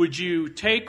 would 0.00 0.18
you 0.18 0.48
take 0.48 0.88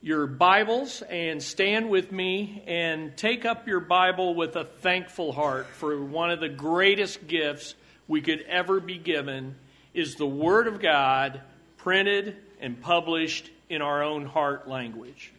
your 0.00 0.26
Bibles 0.26 1.02
and 1.02 1.42
stand 1.42 1.90
with 1.90 2.10
me 2.10 2.62
and 2.66 3.14
take 3.14 3.44
up 3.44 3.68
your 3.68 3.80
Bible 3.80 4.34
with 4.34 4.56
a 4.56 4.64
thankful 4.64 5.32
heart 5.32 5.66
for 5.66 6.02
one 6.02 6.30
of 6.30 6.40
the 6.40 6.48
greatest 6.48 7.26
gifts 7.26 7.74
we 8.08 8.22
could 8.22 8.40
ever 8.48 8.80
be 8.80 8.96
given 8.96 9.54
is 9.92 10.14
the 10.14 10.24
Word 10.24 10.66
of 10.66 10.80
God 10.80 11.42
printed 11.76 12.38
and 12.58 12.80
published 12.80 13.50
in 13.68 13.82
our 13.82 14.02
own 14.02 14.24
heart 14.24 14.66
language. 14.66 15.30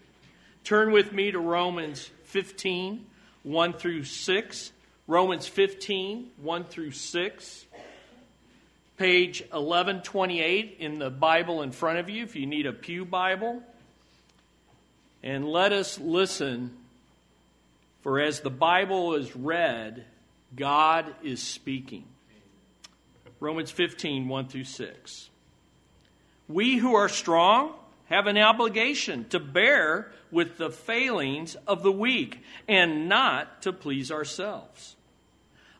Turn 0.63 0.91
with 0.91 1.11
me 1.11 1.31
to 1.31 1.39
Romans 1.39 2.11
15, 2.25 3.07
1 3.41 3.73
through 3.73 4.03
6. 4.03 4.71
Romans 5.07 5.47
15, 5.47 6.29
1 6.37 6.63
through 6.65 6.91
6. 6.91 7.65
Page 8.97 9.41
1128 9.41 10.77
in 10.79 10.99
the 10.99 11.09
Bible 11.09 11.61
in 11.63 11.71
front 11.71 11.99
of 11.99 12.09
you 12.09 12.23
if 12.23 12.35
you 12.35 12.45
need 12.45 12.65
a 12.65 12.73
Pew 12.73 13.05
Bible. 13.05 13.63
And 15.23 15.47
let 15.47 15.71
us 15.71 15.99
listen, 15.99 16.71
for 18.01 18.19
as 18.19 18.41
the 18.41 18.49
Bible 18.49 19.15
is 19.15 19.35
read, 19.35 20.05
God 20.55 21.13
is 21.23 21.41
speaking. 21.41 22.05
Romans 23.39 23.71
15, 23.71 24.27
1 24.27 24.47
through 24.47 24.63
6. 24.65 25.29
We 26.47 26.77
who 26.77 26.93
are 26.93 27.09
strong 27.09 27.73
have 28.05 28.27
an 28.27 28.37
obligation 28.37 29.25
to 29.29 29.39
bear 29.39 30.11
with 30.29 30.57
the 30.57 30.69
failings 30.69 31.55
of 31.67 31.83
the 31.83 31.91
weak 31.91 32.43
and 32.67 33.09
not 33.09 33.61
to 33.63 33.73
please 33.73 34.11
ourselves. 34.11 34.95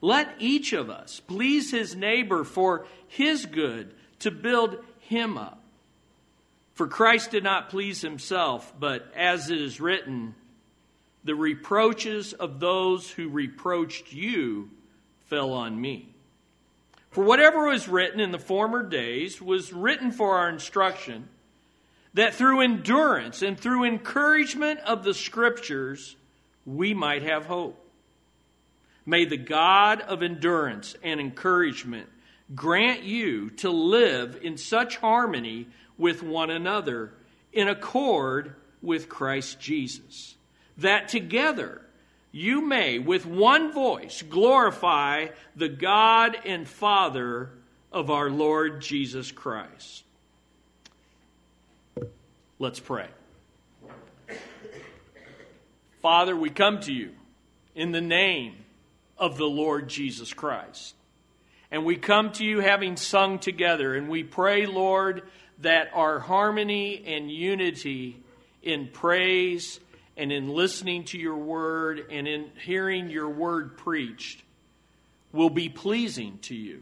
Let 0.04 0.36
each 0.38 0.74
of 0.74 0.90
us 0.90 1.22
please 1.22 1.72
his 1.72 1.96
neighbor 1.96 2.44
for 2.44 2.86
his 3.08 3.46
good, 3.46 3.94
to 4.20 4.32
build 4.32 4.84
him 5.00 5.38
up. 5.38 5.64
For 6.74 6.90
Christ 6.90 7.32
did 7.32 7.46
not 7.46 7.70
please 7.70 8.02
himself, 8.02 8.74
but 8.78 9.10
as 9.16 9.50
it 9.50 9.62
is 9.62 9.80
written, 9.80 10.36
the 11.24 11.36
reproaches 11.36 12.34
of 12.34 12.60
those 12.60 13.10
who 13.12 13.30
reproached 13.30 14.12
you 14.12 14.72
fell 15.28 15.54
on 15.54 15.80
me. 15.80 16.10
For 17.12 17.24
whatever 17.24 17.68
was 17.68 17.88
written 17.88 18.20
in 18.20 18.32
the 18.32 18.40
former 18.40 18.84
days 18.84 19.42
was 19.42 19.72
written 19.72 20.12
for 20.12 20.38
our 20.38 20.50
instruction, 20.50 21.30
that 22.14 22.34
through 22.34 22.60
endurance 22.60 23.42
and 23.42 23.58
through 23.58 23.86
encouragement 23.86 24.82
of 24.82 25.06
the 25.06 25.14
Scriptures 25.14 26.18
we 26.66 26.94
might 26.94 27.22
have 27.22 27.46
hope. 27.46 27.80
May 29.06 29.26
the 29.26 29.38
God 29.38 30.02
of 30.02 30.24
endurance 30.24 30.96
and 31.04 31.20
encouragement 31.20 32.08
grant 32.56 33.04
you 33.04 33.50
to 33.50 33.70
live 33.70 34.40
in 34.42 34.58
such 34.58 34.98
harmony 34.98 35.68
with 35.98 36.24
one 36.24 36.50
another 36.50 37.14
in 37.52 37.68
accord 37.68 38.56
with 38.82 39.10
Christ 39.10 39.60
Jesus, 39.60 40.36
that 40.78 41.08
together 41.08 41.82
you 42.32 42.62
may, 42.62 42.98
with 42.98 43.26
one 43.26 43.72
voice, 43.72 44.24
glorify 44.24 45.28
the 45.56 45.70
God 45.70 46.36
and 46.46 46.68
Father 46.68 47.52
of 47.92 48.10
our 48.10 48.30
Lord 48.30 48.82
Jesus 48.82 49.32
Christ. 49.32 50.04
Let's 52.58 52.80
pray. 52.80 53.08
Father, 56.02 56.36
we 56.36 56.50
come 56.50 56.80
to 56.82 56.92
you 56.92 57.12
in 57.76 57.92
the 57.92 58.02
name 58.02 58.56
of 59.24 59.38
the 59.38 59.46
Lord 59.46 59.88
Jesus 59.88 60.34
Christ. 60.34 60.96
And 61.72 61.86
we 61.86 61.96
come 61.96 62.34
to 62.34 62.44
you 62.44 62.60
having 62.60 62.98
sung 62.98 63.40
together, 63.40 63.96
and 63.96 64.10
we 64.10 64.22
pray, 64.22 64.66
Lord, 64.66 65.24
that 65.60 65.92
our 65.94 66.20
harmony 66.20 67.02
and 67.08 67.32
unity 67.32 68.22
in 68.62 68.90
praise 68.90 69.80
and 70.18 70.30
in 70.30 70.50
listening 70.50 71.06
to 71.06 71.18
your 71.18 71.38
word 71.38 72.08
and 72.12 72.28
in 72.28 72.52
hearing 72.66 73.10
your 73.10 73.30
word 73.30 73.78
preached 73.78 74.44
will 75.32 75.50
be 75.50 75.70
pleasing 75.70 76.38
to 76.42 76.54
you. 76.54 76.82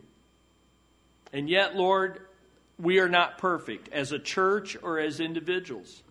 And 1.32 1.48
yet, 1.48 1.76
Lord, 1.76 2.22
we 2.80 2.98
are 2.98 3.08
not 3.08 3.38
perfect 3.38 3.94
as 3.94 4.12
a 4.12 4.20
church 4.20 4.76
or 4.82 4.98
as 5.00 5.20
individuals. 5.20 6.02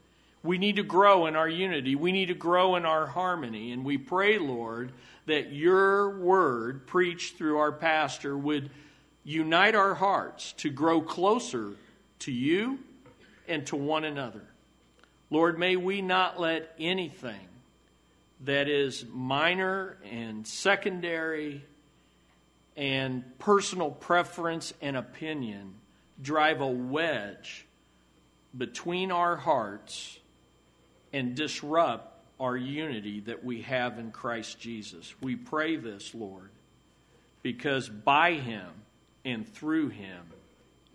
We 0.42 0.58
need 0.58 0.76
to 0.76 0.82
grow 0.82 1.26
in 1.26 1.36
our 1.36 1.48
unity. 1.48 1.94
We 1.94 2.12
need 2.12 2.26
to 2.26 2.34
grow 2.34 2.76
in 2.76 2.86
our 2.86 3.06
harmony. 3.06 3.72
And 3.72 3.84
we 3.84 3.98
pray, 3.98 4.38
Lord, 4.38 4.92
that 5.26 5.52
your 5.52 6.18
word 6.18 6.86
preached 6.86 7.36
through 7.36 7.58
our 7.58 7.72
pastor 7.72 8.36
would 8.36 8.70
unite 9.22 9.74
our 9.74 9.94
hearts 9.94 10.52
to 10.54 10.70
grow 10.70 11.02
closer 11.02 11.72
to 12.20 12.32
you 12.32 12.78
and 13.48 13.66
to 13.66 13.76
one 13.76 14.04
another. 14.04 14.42
Lord, 15.28 15.58
may 15.58 15.76
we 15.76 16.00
not 16.00 16.40
let 16.40 16.74
anything 16.78 17.48
that 18.44 18.68
is 18.68 19.04
minor 19.12 19.98
and 20.10 20.46
secondary 20.46 21.62
and 22.76 23.38
personal 23.38 23.90
preference 23.90 24.72
and 24.80 24.96
opinion 24.96 25.74
drive 26.22 26.60
a 26.62 26.66
wedge 26.66 27.66
between 28.56 29.12
our 29.12 29.36
hearts 29.36 30.19
and 31.12 31.34
disrupt 31.34 32.18
our 32.38 32.56
unity 32.56 33.20
that 33.20 33.44
we 33.44 33.62
have 33.62 33.98
in 33.98 34.10
Christ 34.10 34.58
Jesus. 34.58 35.14
We 35.20 35.36
pray 35.36 35.76
this, 35.76 36.14
Lord, 36.14 36.50
because 37.42 37.88
by 37.88 38.34
Him 38.34 38.68
and 39.24 39.46
through 39.46 39.88
Him 39.88 40.22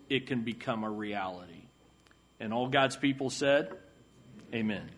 it 0.08 0.26
can 0.26 0.42
become 0.42 0.84
a 0.84 0.90
reality. 0.90 1.52
And 2.40 2.52
all 2.52 2.68
God's 2.68 2.96
people 2.96 3.30
said, 3.30 3.72
Amen. 4.52 4.88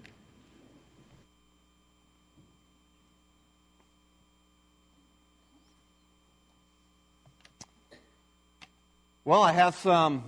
Well, 9.25 9.43
I 9.43 9.53
have 9.53 9.75
some 9.75 10.25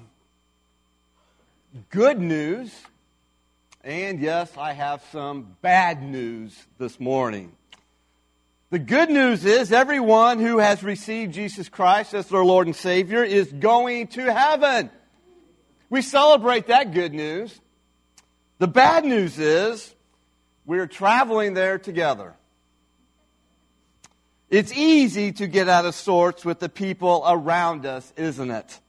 good 1.88 2.20
news, 2.20 2.70
and 3.82 4.20
yes, 4.20 4.50
I 4.56 4.72
have 4.72 5.02
some 5.10 5.56
bad 5.62 6.02
news 6.02 6.54
this 6.78 7.00
morning. 7.00 7.52
The 8.70 8.78
good 8.78 9.10
news 9.10 9.44
is 9.44 9.72
everyone 9.72 10.38
who 10.38 10.58
has 10.58 10.82
received 10.82 11.34
Jesus 11.34 11.68
Christ 11.68 12.14
as 12.14 12.28
their 12.28 12.44
Lord 12.44 12.66
and 12.66 12.76
Savior 12.76 13.24
is 13.24 13.50
going 13.50 14.08
to 14.08 14.32
heaven. 14.32 14.90
We 15.88 16.02
celebrate 16.02 16.66
that 16.68 16.92
good 16.92 17.12
news. 17.12 17.58
The 18.58 18.68
bad 18.68 19.04
news 19.04 19.38
is 19.38 19.94
we're 20.66 20.86
traveling 20.86 21.54
there 21.54 21.78
together. 21.78 22.34
It's 24.50 24.72
easy 24.72 25.32
to 25.32 25.46
get 25.46 25.68
out 25.68 25.86
of 25.86 25.94
sorts 25.94 26.44
with 26.44 26.60
the 26.60 26.68
people 26.68 27.24
around 27.26 27.86
us, 27.86 28.12
isn't 28.16 28.50
it? 28.50 28.80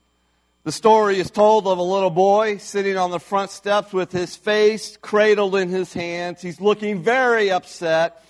The 0.63 0.71
story 0.71 1.19
is 1.19 1.31
told 1.31 1.65
of 1.65 1.79
a 1.79 1.83
little 1.83 2.11
boy 2.11 2.57
sitting 2.57 2.95
on 2.95 3.09
the 3.09 3.19
front 3.19 3.49
steps 3.49 3.91
with 3.91 4.11
his 4.11 4.35
face 4.35 4.95
cradled 4.95 5.55
in 5.55 5.69
his 5.69 5.91
hands. 5.91 6.39
He's 6.39 6.61
looking 6.61 7.01
very 7.01 7.49
upset. 7.49 8.23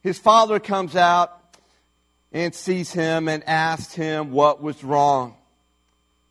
His 0.00 0.16
father 0.16 0.60
comes 0.60 0.94
out 0.94 1.36
and 2.30 2.54
sees 2.54 2.92
him 2.92 3.26
and 3.26 3.42
asks 3.48 3.92
him 3.92 4.30
what 4.30 4.62
was 4.62 4.84
wrong. 4.84 5.34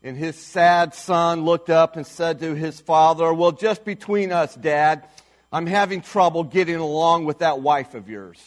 And 0.02 0.16
his 0.16 0.36
sad 0.36 0.94
son 0.94 1.44
looked 1.44 1.68
up 1.68 1.96
and 1.96 2.06
said 2.06 2.38
to 2.38 2.54
his 2.54 2.80
father, 2.80 3.34
Well, 3.34 3.52
just 3.52 3.84
between 3.84 4.32
us, 4.32 4.54
Dad, 4.54 5.06
I'm 5.52 5.66
having 5.66 6.00
trouble 6.00 6.44
getting 6.44 6.76
along 6.76 7.26
with 7.26 7.40
that 7.40 7.60
wife 7.60 7.92
of 7.92 8.08
yours. 8.08 8.42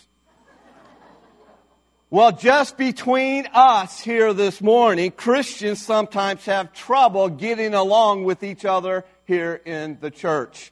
Well, 2.11 2.31
just 2.31 2.75
between 2.75 3.47
us 3.53 3.99
here 3.99 4.33
this 4.33 4.61
morning, 4.61 5.11
Christians 5.11 5.79
sometimes 5.79 6.43
have 6.45 6.73
trouble 6.73 7.29
getting 7.29 7.75
along 7.75 8.23
with 8.23 8.41
each 8.41 8.65
other 8.65 9.05
here 9.25 9.61
in 9.63 9.99
the 10.01 10.09
church. 10.09 10.71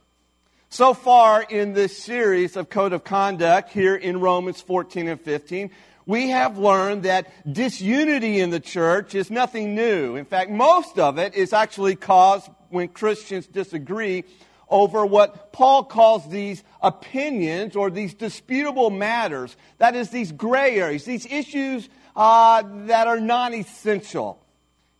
So 0.68 0.94
far 0.94 1.42
in 1.42 1.74
this 1.74 1.96
series 1.96 2.56
of 2.56 2.70
Code 2.70 2.92
of 2.92 3.04
Conduct 3.04 3.70
here 3.70 3.94
in 3.94 4.18
Romans 4.18 4.60
14 4.60 5.06
and 5.06 5.20
15, 5.20 5.70
we 6.06 6.30
have 6.30 6.58
learned 6.58 7.04
that 7.04 7.30
disunity 7.50 8.40
in 8.40 8.50
the 8.50 8.58
church 8.58 9.14
is 9.14 9.30
nothing 9.30 9.76
new. 9.76 10.16
In 10.16 10.24
fact, 10.24 10.50
most 10.50 10.98
of 10.98 11.18
it 11.18 11.34
is 11.34 11.52
actually 11.52 11.94
caused 11.94 12.50
when 12.70 12.88
Christians 12.88 13.46
disagree 13.46 14.24
over 14.70 15.04
what 15.06 15.52
Paul 15.52 15.84
calls 15.84 16.28
these 16.28 16.62
opinions 16.82 17.76
or 17.76 17.90
these 17.90 18.14
disputable 18.14 18.90
matters. 18.90 19.56
That 19.78 19.94
is, 19.96 20.10
these 20.10 20.32
gray 20.32 20.76
areas, 20.76 21.04
these 21.04 21.26
issues 21.26 21.88
uh, 22.14 22.62
that 22.86 23.06
are 23.06 23.20
non 23.20 23.54
essential. 23.54 24.44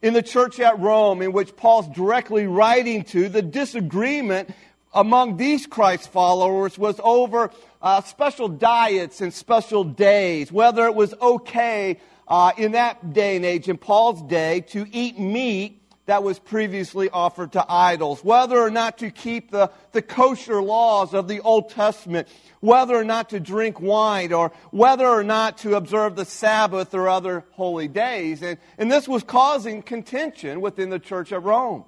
In 0.00 0.14
the 0.14 0.22
church 0.22 0.60
at 0.60 0.78
Rome, 0.78 1.22
in 1.22 1.32
which 1.32 1.56
Paul's 1.56 1.88
directly 1.88 2.46
writing 2.46 3.02
to, 3.04 3.28
the 3.28 3.42
disagreement 3.42 4.50
among 4.94 5.36
these 5.36 5.66
Christ 5.66 6.10
followers 6.10 6.78
was 6.78 7.00
over 7.02 7.50
uh, 7.82 8.00
special 8.02 8.48
diets 8.48 9.20
and 9.20 9.34
special 9.34 9.84
days, 9.84 10.52
whether 10.52 10.86
it 10.86 10.94
was 10.94 11.14
okay 11.20 12.00
uh, 12.28 12.52
in 12.56 12.72
that 12.72 13.12
day 13.12 13.36
and 13.36 13.44
age, 13.44 13.68
in 13.68 13.76
Paul's 13.76 14.22
day, 14.22 14.60
to 14.60 14.86
eat 14.92 15.18
meat 15.18 15.77
that 16.08 16.22
was 16.22 16.38
previously 16.38 17.10
offered 17.10 17.52
to 17.52 17.62
idols, 17.69 18.25
whether 18.25 18.58
or 18.58 18.70
not 18.70 18.96
to 18.96 19.10
keep 19.10 19.50
the, 19.50 19.70
the 19.93 20.00
kosher 20.00 20.62
laws 20.62 21.12
of 21.12 21.28
the 21.28 21.40
Old 21.40 21.69
Testament, 21.69 22.28
whether 22.60 22.96
or 22.96 23.05
not 23.05 23.28
to 23.28 23.38
drink 23.38 23.78
wine, 23.78 24.32
or 24.32 24.50
whether 24.70 25.06
or 25.06 25.22
not 25.22 25.58
to 25.58 25.76
observe 25.76 26.16
the 26.16 26.25
Sabbath 26.25 26.94
or 26.94 27.10
other 27.10 27.44
holy 27.50 27.88
days. 27.88 28.43
And, 28.43 28.56
and 28.78 28.90
this 28.90 29.06
was 29.06 29.22
causing 29.22 29.82
contention 29.82 30.62
within 30.62 30.88
the 30.88 30.99
church 30.99 31.31
of 31.31 31.44
Rome. 31.44 31.84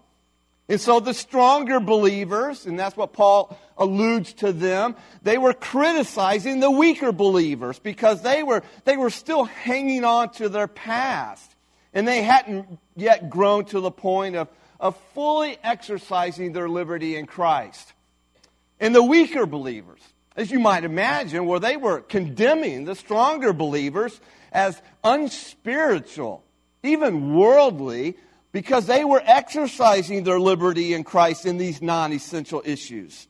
And 0.69 0.78
so 0.78 1.00
the 1.00 1.14
stronger 1.14 1.81
believers, 1.81 2.66
and 2.66 2.78
that's 2.78 2.99
what 2.99 3.14
Paul 3.14 3.58
alludes 3.78 4.34
to 4.34 4.52
them, 4.52 4.96
they 5.23 5.38
were 5.38 5.55
criticizing 5.55 6.61
the 6.61 6.70
weaker 6.70 7.11
believers 7.11 7.78
because 7.78 8.20
they 8.20 8.43
were, 8.43 8.62
they 8.84 8.99
were 8.99 9.08
still 9.08 9.44
hanging 9.44 10.05
on 10.05 10.28
to 10.34 10.50
their 10.50 10.69
past. 10.69 11.56
And 11.92 12.06
they 12.06 12.22
hadn't 12.22 12.78
yet 12.96 13.31
grown 13.31 13.64
to 13.66 13.81
the 13.81 13.90
point 13.90 14.37
of, 14.37 14.48
of 14.78 14.96
fully 15.14 15.58
exercising 15.62 16.52
their 16.52 16.69
liberty 16.69 17.16
in 17.16 17.26
Christ. 17.26 17.92
And 18.78 18.94
the 18.94 19.02
weaker 19.02 19.44
believers, 19.46 20.00
as 20.37 20.50
you 20.50 20.60
might 20.60 20.84
imagine, 20.84 21.46
where 21.46 21.60
they 21.60 21.76
were 21.76 22.00
condemning 22.00 22.84
the 22.84 22.94
stronger 22.94 23.52
believers 23.52 24.20
as 24.52 24.81
unspiritual, 25.04 26.44
even 26.82 27.34
worldly, 27.34 28.16
because 28.52 28.87
they 28.87 29.04
were 29.04 29.22
exercising 29.25 30.25
their 30.25 30.40
liberty 30.40 30.94
in 30.94 31.04
Christ 31.04 31.46
in 31.46 31.58
these 31.58 31.82
non 31.82 32.12
essential 32.12 32.62
issues. 32.64 33.28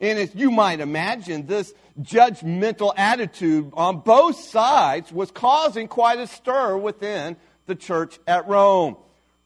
And 0.00 0.18
as 0.18 0.34
you 0.34 0.50
might 0.50 0.80
imagine, 0.80 1.46
this 1.46 1.72
judgmental 2.00 2.94
attitude 2.96 3.70
on 3.74 4.00
both 4.00 4.36
sides 4.36 5.12
was 5.12 5.30
causing 5.30 5.88
quite 5.88 6.18
a 6.18 6.26
stir 6.26 6.76
within 6.76 7.36
the 7.66 7.74
church 7.74 8.18
at 8.26 8.48
Rome. 8.48 8.96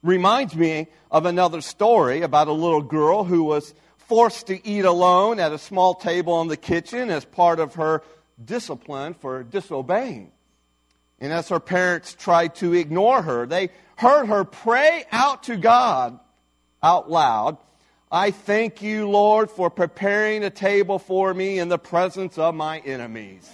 Reminds 0.03 0.55
me 0.55 0.87
of 1.09 1.25
another 1.25 1.61
story 1.61 2.21
about 2.21 2.47
a 2.47 2.53
little 2.53 2.81
girl 2.81 3.23
who 3.23 3.43
was 3.43 3.73
forced 3.97 4.47
to 4.47 4.67
eat 4.67 4.85
alone 4.85 5.39
at 5.39 5.51
a 5.51 5.57
small 5.57 5.95
table 5.95 6.41
in 6.41 6.47
the 6.47 6.57
kitchen 6.57 7.09
as 7.09 7.25
part 7.25 7.59
of 7.59 7.75
her 7.75 8.03
discipline 8.43 9.13
for 9.15 9.43
disobeying. 9.43 10.31
And 11.19 11.33
as 11.33 11.49
her 11.49 11.59
parents 11.59 12.13
tried 12.13 12.55
to 12.55 12.73
ignore 12.73 13.21
her, 13.21 13.45
they 13.45 13.69
heard 13.95 14.25
her 14.25 14.43
pray 14.43 15.05
out 15.11 15.43
to 15.43 15.57
God 15.57 16.19
out 16.83 17.09
loud 17.09 17.57
I 18.11 18.31
thank 18.31 18.81
you, 18.81 19.09
Lord, 19.09 19.49
for 19.49 19.69
preparing 19.69 20.43
a 20.43 20.49
table 20.49 20.99
for 20.99 21.33
me 21.33 21.59
in 21.59 21.69
the 21.69 21.77
presence 21.77 22.37
of 22.37 22.53
my 22.53 22.79
enemies. 22.79 23.49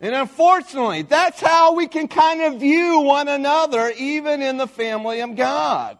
And 0.00 0.14
unfortunately, 0.14 1.02
that's 1.02 1.40
how 1.40 1.74
we 1.74 1.86
can 1.86 2.08
kind 2.08 2.42
of 2.42 2.60
view 2.60 3.00
one 3.00 3.28
another, 3.28 3.92
even 3.96 4.42
in 4.42 4.56
the 4.56 4.66
family 4.66 5.20
of 5.20 5.36
God. 5.36 5.98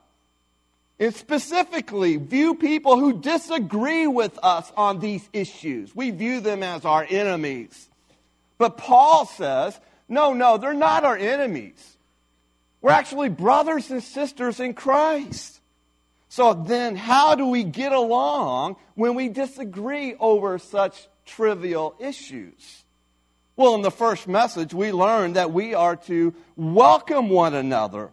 And 0.99 1.15
specifically, 1.15 2.17
view 2.17 2.55
people 2.55 2.99
who 2.99 3.21
disagree 3.21 4.07
with 4.07 4.39
us 4.43 4.71
on 4.77 5.01
these 5.01 5.29
issues. 5.33 5.95
We 5.95 6.11
view 6.11 6.41
them 6.41 6.63
as 6.63 6.85
our 6.85 7.07
enemies. 7.09 7.89
But 8.59 8.77
Paul 8.77 9.27
says, 9.27 9.79
no, 10.09 10.35
no, 10.35 10.57
they're 10.57 10.75
not 10.75 11.05
our 11.05 11.17
enemies. 11.17 11.97
We're 12.81 12.93
actually 12.93 13.31
brothers 13.31 13.91
and 13.91 14.03
sisters 14.03 14.61
in 14.61 14.75
Christ. 14.75 15.61
So 16.29 16.53
then, 16.53 16.97
how 16.97 17.35
do 17.35 17.47
we 17.47 17.65
get 17.65 17.93
along 17.93 18.77
when 18.95 19.15
we 19.15 19.29
disagree 19.29 20.15
over 20.17 20.59
such 20.59 21.09
trivial 21.25 21.95
issues? 21.99 22.84
Well, 23.57 23.77
in 23.77 23.83
the 23.83 23.91
first 23.91 24.27
message, 24.27 24.75
we 24.75 24.91
learned 24.91 25.37
that 25.37 25.53
we 25.53 25.75
are 25.75 25.97
to 25.97 26.35
welcome 26.57 27.29
one 27.29 27.55
another 27.55 28.11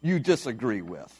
you 0.00 0.18
disagree 0.18 0.80
with. 0.80 1.14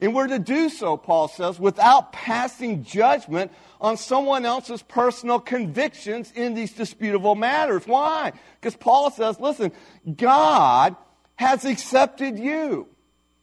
And 0.00 0.16
we're 0.16 0.26
to 0.26 0.40
do 0.40 0.68
so, 0.68 0.96
Paul 0.96 1.28
says, 1.28 1.60
without 1.60 2.12
passing 2.12 2.82
judgment 2.82 3.52
on 3.80 3.96
someone 3.96 4.44
else's 4.44 4.82
personal 4.82 5.38
convictions 5.38 6.32
in 6.34 6.54
these 6.54 6.72
disputable 6.72 7.36
matters. 7.36 7.86
Why? 7.86 8.32
Because 8.60 8.74
Paul 8.74 9.12
says, 9.12 9.38
listen, 9.38 9.70
God 10.16 10.96
has 11.36 11.64
accepted 11.64 12.36
you 12.36 12.88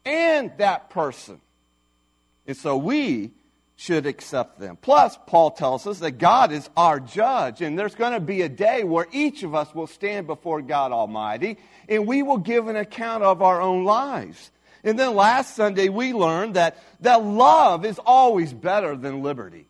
and 0.04 0.52
that 0.58 0.90
person. 0.90 1.40
And 2.46 2.58
so 2.58 2.76
we 2.76 3.32
should 3.80 4.06
accept 4.06 4.60
them. 4.60 4.78
Plus, 4.82 5.18
Paul 5.26 5.52
tells 5.52 5.88
us 5.88 6.00
that 6.00 6.18
God 6.18 6.52
is 6.52 6.70
our 6.76 7.00
judge, 7.00 7.62
and 7.62 7.80
there's 7.80 7.96
going 7.96 8.12
to 8.12 8.20
be 8.20 8.42
a 8.42 8.50
day 8.50 8.84
where 8.84 9.08
each 9.14 9.42
of 9.44 9.56
us 9.56 9.74
will 9.74 9.88
stand 9.88 10.28
before 10.28 10.62
God 10.62 10.92
Almighty, 10.92 11.58
and 11.88 12.06
we 12.06 12.22
will 12.22 12.40
give 12.40 12.68
an 12.68 12.76
account 12.76 13.24
of 13.24 13.42
our 13.42 13.62
own 13.62 13.86
lives. 13.86 14.52
And 14.84 15.00
then 15.00 15.16
last 15.16 15.56
Sunday, 15.56 15.88
we 15.88 16.12
learned 16.12 16.56
that, 16.56 16.78
that 17.00 17.24
love 17.24 17.86
is 17.86 17.98
always 18.06 18.52
better 18.52 18.98
than 18.98 19.24
liberty. 19.24 19.66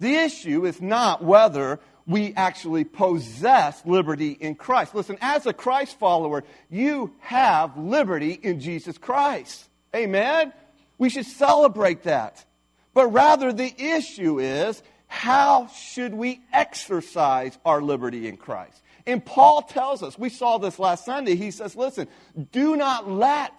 The 0.00 0.16
issue 0.16 0.66
is 0.66 0.82
not 0.82 1.22
whether 1.22 1.78
we 2.08 2.34
actually 2.34 2.82
possess 2.82 3.86
liberty 3.86 4.32
in 4.32 4.56
Christ. 4.56 4.96
Listen, 4.96 5.16
as 5.20 5.46
a 5.46 5.52
Christ 5.52 5.96
follower, 6.00 6.42
you 6.70 7.14
have 7.20 7.76
liberty 7.76 8.32
in 8.32 8.58
Jesus 8.58 8.98
Christ. 8.98 9.64
Amen? 9.94 10.52
We 10.98 11.08
should 11.08 11.26
celebrate 11.26 12.02
that. 12.02 12.44
But 12.94 13.08
rather, 13.08 13.52
the 13.52 13.74
issue 13.76 14.40
is 14.40 14.82
how 15.08 15.68
should 15.68 16.14
we 16.14 16.40
exercise 16.52 17.58
our 17.64 17.82
liberty 17.82 18.26
in 18.28 18.36
Christ? 18.36 18.82
And 19.06 19.24
Paul 19.24 19.62
tells 19.62 20.02
us, 20.02 20.18
we 20.18 20.30
saw 20.30 20.58
this 20.58 20.78
last 20.78 21.04
Sunday, 21.04 21.34
he 21.34 21.50
says, 21.50 21.76
listen, 21.76 22.08
do 22.52 22.74
not 22.74 23.08
let, 23.08 23.52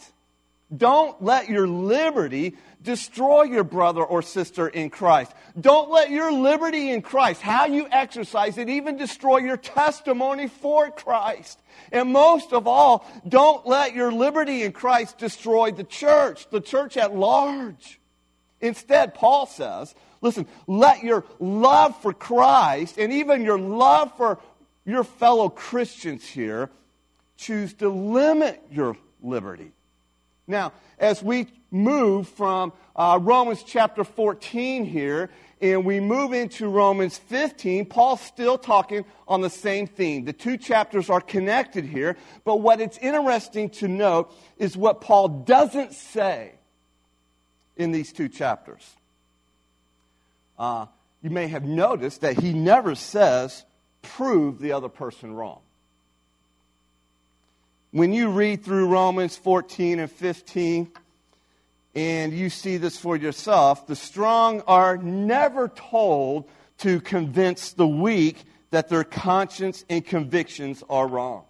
don't 0.75 1.21
let 1.21 1.49
your 1.49 1.67
liberty 1.67 2.55
destroy 2.81 3.43
your 3.43 3.63
brother 3.63 4.03
or 4.03 4.21
sister 4.21 4.67
in 4.67 4.89
Christ. 4.89 5.31
Don't 5.59 5.91
let 5.91 6.09
your 6.09 6.31
liberty 6.31 6.89
in 6.89 7.01
Christ, 7.01 7.41
how 7.41 7.65
you 7.65 7.87
exercise 7.91 8.57
it, 8.57 8.69
even 8.69 8.97
destroy 8.97 9.37
your 9.37 9.57
testimony 9.57 10.47
for 10.47 10.89
Christ. 10.89 11.61
And 11.91 12.11
most 12.11 12.53
of 12.53 12.67
all, 12.67 13.05
don't 13.27 13.67
let 13.67 13.93
your 13.93 14.11
liberty 14.11 14.63
in 14.63 14.71
Christ 14.71 15.19
destroy 15.19 15.71
the 15.71 15.83
church, 15.83 16.49
the 16.49 16.61
church 16.61 16.97
at 16.97 17.15
large. 17.15 17.99
Instead, 18.65 19.13
Paul 19.13 19.45
says, 19.45 19.93
listen, 20.21 20.47
let 20.67 21.03
your 21.03 21.23
love 21.39 22.01
for 22.01 22.13
Christ 22.13 22.97
and 22.97 23.13
even 23.13 23.43
your 23.43 23.59
love 23.59 24.15
for 24.17 24.39
your 24.85 25.03
fellow 25.03 25.49
Christians 25.49 26.25
here 26.25 26.69
choose 27.37 27.73
to 27.75 27.89
limit 27.89 28.61
your 28.71 28.97
liberty. 29.21 29.71
Now, 30.47 30.73
as 30.99 31.23
we 31.23 31.47
move 31.71 32.27
from 32.29 32.71
uh, 32.95 33.19
Romans 33.21 33.63
chapter 33.63 34.03
14 34.03 34.85
here 34.85 35.29
and 35.59 35.85
we 35.85 35.99
move 35.99 36.33
into 36.33 36.67
Romans 36.67 37.17
15, 37.17 37.85
Paul's 37.85 38.21
still 38.21 38.57
talking 38.57 39.05
on 39.27 39.41
the 39.41 39.49
same 39.49 39.87
theme. 39.87 40.25
The 40.25 40.33
two 40.33 40.57
chapters 40.57 41.09
are 41.09 41.21
connected 41.21 41.85
here, 41.85 42.15
but 42.43 42.57
what 42.57 42.79
it's 42.79 42.97
interesting 42.99 43.69
to 43.71 43.87
note 43.87 44.33
is 44.57 44.77
what 44.77 45.01
Paul 45.01 45.29
doesn't 45.29 45.93
say 45.93 46.53
in 47.77 47.91
these 47.91 48.11
two 48.13 48.29
chapters. 48.29 48.83
Uh, 50.57 50.85
you 51.21 51.29
may 51.29 51.47
have 51.47 51.63
noticed 51.63 52.21
that 52.21 52.39
he 52.39 52.53
never 52.53 52.95
says, 52.95 53.65
prove 54.01 54.59
the 54.59 54.71
other 54.71 54.89
person 54.89 55.33
wrong. 55.33 55.61
When 57.91 58.13
you 58.13 58.29
read 58.29 58.63
through 58.63 58.89
Romans 58.89 59.37
14 59.37 59.99
and 59.99 60.11
15, 60.11 60.91
and 61.95 62.33
you 62.33 62.49
see 62.49 62.77
this 62.77 62.97
for 62.97 63.15
yourself, 63.15 63.87
the 63.87 63.95
strong 63.95 64.61
are 64.67 64.97
never 64.97 65.69
told 65.69 66.49
to 66.79 66.99
convince 66.99 67.71
the 67.71 67.87
weak 67.87 68.43
that 68.71 68.89
their 68.89 69.05
conscience 69.05 69.85
and 69.89 70.05
convictions 70.05 70.83
are 70.89 71.07
wrong. 71.07 71.45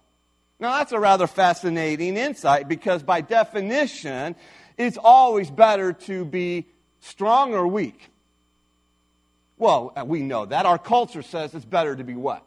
Now, 0.60 0.78
that's 0.78 0.92
a 0.92 1.00
rather 1.00 1.26
fascinating 1.26 2.16
insight 2.16 2.68
because, 2.68 3.02
by 3.02 3.20
definition, 3.20 4.36
it's 4.78 4.98
always 4.98 5.50
better 5.50 5.92
to 5.92 6.24
be 6.24 6.66
strong 7.00 7.54
or 7.54 7.66
weak. 7.66 8.10
Well, 9.58 9.92
uh, 9.96 10.04
we 10.04 10.22
know 10.22 10.44
that. 10.46 10.66
Our 10.66 10.78
culture 10.78 11.22
says 11.22 11.54
it's 11.54 11.64
better 11.64 11.96
to 11.96 12.04
be 12.04 12.14
what? 12.14 12.46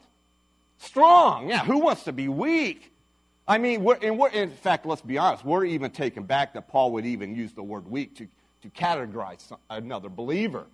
Strong. 0.77 1.49
Yeah, 1.49 1.59
who 1.59 1.79
wants 1.79 2.03
to 2.03 2.13
be 2.13 2.27
weak? 2.27 2.93
I 3.47 3.57
mean, 3.57 3.83
we're, 3.83 3.97
and 4.01 4.19
we're, 4.19 4.29
in 4.29 4.51
fact, 4.51 4.85
let's 4.85 5.01
be 5.01 5.17
honest, 5.17 5.43
we're 5.43 5.65
even 5.65 5.89
taken 5.89 6.23
back 6.23 6.53
that 6.53 6.67
Paul 6.67 6.91
would 6.93 7.05
even 7.05 7.35
use 7.35 7.51
the 7.53 7.63
word 7.63 7.89
weak 7.89 8.15
to, 8.17 8.27
to 8.61 8.69
categorize 8.69 9.51
another 9.69 10.07
believer. 10.07 10.67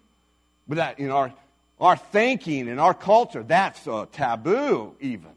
But 0.67 0.75
that 0.75 1.00
in 1.00 1.09
our, 1.09 1.33
our 1.79 1.95
thinking, 1.95 2.67
in 2.67 2.77
our 2.77 2.93
culture, 2.93 3.43
that's 3.43 3.88
a 3.88 4.09
taboo, 4.12 4.93
even. 5.00 5.31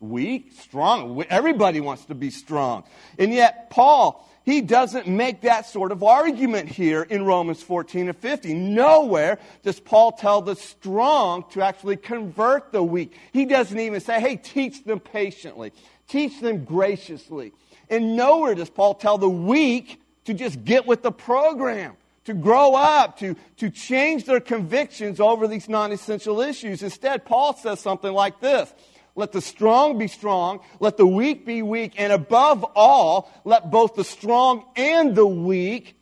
Weak, 0.00 0.52
strong. 0.58 1.22
Everybody 1.28 1.80
wants 1.80 2.06
to 2.06 2.14
be 2.14 2.30
strong. 2.30 2.84
And 3.18 3.34
yet, 3.34 3.68
Paul, 3.68 4.26
he 4.46 4.60
doesn't 4.60 5.08
make 5.08 5.40
that 5.40 5.66
sort 5.66 5.90
of 5.90 6.04
argument 6.04 6.68
here 6.68 7.02
in 7.02 7.24
Romans 7.24 7.60
14 7.64 8.08
and 8.08 8.16
15. 8.16 8.74
Nowhere 8.76 9.40
does 9.64 9.80
Paul 9.80 10.12
tell 10.12 10.40
the 10.40 10.54
strong 10.54 11.44
to 11.50 11.62
actually 11.62 11.96
convert 11.96 12.70
the 12.70 12.80
weak. 12.80 13.12
He 13.32 13.44
doesn't 13.44 13.78
even 13.78 14.00
say, 14.00 14.20
hey, 14.20 14.36
teach 14.36 14.84
them 14.84 15.00
patiently. 15.00 15.72
Teach 16.06 16.40
them 16.40 16.64
graciously. 16.64 17.52
And 17.90 18.16
nowhere 18.16 18.54
does 18.54 18.70
Paul 18.70 18.94
tell 18.94 19.18
the 19.18 19.28
weak 19.28 20.00
to 20.26 20.32
just 20.32 20.64
get 20.64 20.86
with 20.86 21.02
the 21.02 21.12
program, 21.12 21.96
to 22.26 22.32
grow 22.32 22.76
up, 22.76 23.18
to, 23.18 23.34
to 23.56 23.68
change 23.68 24.26
their 24.26 24.40
convictions 24.40 25.18
over 25.18 25.48
these 25.48 25.68
non 25.68 25.90
essential 25.90 26.40
issues. 26.40 26.84
Instead, 26.84 27.24
Paul 27.24 27.54
says 27.54 27.80
something 27.80 28.12
like 28.12 28.38
this 28.38 28.72
Let 29.16 29.32
the 29.32 29.40
strong 29.40 29.96
be 29.96 30.08
strong, 30.08 30.60
let 30.78 30.98
the 30.98 31.06
weak 31.06 31.46
be 31.46 31.62
weak, 31.62 31.94
and 31.96 32.12
above 32.12 32.64
all, 32.76 33.32
let 33.44 33.70
both 33.70 33.94
the 33.94 34.04
strong 34.04 34.64
and 34.76 35.16
the 35.16 35.26
weak 35.26 35.96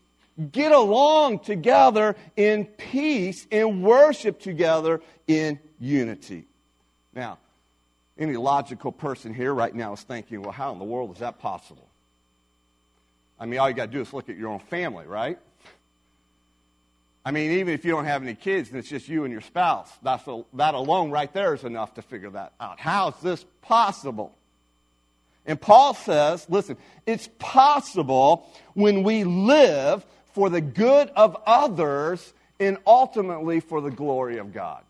get 0.50 0.72
along 0.72 1.38
together 1.38 2.16
in 2.36 2.64
peace 2.64 3.46
and 3.52 3.84
worship 3.84 4.40
together 4.40 5.00
in 5.28 5.60
unity. 5.78 6.46
Now, 7.14 7.38
any 8.18 8.36
logical 8.36 8.90
person 8.90 9.32
here 9.32 9.54
right 9.54 9.74
now 9.74 9.92
is 9.92 10.02
thinking, 10.02 10.42
well, 10.42 10.50
how 10.50 10.72
in 10.72 10.80
the 10.80 10.84
world 10.84 11.12
is 11.12 11.18
that 11.18 11.38
possible? 11.38 11.88
I 13.38 13.46
mean, 13.46 13.60
all 13.60 13.68
you 13.68 13.76
got 13.76 13.86
to 13.86 13.92
do 13.92 14.00
is 14.00 14.12
look 14.12 14.28
at 14.28 14.36
your 14.36 14.48
own 14.48 14.58
family, 14.58 15.06
right? 15.06 15.38
I 17.24 17.30
mean, 17.30 17.52
even 17.52 17.72
if 17.72 17.84
you 17.84 17.90
don't 17.90 18.04
have 18.04 18.22
any 18.22 18.34
kids 18.34 18.68
and 18.68 18.78
it's 18.78 18.88
just 18.88 19.08
you 19.08 19.24
and 19.24 19.32
your 19.32 19.40
spouse, 19.40 19.90
that's 20.02 20.26
a, 20.28 20.44
that 20.54 20.74
alone 20.74 21.10
right 21.10 21.32
there 21.32 21.54
is 21.54 21.64
enough 21.64 21.94
to 21.94 22.02
figure 22.02 22.30
that 22.30 22.52
out. 22.60 22.78
How 22.78 23.08
is 23.08 23.14
this 23.22 23.44
possible? 23.62 24.34
And 25.46 25.60
Paul 25.60 25.94
says, 25.94 26.46
listen, 26.50 26.76
it's 27.06 27.28
possible 27.38 28.48
when 28.74 29.02
we 29.02 29.24
live 29.24 30.04
for 30.32 30.50
the 30.50 30.60
good 30.60 31.08
of 31.10 31.36
others 31.46 32.32
and 32.60 32.78
ultimately 32.86 33.60
for 33.60 33.80
the 33.80 33.90
glory 33.90 34.38
of 34.38 34.52
God. 34.52 34.82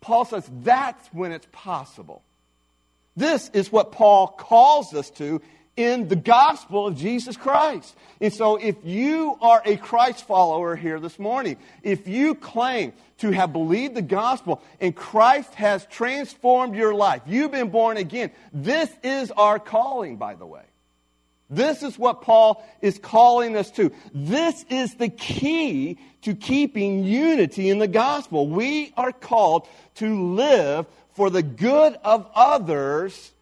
Paul 0.00 0.24
says 0.24 0.48
that's 0.62 1.06
when 1.12 1.32
it's 1.32 1.46
possible. 1.52 2.22
This 3.16 3.50
is 3.52 3.72
what 3.72 3.92
Paul 3.92 4.28
calls 4.28 4.94
us 4.94 5.10
to 5.12 5.42
in 5.78 6.08
the 6.08 6.16
gospel 6.16 6.88
of 6.88 6.96
Jesus 6.96 7.36
Christ. 7.36 7.96
And 8.20 8.32
so, 8.32 8.56
if 8.56 8.74
you 8.82 9.38
are 9.40 9.62
a 9.64 9.76
Christ 9.76 10.26
follower 10.26 10.74
here 10.74 10.98
this 10.98 11.20
morning, 11.20 11.56
if 11.84 12.08
you 12.08 12.34
claim 12.34 12.92
to 13.18 13.30
have 13.30 13.52
believed 13.52 13.94
the 13.94 14.02
gospel 14.02 14.60
and 14.80 14.94
Christ 14.94 15.54
has 15.54 15.86
transformed 15.86 16.74
your 16.74 16.92
life, 16.92 17.22
you've 17.26 17.52
been 17.52 17.70
born 17.70 17.96
again, 17.96 18.32
this 18.52 18.90
is 19.04 19.30
our 19.30 19.60
calling, 19.60 20.16
by 20.16 20.34
the 20.34 20.46
way. 20.46 20.64
This 21.48 21.84
is 21.84 21.96
what 21.96 22.22
Paul 22.22 22.62
is 22.82 22.98
calling 22.98 23.56
us 23.56 23.70
to. 23.72 23.92
This 24.12 24.64
is 24.68 24.96
the 24.96 25.08
key 25.08 25.98
to 26.22 26.34
keeping 26.34 27.04
unity 27.04 27.70
in 27.70 27.78
the 27.78 27.88
gospel. 27.88 28.48
We 28.48 28.92
are 28.96 29.12
called 29.12 29.68
to 29.94 30.32
live 30.34 30.86
for 31.14 31.30
the 31.30 31.42
good 31.44 31.94
of 32.02 32.28
others 32.34 33.32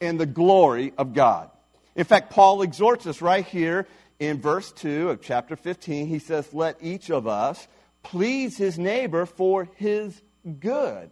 and 0.00 0.18
the 0.18 0.26
glory 0.26 0.94
of 0.96 1.12
God. 1.12 1.50
In 1.98 2.04
fact, 2.04 2.30
Paul 2.30 2.62
exhorts 2.62 3.08
us 3.08 3.20
right 3.20 3.44
here 3.44 3.88
in 4.20 4.40
verse 4.40 4.70
2 4.70 5.10
of 5.10 5.20
chapter 5.20 5.56
15. 5.56 6.06
He 6.06 6.20
says, 6.20 6.54
Let 6.54 6.76
each 6.80 7.10
of 7.10 7.26
us 7.26 7.66
please 8.04 8.56
his 8.56 8.78
neighbor 8.78 9.26
for 9.26 9.68
his 9.74 10.22
good, 10.60 11.10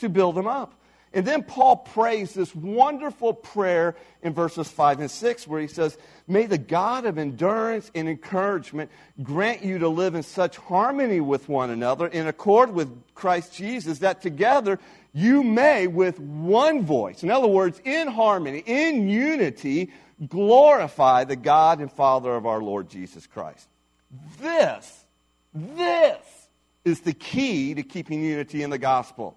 to 0.00 0.08
build 0.08 0.36
him 0.36 0.48
up. 0.48 0.74
And 1.14 1.24
then 1.24 1.44
Paul 1.44 1.76
prays 1.76 2.34
this 2.34 2.52
wonderful 2.52 3.32
prayer 3.32 3.94
in 4.20 4.34
verses 4.34 4.68
5 4.68 5.00
and 5.00 5.10
6 5.10 5.46
where 5.46 5.60
he 5.60 5.68
says, 5.68 5.96
May 6.26 6.46
the 6.46 6.58
God 6.58 7.06
of 7.06 7.16
endurance 7.16 7.88
and 7.94 8.08
encouragement 8.08 8.90
grant 9.22 9.64
you 9.64 9.78
to 9.78 9.88
live 9.88 10.16
in 10.16 10.24
such 10.24 10.56
harmony 10.56 11.20
with 11.20 11.48
one 11.48 11.70
another 11.70 12.08
in 12.08 12.26
accord 12.26 12.74
with 12.74 13.14
Christ 13.14 13.54
Jesus 13.54 14.00
that 14.00 14.20
together 14.20 14.80
you 15.14 15.42
may 15.42 15.86
with 15.86 16.20
one 16.20 16.84
voice, 16.84 17.22
in 17.22 17.30
other 17.30 17.46
words, 17.46 17.80
in 17.84 18.08
harmony, 18.08 18.62
in 18.66 19.08
unity, 19.08 19.90
glorify 20.26 21.24
the 21.24 21.36
God 21.36 21.80
and 21.80 21.90
Father 21.90 22.34
of 22.34 22.46
our 22.46 22.60
Lord 22.60 22.88
Jesus 22.88 23.26
Christ. 23.26 23.68
This, 24.40 25.04
this 25.54 26.48
is 26.84 27.00
the 27.00 27.12
key 27.12 27.74
to 27.74 27.82
keeping 27.82 28.22
unity 28.22 28.62
in 28.62 28.70
the 28.70 28.78
gospel 28.78 29.36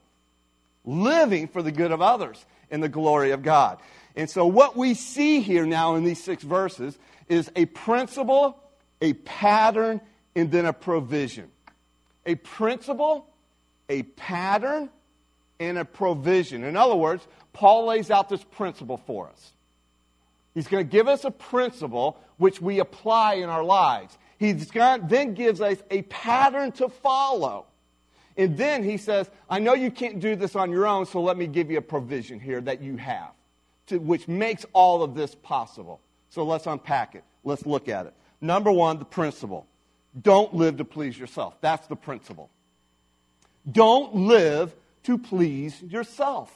living 0.86 1.48
for 1.48 1.62
the 1.62 1.72
good 1.72 1.92
of 1.92 2.02
others 2.02 2.44
and 2.70 2.82
the 2.82 2.90
glory 2.90 3.32
of 3.32 3.44
God. 3.44 3.80
And 4.16 4.30
so, 4.30 4.46
what 4.46 4.76
we 4.76 4.94
see 4.94 5.42
here 5.42 5.66
now 5.66 5.96
in 5.96 6.04
these 6.04 6.24
six 6.24 6.44
verses 6.44 6.98
is 7.30 7.52
a 7.56 7.66
principle, 7.66 8.58
a 9.02 9.14
pattern, 9.14 10.02
and 10.36 10.52
then 10.52 10.66
a 10.66 10.74
provision. 10.74 11.50
A 12.26 12.36
principle, 12.36 13.28
a 13.90 14.04
pattern, 14.04 14.90
and 15.60 15.78
a 15.78 15.86
provision. 15.86 16.64
In 16.64 16.76
other 16.76 16.96
words, 16.96 17.26
Paul 17.54 17.86
lays 17.86 18.12
out 18.12 18.30
this 18.30 18.44
principle 18.44 18.98
for 18.98 19.30
us. 19.30 19.54
He's 20.54 20.68
going 20.68 20.86
to 20.86 20.92
give 20.92 21.08
us 21.08 21.24
a 21.24 21.32
principle 21.32 22.18
which 22.38 22.62
we 22.62 22.80
apply 22.80 23.36
in 23.36 23.50
our 23.50 23.64
lives. 23.64 24.18
He 24.38 24.54
then 24.54 25.34
gives 25.34 25.62
us 25.62 25.78
a 25.90 26.02
pattern 26.04 26.72
to 26.74 26.90
follow. 26.90 27.66
And 28.38 28.58
then 28.58 28.84
he 28.84 28.98
says, 28.98 29.30
I 29.50 29.60
know 29.60 29.74
you 29.74 29.92
can't 29.92 30.20
do 30.20 30.36
this 30.36 30.56
on 30.56 30.72
your 30.72 30.88
own, 30.88 31.06
so 31.06 31.22
let 31.22 31.38
me 31.38 31.48
give 31.48 31.70
you 31.70 31.78
a 31.78 31.82
provision 31.82 32.40
here 32.40 32.60
that 32.62 32.82
you 32.82 32.98
have, 32.98 33.32
to, 33.88 34.00
which 34.00 34.28
makes 34.28 34.66
all 34.74 35.04
of 35.04 35.16
this 35.16 35.36
possible. 35.36 36.02
So 36.30 36.44
let's 36.44 36.66
unpack 36.66 37.16
it. 37.16 37.24
Let's 37.44 37.66
look 37.66 37.90
at 37.90 38.08
it. 38.08 38.14
Number 38.40 38.72
one, 38.72 39.00
the 39.00 39.06
principle. 39.06 39.68
Don't 40.20 40.54
live 40.54 40.78
to 40.78 40.86
please 40.86 41.18
yourself. 41.18 41.56
That's 41.62 41.88
the 41.88 41.96
principle. 41.96 42.50
Don't 43.72 44.16
live 44.16 44.74
to 45.04 45.18
please 45.18 45.82
yourself. 45.82 46.52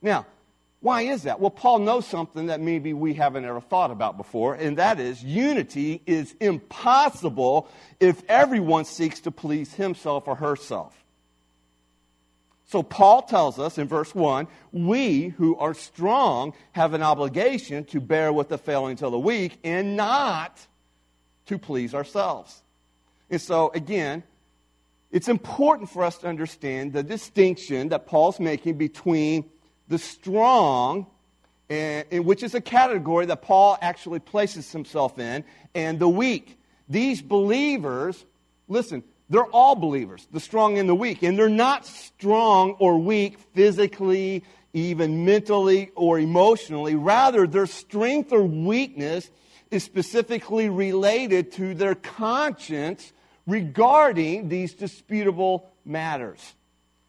Now, 0.00 0.26
why 0.80 1.02
is 1.02 1.24
that? 1.24 1.40
Well, 1.40 1.50
Paul 1.50 1.80
knows 1.80 2.06
something 2.06 2.46
that 2.46 2.60
maybe 2.60 2.92
we 2.92 3.14
haven't 3.14 3.44
ever 3.44 3.60
thought 3.60 3.90
about 3.90 4.16
before, 4.16 4.54
and 4.54 4.76
that 4.76 5.00
is 5.00 5.22
unity 5.22 6.02
is 6.06 6.36
impossible 6.40 7.68
if 7.98 8.22
everyone 8.28 8.84
seeks 8.84 9.20
to 9.20 9.32
please 9.32 9.74
himself 9.74 10.28
or 10.28 10.36
herself. 10.36 10.94
So 12.66 12.82
Paul 12.82 13.22
tells 13.22 13.58
us 13.58 13.78
in 13.78 13.88
verse 13.88 14.14
1 14.14 14.46
we 14.72 15.28
who 15.28 15.56
are 15.56 15.74
strong 15.74 16.52
have 16.72 16.92
an 16.92 17.02
obligation 17.02 17.84
to 17.86 18.00
bear 18.00 18.32
with 18.32 18.50
the 18.50 18.58
failings 18.58 19.02
of 19.02 19.10
the 19.10 19.18
weak 19.18 19.58
and 19.64 19.96
not 19.96 20.66
to 21.46 21.58
please 21.58 21.94
ourselves. 21.94 22.62
And 23.30 23.40
so, 23.40 23.72
again, 23.74 24.22
it's 25.10 25.28
important 25.28 25.90
for 25.90 26.04
us 26.04 26.18
to 26.18 26.28
understand 26.28 26.92
the 26.92 27.02
distinction 27.02 27.88
that 27.88 28.06
Paul's 28.06 28.38
making 28.38 28.76
between 28.76 29.50
the 29.88 29.98
strong, 29.98 31.06
and, 31.68 32.24
which 32.24 32.42
is 32.42 32.54
a 32.54 32.60
category 32.60 33.26
that 33.26 33.42
Paul 33.42 33.78
actually 33.80 34.20
places 34.20 34.70
himself 34.70 35.18
in, 35.18 35.44
and 35.74 35.98
the 35.98 36.08
weak. 36.08 36.58
These 36.88 37.22
believers, 37.22 38.24
listen, 38.68 39.02
they're 39.30 39.44
all 39.44 39.74
believers, 39.74 40.26
the 40.32 40.40
strong 40.40 40.78
and 40.78 40.88
the 40.88 40.94
weak. 40.94 41.22
And 41.22 41.38
they're 41.38 41.48
not 41.48 41.84
strong 41.84 42.72
or 42.78 42.98
weak 42.98 43.38
physically, 43.54 44.42
even 44.72 45.24
mentally 45.24 45.90
or 45.94 46.18
emotionally. 46.18 46.94
Rather, 46.94 47.46
their 47.46 47.66
strength 47.66 48.32
or 48.32 48.42
weakness 48.42 49.30
is 49.70 49.84
specifically 49.84 50.70
related 50.70 51.52
to 51.52 51.74
their 51.74 51.94
conscience 51.94 53.12
regarding 53.46 54.48
these 54.48 54.72
disputable 54.74 55.70
matters. 55.84 56.54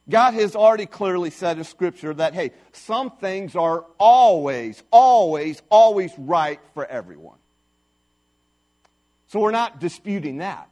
God 0.10 0.34
has 0.34 0.56
already 0.56 0.88
clearly 0.88 1.30
said 1.30 1.58
in 1.58 1.64
Scripture 1.64 2.14
that, 2.14 2.34
hey, 2.34 2.52
some 2.72 3.12
things 3.12 3.56
are 3.56 3.86
always, 4.00 4.82
always, 4.92 5.62
always 5.70 6.12
right 6.18 6.60
for 6.74 6.86
everyone. 6.86 7.38
So 9.28 9.40
we're 9.40 9.52
not 9.52 9.80
disputing 9.80 10.38
that. 10.38 10.68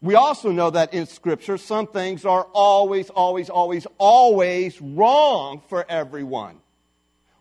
We 0.00 0.16
also 0.16 0.50
know 0.50 0.70
that 0.70 0.92
in 0.94 1.06
Scripture, 1.06 1.56
some 1.56 1.86
things 1.86 2.24
are 2.24 2.42
always, 2.52 3.08
always, 3.10 3.48
always, 3.48 3.86
always 3.98 4.80
wrong 4.80 5.62
for 5.68 5.86
everyone. 5.88 6.58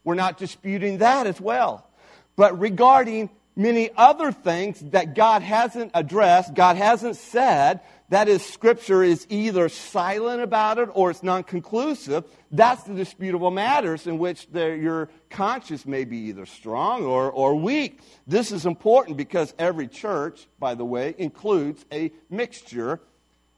We're 0.03 0.13
not 0.15 0.37
disputing 0.37 0.99
that 0.99 1.25
as 1.25 1.41
well. 1.41 1.87
But 2.35 2.59
regarding 2.59 3.31
many 3.55 3.89
other 3.97 4.31
things 4.31 4.79
that 4.91 5.15
God 5.15 5.41
hasn't 5.41 5.91
addressed, 5.95 6.53
God 6.53 6.77
hasn't 6.77 7.15
said, 7.15 7.81
that 8.11 8.27
is, 8.27 8.45
Scripture 8.45 9.03
is 9.03 9.25
either 9.29 9.69
silent 9.69 10.41
about 10.41 10.79
it 10.79 10.89
or 10.91 11.11
it's 11.11 11.23
non 11.23 11.45
conclusive. 11.45 12.25
That's 12.51 12.83
the 12.83 12.93
disputable 12.93 13.51
matters 13.51 14.05
in 14.05 14.17
which 14.17 14.49
your 14.53 15.07
conscience 15.29 15.85
may 15.85 16.03
be 16.03 16.17
either 16.27 16.45
strong 16.45 17.05
or, 17.05 17.31
or 17.31 17.55
weak. 17.55 18.01
This 18.27 18.51
is 18.51 18.65
important 18.65 19.15
because 19.15 19.53
every 19.57 19.87
church, 19.87 20.45
by 20.59 20.75
the 20.75 20.83
way, 20.83 21.15
includes 21.17 21.85
a 21.89 22.11
mixture 22.29 22.99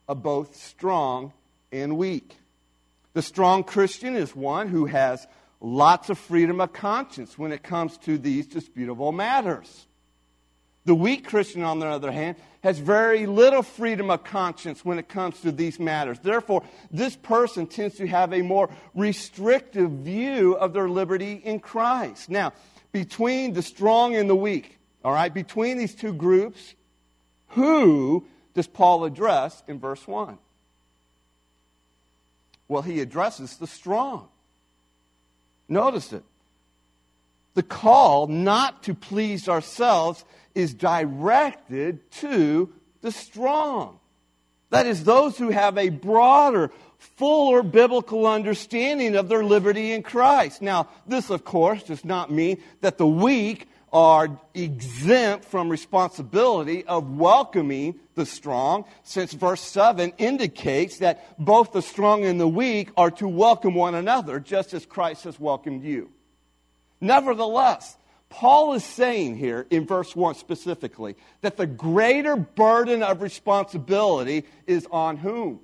of 0.08 0.22
both 0.22 0.56
strong 0.56 1.34
and 1.72 1.98
weak. 1.98 2.38
The 3.14 3.24
strong 3.24 3.64
Christian 3.64 4.16
is 4.16 4.36
one 4.36 4.68
who 4.68 4.86
has 4.86 5.26
lots 5.62 6.12
of 6.12 6.20
freedom 6.20 6.62
of 6.62 6.74
conscience 6.74 7.40
when 7.40 7.52
it 7.52 7.64
comes 7.64 7.98
to 8.00 8.20
these 8.20 8.46
disputable 8.46 9.12
matters. 9.12 9.88
The 10.86 10.96
weak 10.96 11.26
Christian, 11.26 11.64
on 11.64 11.80
the 11.80 11.88
other 11.88 12.12
hand, 12.12 12.36
has 12.62 12.78
very 12.78 13.26
little 13.26 13.64
freedom 13.64 14.10
of 14.10 14.24
conscience 14.24 14.84
when 14.84 15.00
it 15.00 15.08
comes 15.08 15.40
to 15.42 15.52
these 15.52 15.80
matters. 15.80 16.20
Therefore, 16.20 16.64
this 16.92 17.16
person 17.16 17.68
tends 17.68 17.96
to 17.96 18.08
have 18.08 18.34
a 18.34 18.42
more 18.42 18.70
restrictive 18.94 19.90
view 19.90 20.54
of 20.56 20.74
their 20.74 20.90
liberty 20.90 21.34
in 21.34 21.60
Christ. 21.60 22.30
Now, 22.30 22.54
between 22.92 23.54
the 23.54 23.62
strong 23.62 24.16
and 24.16 24.30
the 24.30 24.36
weak, 24.36 24.78
all 25.04 25.14
right, 25.14 25.34
between 25.34 25.78
these 25.78 25.96
two 25.96 26.14
groups, 26.14 26.76
who 27.50 28.26
does 28.54 28.68
Paul 28.68 29.06
address 29.06 29.64
in 29.68 29.80
verse 29.80 30.06
1? 30.08 30.38
Well, 32.68 32.82
he 32.82 33.02
addresses 33.02 33.58
the 33.58 33.68
strong. 33.68 34.28
Notice 35.68 36.14
it. 36.14 36.24
The 37.56 37.64
call 37.64 38.28
not 38.28 38.84
to 38.84 38.94
please 38.94 39.48
ourselves 39.48 40.26
is 40.56 40.74
directed 40.74 42.10
to 42.12 42.74
the 43.02 43.12
strong. 43.12 44.00
That 44.70 44.88
is, 44.88 45.04
those 45.04 45.38
who 45.38 45.50
have 45.50 45.78
a 45.78 45.90
broader, 45.90 46.72
fuller 46.98 47.62
biblical 47.62 48.26
understanding 48.26 49.16
of 49.16 49.30
their 49.30 49.44
liberty 49.44 49.92
in 49.92 50.02
Christ. 50.02 50.62
Now, 50.64 50.88
this, 51.06 51.30
of 51.30 51.44
course, 51.44 51.84
does 51.84 52.04
not 52.04 52.32
mean 52.32 52.58
that 52.82 52.98
the 52.98 53.08
weak 53.08 53.68
are 53.92 54.40
exempt 54.56 55.46
from 55.46 55.70
responsibility 55.70 56.84
of 56.86 57.16
welcoming 57.16 58.00
the 58.16 58.26
strong, 58.26 58.86
since 59.04 59.34
verse 59.34 59.62
7 59.62 60.14
indicates 60.18 60.98
that 60.98 61.36
both 61.38 61.72
the 61.72 61.82
strong 61.82 62.26
and 62.26 62.40
the 62.40 62.48
weak 62.48 62.90
are 62.98 63.12
to 63.12 63.28
welcome 63.28 63.76
one 63.76 63.94
another, 63.94 64.40
just 64.40 64.74
as 64.74 64.88
Christ 64.88 65.26
has 65.26 65.40
welcomed 65.40 65.84
you. 65.84 66.10
Nevertheless, 67.04 67.98
Paul 68.30 68.76
is 68.76 68.84
saying 68.86 69.36
here 69.36 69.68
in 69.70 69.86
verse 69.86 70.16
1 70.16 70.36
specifically 70.36 71.18
that 71.42 71.58
the 71.58 71.68
greater 71.68 72.38
burden 72.38 73.04
of 73.04 73.22
responsibility 73.22 74.46
is 74.68 74.88
on 74.90 75.18
whom? 75.18 75.60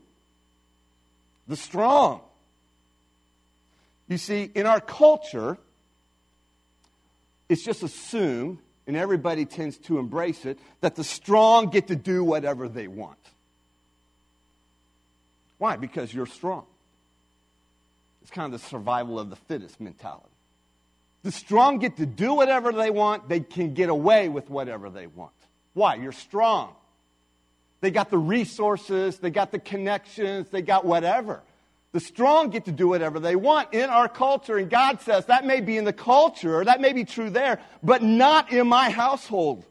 The 1.48 1.56
strong. 1.56 2.20
You 4.10 4.18
see, 4.18 4.52
in 4.54 4.66
our 4.66 4.82
culture, 4.82 5.58
it's 7.48 7.64
just 7.64 7.84
assumed, 7.84 8.60
and 8.86 8.98
everybody 8.98 9.46
tends 9.46 9.78
to 9.78 9.98
embrace 9.98 10.46
it, 10.46 10.60
that 10.82 10.98
the 10.98 11.06
strong 11.06 11.70
get 11.70 11.88
to 11.88 11.96
do 11.96 12.22
whatever 12.22 12.68
they 12.68 12.90
want. 12.90 13.18
Why? 15.58 15.78
Because 15.78 16.14
you're 16.14 16.26
strong. 16.26 16.66
It's 18.24 18.32
kind 18.32 18.54
of 18.54 18.60
the 18.60 18.68
survival 18.68 19.18
of 19.18 19.30
the 19.30 19.38
fittest 19.38 19.80
mentality. 19.80 20.28
The 21.24 21.32
strong 21.32 21.80
get 21.80 21.98
to 21.98 22.06
do 22.06 22.34
whatever 22.34 22.72
they 22.72 22.90
want, 22.90 23.28
they 23.28 23.42
can 23.42 23.74
get 23.74 23.90
away 23.90 24.30
with 24.30 24.50
whatever 24.50 24.90
they 24.90 25.08
want. 25.08 25.34
Why? 25.74 25.96
You're 25.96 26.12
strong. 26.12 26.74
They 27.82 27.92
got 27.92 28.10
the 28.10 28.18
resources, 28.18 29.20
they 29.20 29.30
got 29.30 29.52
the 29.52 29.60
connections, 29.60 30.50
they 30.50 30.62
got 30.62 30.86
whatever. 30.86 31.42
The 31.92 32.00
strong 32.00 32.50
get 32.50 32.66
to 32.66 32.72
do 32.72 32.88
whatever 32.88 33.20
they 33.20 33.36
want 33.36 33.74
in 33.74 33.90
our 33.90 34.08
culture, 34.08 34.58
and 34.58 34.70
God 34.70 35.02
says 35.02 35.26
that 35.26 35.46
may 35.46 35.60
be 35.60 35.78
in 35.78 35.86
the 35.86 35.94
culture, 35.94 36.64
that 36.64 36.82
may 36.82 36.94
be 36.94 37.04
true 37.04 37.30
there, 37.30 37.60
but 37.82 38.04
not 38.04 38.52
in 38.52 38.68
my 38.68 38.90
household. 38.90 39.66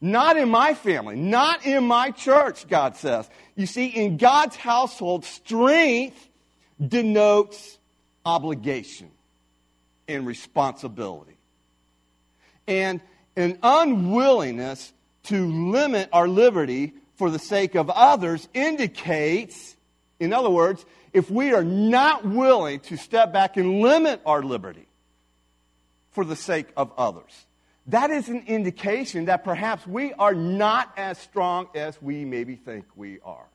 Not 0.00 0.36
in 0.36 0.50
my 0.50 0.74
family, 0.74 1.16
not 1.16 1.64
in 1.64 1.84
my 1.84 2.10
church, 2.10 2.68
God 2.68 2.96
says. 2.96 3.28
You 3.54 3.66
see, 3.66 3.86
in 3.86 4.18
God's 4.18 4.54
household, 4.54 5.24
strength 5.24 6.28
denotes 6.86 7.78
obligation 8.24 9.10
and 10.08 10.26
responsibility. 10.26 11.36
And 12.66 13.00
an 13.36 13.58
unwillingness 13.62 14.92
to 15.24 15.70
limit 15.70 16.08
our 16.12 16.28
liberty 16.28 16.94
for 17.16 17.30
the 17.30 17.38
sake 17.38 17.74
of 17.74 17.90
others 17.90 18.48
indicates, 18.54 19.76
in 20.20 20.32
other 20.32 20.50
words, 20.50 20.84
if 21.12 21.30
we 21.30 21.52
are 21.52 21.64
not 21.64 22.24
willing 22.26 22.80
to 22.80 22.96
step 22.96 23.32
back 23.32 23.56
and 23.56 23.80
limit 23.80 24.20
our 24.26 24.42
liberty 24.42 24.86
for 26.12 26.24
the 26.24 26.36
sake 26.36 26.68
of 26.76 26.92
others, 26.96 27.46
that 27.88 28.10
is 28.10 28.28
an 28.28 28.44
indication 28.46 29.26
that 29.26 29.44
perhaps 29.44 29.86
we 29.86 30.12
are 30.14 30.34
not 30.34 30.92
as 30.96 31.18
strong 31.18 31.68
as 31.74 32.00
we 32.00 32.24
maybe 32.24 32.56
think 32.56 32.86
we 32.96 33.20
are. 33.20 33.46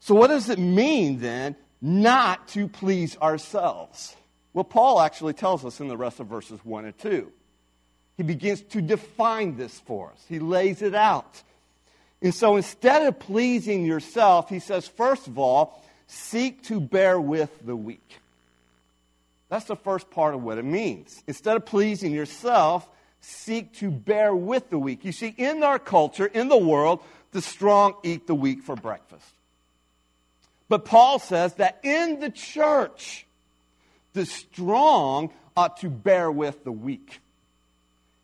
So, 0.00 0.14
what 0.14 0.28
does 0.28 0.48
it 0.48 0.58
mean 0.58 1.20
then 1.20 1.54
not 1.80 2.48
to 2.48 2.68
please 2.68 3.16
ourselves. 3.18 4.16
Well, 4.52 4.64
Paul 4.64 5.00
actually 5.00 5.34
tells 5.34 5.64
us 5.64 5.80
in 5.80 5.88
the 5.88 5.96
rest 5.96 6.20
of 6.20 6.26
verses 6.26 6.60
1 6.64 6.84
and 6.84 6.98
2. 6.98 7.32
He 8.16 8.22
begins 8.22 8.62
to 8.62 8.80
define 8.82 9.56
this 9.56 9.78
for 9.80 10.10
us, 10.10 10.24
he 10.28 10.38
lays 10.38 10.82
it 10.82 10.94
out. 10.94 11.42
And 12.20 12.34
so 12.34 12.56
instead 12.56 13.06
of 13.06 13.20
pleasing 13.20 13.84
yourself, 13.84 14.48
he 14.48 14.58
says, 14.58 14.88
first 14.88 15.28
of 15.28 15.38
all, 15.38 15.84
seek 16.08 16.64
to 16.64 16.80
bear 16.80 17.20
with 17.20 17.64
the 17.64 17.76
weak. 17.76 18.18
That's 19.48 19.66
the 19.66 19.76
first 19.76 20.10
part 20.10 20.34
of 20.34 20.42
what 20.42 20.58
it 20.58 20.64
means. 20.64 21.22
Instead 21.26 21.56
of 21.56 21.64
pleasing 21.64 22.12
yourself, 22.12 22.88
seek 23.20 23.72
to 23.74 23.90
bear 23.90 24.34
with 24.34 24.68
the 24.68 24.78
weak. 24.78 25.04
You 25.04 25.12
see, 25.12 25.34
in 25.36 25.62
our 25.62 25.78
culture, 25.78 26.26
in 26.26 26.48
the 26.48 26.58
world, 26.58 27.00
the 27.30 27.40
strong 27.40 27.94
eat 28.02 28.26
the 28.26 28.34
weak 28.34 28.62
for 28.62 28.74
breakfast. 28.74 29.24
But 30.68 30.84
Paul 30.84 31.18
says 31.18 31.54
that 31.54 31.80
in 31.82 32.20
the 32.20 32.30
church, 32.30 33.26
the 34.12 34.26
strong 34.26 35.32
ought 35.56 35.78
to 35.78 35.88
bear 35.88 36.30
with 36.30 36.64
the 36.64 36.72
weak. 36.72 37.20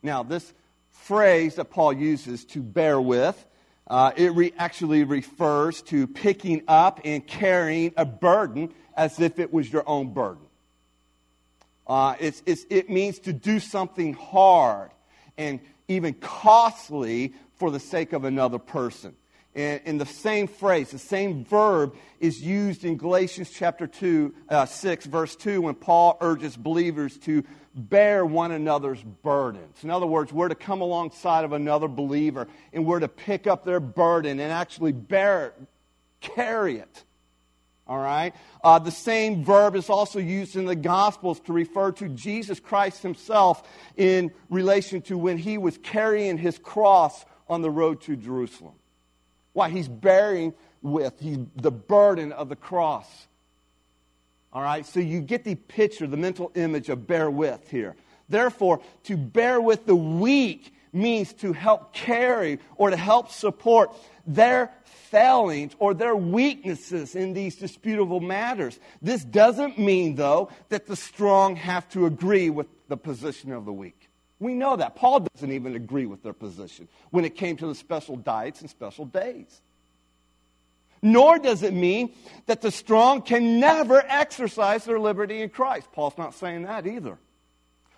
Now, 0.02 0.22
this 0.22 0.52
phrase 0.90 1.57
that 1.57 1.66
Paul 1.66 1.94
uses 1.94 2.44
to 2.46 2.61
bear 2.61 3.00
with, 3.00 3.44
uh, 3.87 4.12
it 4.16 4.33
re- 4.35 4.52
actually 4.59 5.04
refers 5.04 5.83
to 5.83 6.07
picking 6.07 6.62
up 6.68 7.00
and 7.04 7.26
carrying 7.26 7.92
a 7.96 8.04
burden 8.04 8.72
as 8.96 9.18
if 9.20 9.38
it 9.38 9.52
was 9.52 9.72
your 9.72 9.88
own 9.88 10.12
burden. 10.12 10.44
Uh, 11.87 12.14
it's, 12.18 12.42
it's, 12.46 12.64
it 12.70 12.88
means 12.88 13.18
to 13.20 13.33
do 13.33 13.61
something 13.61 14.14
hard 14.14 14.90
and 15.37 15.61
even 15.88 16.14
costly 16.14 17.35
for 17.57 17.70
the 17.70 17.80
sake 17.80 18.12
of 18.12 18.24
another 18.24 18.59
person 18.59 19.14
in 19.54 19.98
the 19.98 20.06
same 20.06 20.48
phrase, 20.48 20.90
the 20.90 20.98
same 20.98 21.44
verb 21.44 21.94
is 22.18 22.40
used 22.40 22.84
in 22.84 22.96
Galatians 22.96 23.50
chapter 23.50 23.86
2, 23.86 24.34
uh, 24.48 24.66
6, 24.66 25.06
verse 25.06 25.36
2, 25.36 25.62
when 25.62 25.74
Paul 25.74 26.18
urges 26.20 26.56
believers 26.56 27.16
to 27.18 27.44
bear 27.74 28.24
one 28.24 28.52
another's 28.52 29.02
burdens. 29.02 29.82
In 29.82 29.90
other 29.90 30.06
words, 30.06 30.32
we're 30.32 30.48
to 30.48 30.54
come 30.54 30.80
alongside 30.80 31.44
of 31.44 31.52
another 31.52 31.88
believer 31.88 32.48
and 32.72 32.84
we're 32.84 33.00
to 33.00 33.08
pick 33.08 33.46
up 33.46 33.64
their 33.64 33.80
burden 33.80 34.40
and 34.40 34.52
actually 34.52 34.92
bear 34.92 35.46
it, 35.46 35.54
carry 36.20 36.78
it. 36.78 37.04
All 37.86 37.98
right? 37.98 38.34
Uh, 38.62 38.78
the 38.78 38.90
same 38.90 39.44
verb 39.44 39.76
is 39.76 39.90
also 39.90 40.18
used 40.18 40.56
in 40.56 40.64
the 40.64 40.76
Gospels 40.76 41.38
to 41.40 41.52
refer 41.52 41.92
to 41.92 42.08
Jesus 42.08 42.58
Christ 42.58 43.02
himself 43.02 43.62
in 43.96 44.32
relation 44.48 45.02
to 45.02 45.18
when 45.18 45.36
he 45.36 45.58
was 45.58 45.76
carrying 45.78 46.38
his 46.38 46.58
cross 46.58 47.24
on 47.48 47.60
the 47.60 47.70
road 47.70 48.00
to 48.02 48.16
Jerusalem. 48.16 48.74
Why? 49.54 49.70
He's 49.70 49.88
bearing 49.88 50.52
with 50.82 51.18
the 51.20 51.70
burden 51.70 52.32
of 52.32 52.50
the 52.50 52.56
cross. 52.56 53.06
All 54.52 54.62
right? 54.62 54.84
So 54.84 55.00
you 55.00 55.20
get 55.20 55.44
the 55.44 55.54
picture, 55.54 56.06
the 56.06 56.18
mental 56.18 56.52
image 56.54 56.90
of 56.90 57.06
bear 57.06 57.30
with 57.30 57.70
here. 57.70 57.96
Therefore, 58.28 58.80
to 59.04 59.16
bear 59.16 59.60
with 59.60 59.86
the 59.86 59.96
weak 59.96 60.74
means 60.92 61.32
to 61.34 61.52
help 61.52 61.92
carry 61.92 62.58
or 62.76 62.90
to 62.90 62.96
help 62.96 63.30
support 63.30 63.90
their 64.26 64.70
failings 64.84 65.74
or 65.78 65.92
their 65.94 66.16
weaknesses 66.16 67.14
in 67.14 67.32
these 67.32 67.56
disputable 67.56 68.20
matters. 68.20 68.78
This 69.02 69.24
doesn't 69.24 69.78
mean, 69.78 70.14
though, 70.14 70.50
that 70.68 70.86
the 70.86 70.96
strong 70.96 71.56
have 71.56 71.88
to 71.90 72.06
agree 72.06 72.50
with 72.50 72.66
the 72.88 72.96
position 72.96 73.52
of 73.52 73.64
the 73.64 73.72
weak. 73.72 74.08
We 74.44 74.52
know 74.52 74.76
that. 74.76 74.94
Paul 74.94 75.20
doesn't 75.20 75.52
even 75.52 75.74
agree 75.74 76.04
with 76.04 76.22
their 76.22 76.35
position 76.35 76.87
when 77.11 77.24
it 77.24 77.35
came 77.35 77.57
to 77.57 77.66
the 77.66 77.74
special 77.74 78.14
diets 78.14 78.61
and 78.61 78.68
special 78.68 79.07
days. 79.07 79.62
Nor 81.00 81.38
does 81.38 81.62
it 81.62 81.72
mean 81.72 82.12
that 82.44 82.61
the 82.61 82.70
strong 82.70 83.22
can 83.22 83.59
never 83.59 84.04
exercise 84.07 84.85
their 84.85 85.00
liberty 85.00 85.40
in 85.40 85.48
Christ. 85.48 85.90
Paul's 85.92 86.18
not 86.18 86.35
saying 86.35 86.64
that 86.64 86.87
either. 86.87 87.16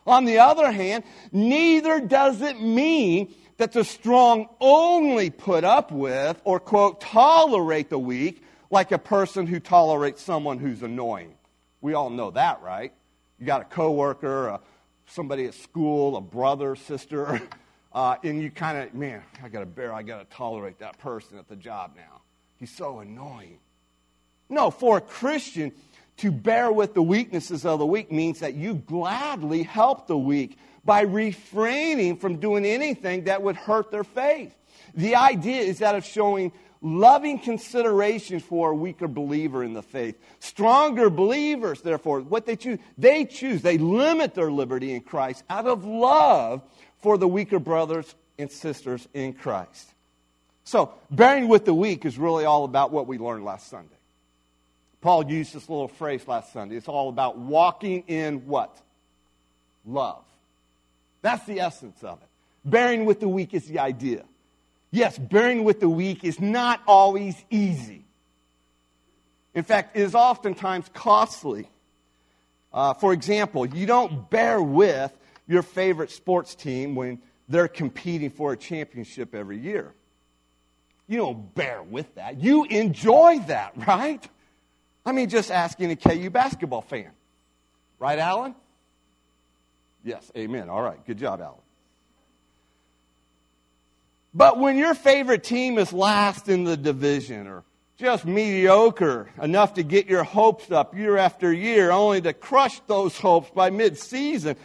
On 0.07 0.25
the 0.25 0.39
other 0.39 0.71
hand, 0.71 1.03
neither 1.33 1.99
does 1.99 2.41
it 2.41 2.61
mean 2.61 3.35
that 3.57 3.73
the 3.73 3.83
strong 3.83 4.49
only 4.61 5.31
put 5.31 5.65
up 5.65 5.91
with 5.91 6.41
or, 6.45 6.61
quote, 6.61 7.01
tolerate 7.01 7.91
the 7.91 7.99
weak 7.99 8.45
like 8.71 8.93
a 8.93 8.99
person 8.99 9.49
who 9.49 9.59
tolerates 9.59 10.23
someone 10.23 10.59
who's 10.59 10.85
annoying. 10.85 11.35
We 11.81 11.95
all 11.95 12.11
know 12.11 12.31
that, 12.31 12.63
right? 12.63 12.93
You 13.41 13.47
got 13.47 13.63
a 13.63 13.65
coworker, 13.65 14.47
a 14.47 14.61
somebody 15.07 15.47
at 15.47 15.55
school, 15.55 16.17
a 16.17 16.21
brother, 16.21 16.77
sister, 16.77 17.41
uh, 17.93 18.17
and 18.23 18.43
you 18.43 18.51
kind 18.51 18.79
of, 18.79 18.95
man, 18.95 19.23
I 19.43 19.49
got 19.49 19.61
to 19.61 19.67
bear, 19.67 19.93
I 19.93 20.03
got 20.03 20.19
to 20.19 20.37
tolerate 20.37 20.79
that 20.81 20.99
person 20.99 21.39
at 21.39 21.49
the 21.49 21.57
job 21.57 21.93
now. 21.97 22.23
He's 22.57 22.71
so 22.71 23.01
annoying. 23.01 23.59
No, 24.49 24.71
for 24.71 24.99
a 24.99 25.01
Christian 25.01 25.73
To 26.19 26.31
bear 26.31 26.73
with 26.73 26.95
the 26.95 27.03
weaknesses 27.03 27.67
of 27.67 27.79
the 27.79 27.87
weak 27.87 28.11
means 28.11 28.41
that 28.41 28.55
you 28.55 28.77
gladly 28.77 29.63
help 29.63 30.07
the 30.07 30.17
weak 30.17 30.59
by 30.83 31.03
refraining 31.03 32.17
from 32.17 32.37
doing 32.39 32.65
anything 32.65 33.25
that 33.25 33.43
would 33.43 33.57
hurt 33.57 33.91
their 33.91 34.05
faith. 34.05 34.55
The 34.95 35.17
idea 35.17 35.61
is 35.61 35.81
that 35.81 35.95
of 35.95 36.07
showing 36.07 36.53
loving 36.87 37.39
consideration 37.39 38.41
for 38.41 38.71
a 38.71 38.75
weaker 38.75 39.09
believer 39.09 39.65
in 39.65 39.75
the 39.75 39.83
faith. 39.83 40.17
Stronger 40.39 41.11
believers, 41.11 41.81
therefore, 41.83 42.21
what 42.21 42.47
they 42.47 42.57
choose, 42.57 42.79
they 42.97 43.25
choose, 43.25 43.63
they 43.63 43.77
limit 43.77 44.35
their 44.35 44.51
liberty 44.51 44.95
in 44.95 45.01
Christ 45.01 45.43
out 45.51 45.67
of 45.67 45.85
love 45.85 46.63
for 47.03 47.19
the 47.19 47.29
weaker 47.29 47.59
brothers 47.59 48.15
and 48.39 48.51
sisters 48.51 49.07
in 49.13 49.33
Christ. 49.33 49.93
So, 50.65 50.93
bearing 51.11 51.49
with 51.49 51.65
the 51.65 51.75
weak 51.75 52.05
is 52.05 52.19
really 52.19 52.45
all 52.45 52.65
about 52.65 52.93
what 52.93 53.07
we 53.07 53.19
learned 53.19 53.45
last 53.45 53.69
Sunday. 53.69 53.95
Paul 55.01 55.31
used 55.31 55.55
this 55.55 55.69
little 55.69 55.89
phrase 55.89 56.27
last 56.27 56.53
Sunday. 56.53 56.77
It's 56.77 56.89
all 56.89 57.09
about 57.09 57.39
walking 57.39 58.05
in 58.07 58.47
what? 58.47 58.77
Love. 59.85 60.25
That's 61.23 61.45
the 61.47 61.61
essence 61.61 62.03
of 62.03 62.19
it. 62.23 62.29
Bearing 62.65 63.05
with 63.05 63.21
the 63.21 63.29
weak 63.29 63.55
is 63.55 63.67
the 63.67 63.79
idea. 63.79 64.25
Yes, 64.97 65.19
bearing 65.19 65.65
with 65.65 65.81
the 65.81 65.91
weak 65.91 66.25
is 66.25 66.41
not 66.41 66.81
always 66.87 67.37
easy. 67.51 68.07
In 69.53 69.63
fact, 69.63 69.95
it 69.95 70.01
is 70.01 70.15
oftentimes 70.15 70.89
costly. 70.95 71.69
Uh, 72.73 72.95
for 72.95 73.13
example, 73.13 73.67
you 73.67 73.85
don't 73.85 74.31
bear 74.31 74.61
with 74.61 75.13
your 75.47 75.61
favorite 75.63 76.11
sports 76.11 76.55
team 76.55 76.95
when 76.95 77.21
they're 77.47 77.69
competing 77.69 78.31
for 78.31 78.55
a 78.55 78.57
championship 78.57 79.35
every 79.35 79.59
year. 79.59 79.93
You 81.07 81.19
don't 81.19 81.55
bear 81.55 81.83
with 81.83 82.15
that. 82.15 82.41
You 82.41 82.65
enjoy 82.65 83.41
that, 83.49 83.75
right? 83.87 84.27
I 85.05 85.13
mean, 85.13 85.29
just 85.29 85.51
asking 85.51 85.91
a 85.91 85.97
KU 85.97 86.31
basketball 86.31 86.81
fan. 86.81 87.11
Right, 87.99 88.19
Alan? 88.19 88.55
Yes, 90.03 90.33
amen. 90.35 90.71
All 90.71 90.81
right, 90.81 91.05
good 91.07 91.19
job, 91.19 91.43
Alan. 91.43 91.66
But 94.37 94.59
when 94.59 94.77
your 94.77 94.93
favorite 94.93 95.45
team 95.45 95.79
is 95.79 95.95
last 95.95 96.51
in 96.51 96.65
the 96.65 96.77
division 96.77 97.47
or 97.47 97.65
just 97.97 98.27
mediocre 98.27 99.31
enough 99.41 99.73
to 99.75 99.83
get 99.83 100.09
your 100.09 100.25
hopes 100.25 100.71
up 100.71 100.95
year 100.95 101.17
after 101.17 101.51
year, 101.51 101.91
only 101.91 102.21
to 102.21 102.35
crush 102.35 102.79
those 102.81 103.19
hopes 103.19 103.49
by 103.49 103.71
mid-season, 103.71 104.57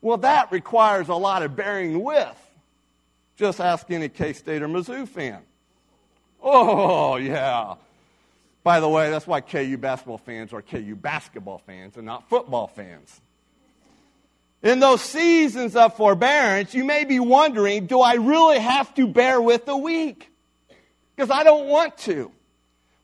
well, 0.00 0.16
that 0.16 0.50
requires 0.50 1.10
a 1.10 1.14
lot 1.14 1.42
of 1.42 1.54
bearing 1.54 2.02
with. 2.02 2.50
Just 3.36 3.60
ask 3.60 3.90
any 3.90 4.08
K 4.08 4.32
State 4.32 4.62
or 4.62 4.68
Mizzou 4.68 5.06
fan. 5.06 5.42
Oh, 6.42 7.16
yeah. 7.16 7.74
By 8.64 8.80
the 8.80 8.88
way, 8.88 9.10
that's 9.10 9.26
why 9.26 9.42
KU 9.42 9.76
basketball 9.76 10.16
fans 10.16 10.54
are 10.54 10.62
KU 10.62 10.96
basketball 10.96 11.58
fans 11.58 11.98
and 11.98 12.06
not 12.06 12.30
football 12.30 12.66
fans. 12.66 13.20
In 14.62 14.80
those 14.80 15.00
seasons 15.00 15.76
of 15.76 15.96
forbearance, 15.96 16.74
you 16.74 16.84
may 16.84 17.04
be 17.04 17.20
wondering 17.20 17.86
do 17.86 18.00
I 18.00 18.14
really 18.14 18.58
have 18.58 18.92
to 18.94 19.06
bear 19.06 19.40
with 19.40 19.66
the 19.66 19.76
weak? 19.76 20.30
Because 21.14 21.30
I 21.30 21.44
don't 21.44 21.68
want 21.68 21.96
to. 21.98 22.32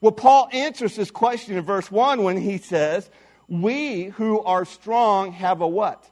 Well, 0.00 0.12
Paul 0.12 0.48
answers 0.52 0.96
this 0.96 1.10
question 1.10 1.56
in 1.56 1.64
verse 1.64 1.90
1 1.90 2.22
when 2.22 2.36
he 2.36 2.58
says, 2.58 3.08
We 3.48 4.04
who 4.04 4.40
are 4.42 4.64
strong 4.64 5.32
have 5.32 5.60
a 5.60 5.68
what? 5.68 6.08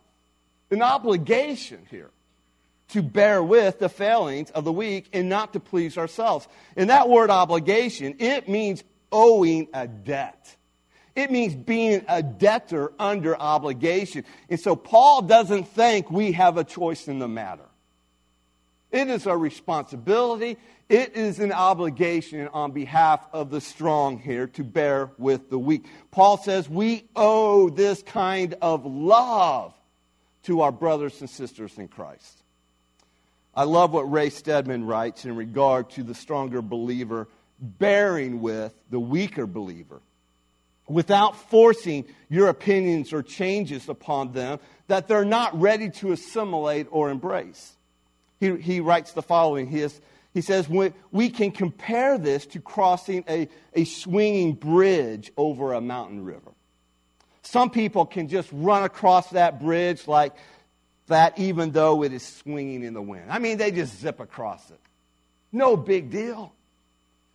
An 0.70 0.80
obligation 0.80 1.86
here 1.90 2.10
to 2.88 3.02
bear 3.02 3.42
with 3.42 3.78
the 3.78 3.88
failings 3.88 4.50
of 4.50 4.64
the 4.64 4.72
weak 4.72 5.08
and 5.12 5.28
not 5.28 5.52
to 5.54 5.60
please 5.60 5.98
ourselves. 5.98 6.46
And 6.76 6.90
that 6.90 7.08
word 7.08 7.30
obligation, 7.30 8.16
it 8.18 8.48
means 8.48 8.84
owing 9.10 9.68
a 9.74 9.86
debt. 9.88 10.56
It 11.14 11.30
means 11.30 11.54
being 11.54 12.04
a 12.08 12.22
debtor 12.22 12.92
under 12.98 13.36
obligation. 13.36 14.24
And 14.48 14.58
so 14.58 14.74
Paul 14.74 15.22
doesn't 15.22 15.68
think 15.68 16.10
we 16.10 16.32
have 16.32 16.56
a 16.56 16.64
choice 16.64 17.06
in 17.06 17.18
the 17.18 17.28
matter. 17.28 17.64
It 18.90 19.08
is 19.08 19.26
a 19.26 19.36
responsibility. 19.36 20.56
It 20.88 21.16
is 21.16 21.38
an 21.38 21.52
obligation 21.52 22.48
on 22.48 22.72
behalf 22.72 23.26
of 23.32 23.50
the 23.50 23.60
strong 23.60 24.18
here 24.18 24.46
to 24.48 24.64
bear 24.64 25.10
with 25.16 25.48
the 25.48 25.58
weak. 25.58 25.84
Paul 26.10 26.36
says 26.36 26.68
we 26.68 27.04
owe 27.16 27.70
this 27.70 28.02
kind 28.02 28.54
of 28.60 28.84
love 28.84 29.74
to 30.44 30.60
our 30.62 30.72
brothers 30.72 31.20
and 31.20 31.30
sisters 31.30 31.78
in 31.78 31.88
Christ. 31.88 32.42
I 33.54 33.64
love 33.64 33.92
what 33.92 34.10
Ray 34.10 34.30
Stedman 34.30 34.84
writes 34.84 35.24
in 35.24 35.36
regard 35.36 35.90
to 35.90 36.02
the 36.02 36.14
stronger 36.14 36.62
believer 36.62 37.28
bearing 37.58 38.40
with 38.40 38.74
the 38.90 39.00
weaker 39.00 39.46
believer 39.46 40.00
without 40.92 41.36
forcing 41.50 42.04
your 42.28 42.48
opinions 42.48 43.12
or 43.12 43.22
changes 43.22 43.88
upon 43.88 44.32
them 44.32 44.58
that 44.88 45.08
they're 45.08 45.24
not 45.24 45.58
ready 45.58 45.90
to 45.90 46.12
assimilate 46.12 46.86
or 46.90 47.10
embrace. 47.10 47.76
He, 48.38 48.56
he 48.56 48.80
writes 48.80 49.12
the 49.12 49.22
following 49.22 49.66
he, 49.66 49.86
he 50.34 50.40
says, 50.40 50.68
We 50.68 51.30
can 51.30 51.50
compare 51.50 52.18
this 52.18 52.46
to 52.46 52.60
crossing 52.60 53.24
a, 53.28 53.48
a 53.74 53.84
swinging 53.84 54.54
bridge 54.54 55.32
over 55.36 55.72
a 55.72 55.80
mountain 55.80 56.24
river. 56.24 56.52
Some 57.42 57.70
people 57.70 58.06
can 58.06 58.28
just 58.28 58.48
run 58.52 58.84
across 58.84 59.30
that 59.30 59.60
bridge 59.60 60.06
like 60.06 60.32
that, 61.08 61.38
even 61.38 61.72
though 61.72 62.02
it 62.02 62.12
is 62.12 62.26
swinging 62.26 62.82
in 62.82 62.94
the 62.94 63.02
wind. 63.02 63.26
I 63.30 63.38
mean, 63.38 63.58
they 63.58 63.70
just 63.70 63.98
zip 63.98 64.20
across 64.20 64.70
it. 64.70 64.80
No 65.50 65.76
big 65.76 66.10
deal. 66.10 66.52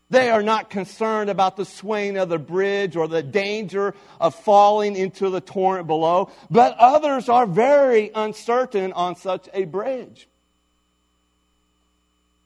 They 0.10 0.30
are 0.30 0.43
not 0.43 0.70
concerned 0.70 1.30
about 1.30 1.58
the 1.58 1.65
swaying 1.65 2.17
of 2.17 2.30
the 2.30 2.39
bridge 2.39 2.96
or 2.96 3.08
the 3.08 3.24
danger 3.24 3.93
of 4.22 4.36
falling 4.36 4.96
into 4.96 5.30
the 5.30 5.41
torrent 5.41 5.86
below, 5.88 6.32
but 6.50 6.78
others 6.78 7.28
are 7.28 7.46
very 7.46 8.12
uncertain 8.15 8.93
on 8.93 9.17
such 9.17 9.50
a 9.54 9.65
bridge. 9.65 10.30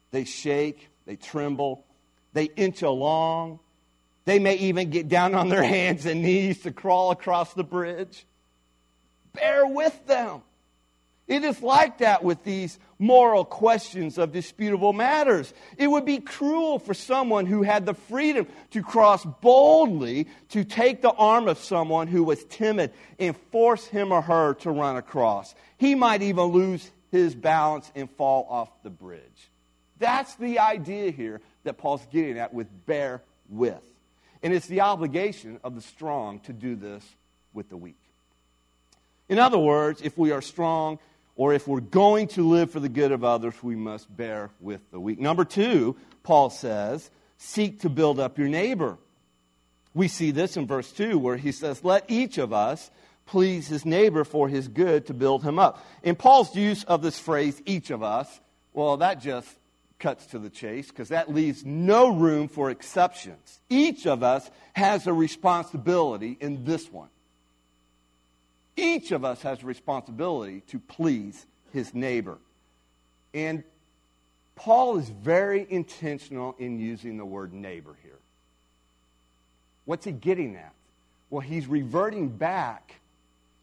They 0.10 0.24
shake, 0.24 0.90
they 1.06 1.16
tremble, 1.16 1.86
they 2.34 2.46
inch 2.46 2.82
along. 2.82 3.60
They 4.26 4.40
may 4.40 4.56
even 4.56 4.90
get 4.90 5.08
down 5.08 5.36
on 5.36 5.50
their 5.50 5.64
hands 5.78 6.06
and 6.06 6.24
knees 6.24 6.62
to 6.62 6.72
crawl 6.72 7.12
across 7.12 7.54
the 7.54 7.64
bridge. 7.64 8.26
Bear 9.34 9.68
with 9.68 10.08
them. 10.08 10.42
It 11.32 11.46
is 11.46 11.62
like 11.62 12.00
that 12.00 12.26
with 12.26 12.44
these 12.44 12.78
moral 13.00 13.46
questions 13.46 14.18
of 14.18 14.34
disputable 14.34 14.92
matters. 14.92 15.54
It 15.78 15.88
would 15.88 16.04
be 16.04 16.18
cruel 16.18 16.78
for 16.78 16.94
someone 16.94 17.46
who 17.46 17.64
had 17.64 17.86
the 17.86 17.94
freedom 17.94 18.48
to 18.72 18.84
cross 18.84 19.24
boldly 19.40 20.28
to 20.50 20.66
take 20.66 21.02
the 21.02 21.14
arm 21.14 21.48
of 21.48 21.58
someone 21.58 22.08
who 22.08 22.26
was 22.26 22.44
timid 22.50 22.92
and 23.18 23.34
force 23.50 23.88
him 23.88 24.12
or 24.12 24.22
her 24.22 24.56
to 24.56 24.72
run 24.72 24.98
across. 24.98 25.56
He 25.78 25.96
might 25.96 26.22
even 26.22 26.48
lose 26.48 26.92
his 27.14 27.34
balance 27.34 27.90
and 27.96 28.12
fall 28.12 28.46
off 28.50 28.70
the 28.84 28.90
bridge. 28.90 29.22
That's 30.00 30.36
the 30.36 30.60
idea 30.60 31.12
here 31.12 31.40
that 31.64 31.78
Paul's 31.78 32.06
getting 32.12 32.38
at 32.40 32.54
with 32.54 32.68
bear 32.86 33.22
with. 33.48 33.86
And 34.44 34.54
it's 34.54 34.68
the 34.68 34.82
obligation 34.82 35.62
of 35.64 35.76
the 35.76 35.82
strong 35.82 36.42
to 36.42 36.52
do 36.52 36.76
this 36.76 37.06
with 37.54 37.70
the 37.70 37.78
weak. 37.78 37.96
In 39.30 39.40
other 39.40 39.58
words, 39.58 40.02
if 40.02 40.18
we 40.18 40.34
are 40.34 40.42
strong, 40.42 41.00
or 41.42 41.56
if 41.56 41.68
we're 41.68 41.80
going 41.80 42.28
to 42.28 42.48
live 42.48 42.70
for 42.70 42.80
the 42.80 42.88
good 42.88 43.12
of 43.12 43.24
others, 43.24 43.56
we 43.64 43.76
must 43.76 44.16
bear 44.16 44.52
with 44.60 44.80
the 44.92 45.00
weak. 45.00 45.20
Number 45.20 45.44
two, 45.44 45.96
Paul 46.22 46.52
says, 46.52 47.10
seek 47.40 47.80
to 47.80 47.90
build 47.90 48.20
up 48.20 48.38
your 48.38 48.48
neighbor. 48.48 49.00
We 49.96 50.08
see 50.08 50.30
this 50.30 50.56
in 50.56 50.68
verse 50.68 50.92
2 50.92 51.18
where 51.18 51.38
he 51.38 51.52
says, 51.52 51.84
Let 51.84 52.06
each 52.12 52.38
of 52.38 52.54
us 52.54 52.92
please 53.26 53.68
his 53.68 53.88
neighbor 53.88 54.24
for 54.24 54.50
his 54.50 54.68
good 54.68 55.08
to 55.08 55.16
build 55.16 55.42
him 55.42 55.58
up. 55.58 55.84
In 56.04 56.16
Paul's 56.16 56.56
use 56.56 56.84
of 56.84 57.02
this 57.02 57.18
phrase, 57.18 57.60
each 57.66 57.90
of 57.90 58.04
us, 58.04 58.40
well, 58.72 58.98
that 58.98 59.20
just 59.20 59.50
cuts 59.98 60.28
to 60.28 60.38
the 60.38 60.52
chase 60.52 60.90
because 60.90 61.10
that 61.10 61.34
leaves 61.34 61.66
no 61.66 62.10
room 62.14 62.50
for 62.50 62.70
exceptions. 62.70 63.60
Each 63.68 64.06
of 64.06 64.22
us 64.22 64.48
has 64.74 65.08
a 65.08 65.14
responsibility 65.14 66.38
in 66.40 66.66
this 66.66 66.92
one. 66.92 67.10
Each 68.76 69.12
of 69.12 69.26
us 69.26 69.42
has 69.42 69.64
a 69.64 69.66
responsibility 69.66 70.62
to 70.68 70.80
please 70.80 71.46
his 71.74 71.94
neighbor. 71.94 72.38
And 73.34 73.64
Paul 74.56 74.98
is 74.98 75.10
very 75.10 75.66
intentional 75.70 76.56
in 76.60 76.80
using 76.80 77.18
the 77.18 77.26
word 77.26 77.54
neighbor 77.54 77.96
here. 78.04 78.20
What's 79.86 80.06
he 80.06 80.12
getting 80.12 80.56
at? 80.56 80.74
Well, 81.30 81.42
he's 81.42 81.68
reverting 81.68 82.30
back 82.30 82.96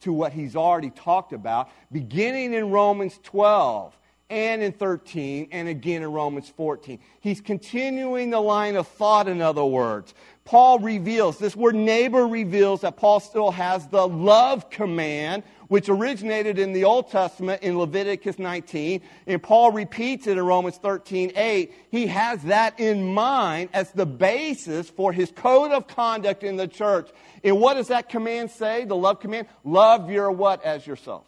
to 0.00 0.12
what 0.12 0.32
he's 0.32 0.56
already 0.56 0.90
talked 0.90 1.32
about, 1.32 1.70
beginning 1.92 2.54
in 2.54 2.70
Romans 2.70 3.18
12 3.22 3.96
and 4.30 4.62
in 4.62 4.72
13 4.72 5.48
and 5.52 5.68
again 5.68 6.02
in 6.02 6.12
Romans 6.12 6.48
14. 6.48 6.98
He's 7.20 7.40
continuing 7.40 8.30
the 8.30 8.40
line 8.40 8.76
of 8.76 8.86
thought, 8.86 9.28
in 9.28 9.40
other 9.40 9.64
words. 9.64 10.14
Paul 10.44 10.78
reveals, 10.78 11.38
this 11.38 11.54
word 11.54 11.74
neighbor 11.74 12.26
reveals 12.26 12.80
that 12.80 12.96
Paul 12.96 13.20
still 13.20 13.50
has 13.50 13.86
the 13.88 14.08
love 14.08 14.70
command, 14.70 15.42
which 15.68 15.90
originated 15.90 16.58
in 16.58 16.72
the 16.72 16.84
Old 16.84 17.10
Testament 17.10 17.62
in 17.62 17.78
Leviticus 17.78 18.38
19. 18.38 19.02
And 19.26 19.42
Paul 19.42 19.72
repeats 19.72 20.26
it 20.26 20.38
in 20.38 20.44
Romans 20.44 20.76
13 20.76 21.32
8. 21.36 21.74
He 21.90 22.06
has 22.06 22.42
that 22.44 22.80
in 22.80 23.12
mind 23.12 23.70
as 23.74 23.92
the 23.92 24.06
basis 24.06 24.88
for 24.88 25.12
his 25.12 25.30
code 25.30 25.72
of 25.72 25.86
conduct 25.86 26.42
in 26.42 26.56
the 26.56 26.68
church. 26.68 27.10
And 27.44 27.60
what 27.60 27.74
does 27.74 27.88
that 27.88 28.08
command 28.08 28.50
say? 28.50 28.84
The 28.84 28.96
love 28.96 29.20
command? 29.20 29.48
Love 29.64 30.10
your 30.10 30.30
what 30.30 30.64
as 30.64 30.86
yourself? 30.86 31.26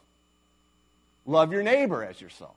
Love 1.26 1.52
your 1.52 1.62
neighbor 1.62 2.02
as 2.02 2.20
yourself. 2.20 2.56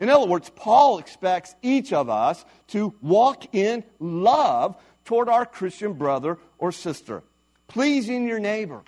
In 0.00 0.08
other 0.08 0.26
words, 0.26 0.50
Paul 0.54 0.98
expects 0.98 1.54
each 1.62 1.92
of 1.92 2.08
us 2.08 2.44
to 2.68 2.94
walk 3.02 3.54
in 3.54 3.82
love 3.98 4.76
toward 5.04 5.28
our 5.28 5.44
Christian 5.44 5.94
brother 5.94 6.38
or 6.58 6.70
sister, 6.70 7.22
pleasing 7.66 8.28
your 8.28 8.38
neighbor. 8.38 8.82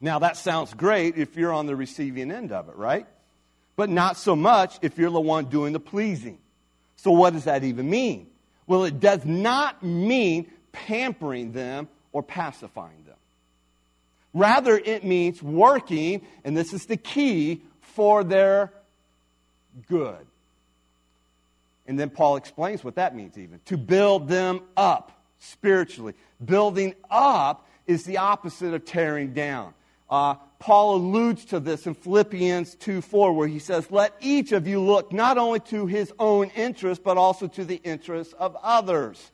Now, 0.00 0.18
that 0.20 0.36
sounds 0.36 0.74
great 0.74 1.16
if 1.16 1.36
you're 1.36 1.52
on 1.52 1.66
the 1.66 1.76
receiving 1.76 2.30
end 2.30 2.52
of 2.52 2.68
it, 2.68 2.76
right? 2.76 3.06
But 3.76 3.90
not 3.90 4.16
so 4.16 4.34
much 4.34 4.78
if 4.82 4.98
you're 4.98 5.10
the 5.10 5.20
one 5.20 5.46
doing 5.46 5.72
the 5.72 5.80
pleasing. 5.80 6.38
So, 6.96 7.12
what 7.12 7.32
does 7.32 7.44
that 7.44 7.64
even 7.64 7.88
mean? 7.88 8.26
Well, 8.66 8.84
it 8.84 9.00
does 9.00 9.24
not 9.24 9.82
mean 9.82 10.50
pampering 10.72 11.52
them 11.52 11.88
or 12.12 12.22
pacifying 12.22 13.04
them. 13.06 13.16
Rather, 14.32 14.76
it 14.76 15.04
means 15.04 15.42
working, 15.42 16.22
and 16.44 16.56
this 16.56 16.72
is 16.72 16.86
the 16.86 16.96
key, 16.96 17.62
for 17.80 18.22
their 18.22 18.72
good. 19.88 20.26
And 21.86 21.98
then 21.98 22.10
Paul 22.10 22.36
explains 22.36 22.84
what 22.84 22.96
that 22.96 23.16
means, 23.16 23.36
even 23.36 23.60
to 23.66 23.76
build 23.76 24.28
them 24.28 24.60
up 24.76 25.24
spiritually. 25.38 26.14
Building 26.44 26.94
up 27.10 27.66
is 27.86 28.04
the 28.04 28.18
opposite 28.18 28.74
of 28.74 28.84
tearing 28.84 29.32
down. 29.32 29.74
Uh, 30.08 30.34
Paul 30.58 30.96
alludes 30.96 31.44
to 31.46 31.60
this 31.60 31.86
in 31.86 31.94
Philippians 31.94 32.74
2 32.76 33.00
4, 33.00 33.32
where 33.32 33.48
he 33.48 33.58
says, 33.58 33.90
Let 33.90 34.14
each 34.20 34.52
of 34.52 34.66
you 34.66 34.80
look 34.80 35.12
not 35.12 35.38
only 35.38 35.60
to 35.60 35.86
his 35.86 36.12
own 36.18 36.50
interest, 36.54 37.02
but 37.02 37.16
also 37.16 37.48
to 37.48 37.64
the 37.64 37.76
interests 37.76 38.34
of 38.34 38.56
others. 38.62 39.30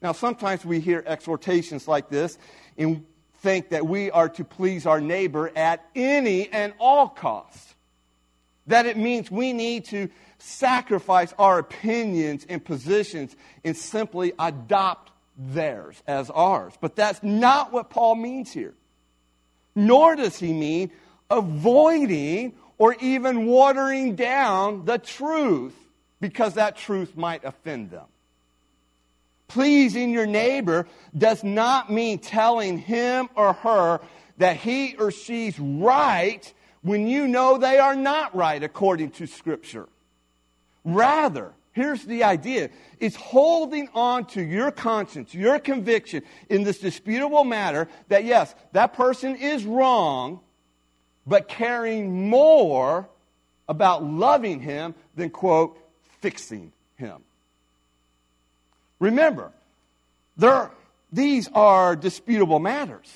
Now, 0.00 0.12
sometimes 0.12 0.64
we 0.64 0.80
hear 0.80 1.04
exhortations 1.06 1.86
like 1.86 2.08
this 2.08 2.38
and 2.78 3.04
think 3.38 3.70
that 3.70 3.86
we 3.86 4.10
are 4.10 4.28
to 4.30 4.44
please 4.44 4.86
our 4.86 5.00
neighbor 5.00 5.52
at 5.54 5.84
any 5.94 6.48
and 6.48 6.72
all 6.78 7.08
costs. 7.08 7.74
That 8.70 8.86
it 8.86 8.96
means 8.96 9.30
we 9.30 9.52
need 9.52 9.86
to 9.86 10.08
sacrifice 10.38 11.34
our 11.38 11.58
opinions 11.58 12.46
and 12.48 12.64
positions 12.64 13.34
and 13.64 13.76
simply 13.76 14.32
adopt 14.38 15.10
theirs 15.36 16.00
as 16.06 16.30
ours. 16.30 16.72
But 16.80 16.94
that's 16.94 17.22
not 17.22 17.72
what 17.72 17.90
Paul 17.90 18.14
means 18.14 18.52
here. 18.52 18.74
Nor 19.74 20.14
does 20.16 20.38
he 20.38 20.52
mean 20.52 20.92
avoiding 21.30 22.54
or 22.78 22.94
even 23.00 23.46
watering 23.46 24.14
down 24.14 24.84
the 24.84 24.98
truth 24.98 25.74
because 26.20 26.54
that 26.54 26.76
truth 26.76 27.16
might 27.16 27.44
offend 27.44 27.90
them. 27.90 28.06
Pleasing 29.48 30.10
your 30.10 30.26
neighbor 30.26 30.86
does 31.16 31.42
not 31.42 31.90
mean 31.90 32.20
telling 32.20 32.78
him 32.78 33.28
or 33.34 33.52
her 33.52 34.00
that 34.38 34.58
he 34.58 34.94
or 34.96 35.10
she's 35.10 35.58
right 35.58 36.52
when 36.82 37.06
you 37.06 37.28
know 37.28 37.58
they 37.58 37.78
are 37.78 37.96
not 37.96 38.34
right 38.34 38.62
according 38.62 39.10
to 39.12 39.26
Scripture. 39.26 39.88
Rather, 40.84 41.52
here's 41.72 42.04
the 42.04 42.24
idea 42.24 42.70
it's 42.98 43.16
holding 43.16 43.88
on 43.94 44.24
to 44.26 44.42
your 44.42 44.70
conscience, 44.70 45.34
your 45.34 45.58
conviction 45.58 46.22
in 46.48 46.64
this 46.64 46.78
disputable 46.78 47.44
matter 47.44 47.88
that 48.08 48.24
yes, 48.24 48.54
that 48.72 48.94
person 48.94 49.36
is 49.36 49.64
wrong, 49.64 50.40
but 51.26 51.48
caring 51.48 52.28
more 52.28 53.08
about 53.68 54.02
loving 54.02 54.60
him 54.60 54.94
than, 55.14 55.30
quote, 55.30 55.78
fixing 56.20 56.72
him. 56.96 57.22
Remember, 58.98 59.52
there, 60.36 60.70
these 61.12 61.48
are 61.54 61.94
disputable 61.94 62.58
matters. 62.58 63.08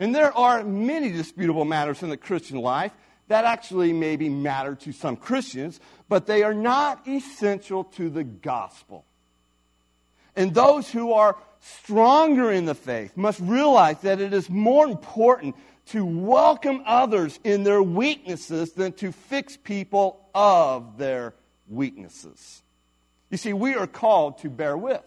And 0.00 0.14
there 0.14 0.36
are 0.36 0.64
many 0.64 1.12
disputable 1.12 1.66
matters 1.66 2.02
in 2.02 2.08
the 2.08 2.16
Christian 2.16 2.58
life 2.58 2.92
that 3.28 3.44
actually 3.44 3.92
maybe 3.92 4.28
matter 4.28 4.74
to 4.74 4.92
some 4.92 5.14
Christians, 5.16 5.78
but 6.08 6.26
they 6.26 6.42
are 6.42 6.54
not 6.54 7.06
essential 7.06 7.84
to 7.84 8.08
the 8.08 8.24
gospel. 8.24 9.04
And 10.34 10.54
those 10.54 10.90
who 10.90 11.12
are 11.12 11.36
stronger 11.60 12.50
in 12.50 12.64
the 12.64 12.74
faith 12.74 13.16
must 13.16 13.38
realize 13.40 14.00
that 14.00 14.20
it 14.20 14.32
is 14.32 14.48
more 14.48 14.86
important 14.86 15.54
to 15.88 16.04
welcome 16.04 16.82
others 16.86 17.38
in 17.44 17.62
their 17.62 17.82
weaknesses 17.82 18.72
than 18.72 18.94
to 18.94 19.12
fix 19.12 19.56
people 19.56 20.28
of 20.34 20.96
their 20.96 21.34
weaknesses. 21.68 22.62
You 23.28 23.36
see, 23.36 23.52
we 23.52 23.74
are 23.74 23.86
called 23.86 24.38
to 24.38 24.48
bear 24.48 24.76
with. 24.76 25.04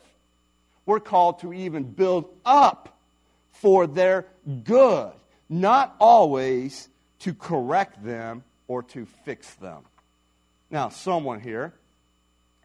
We're 0.85 0.99
called 0.99 1.39
to 1.39 1.51
even 1.51 1.83
build 1.83 2.29
up 2.45 2.92
for 3.63 3.87
their 3.87 4.25
good, 4.65 5.13
not 5.47 5.95
always 5.97 6.89
to 7.19 7.33
correct 7.33 8.03
them 8.03 8.43
or 8.67 8.83
to 8.83 9.05
fix 9.23 9.53
them. 9.53 9.83
Now, 10.69 10.89
someone 10.89 11.39
here, 11.39 11.73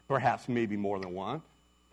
perhaps 0.09 0.49
maybe 0.49 0.75
more 0.75 0.99
than 0.99 1.13
one, 1.13 1.41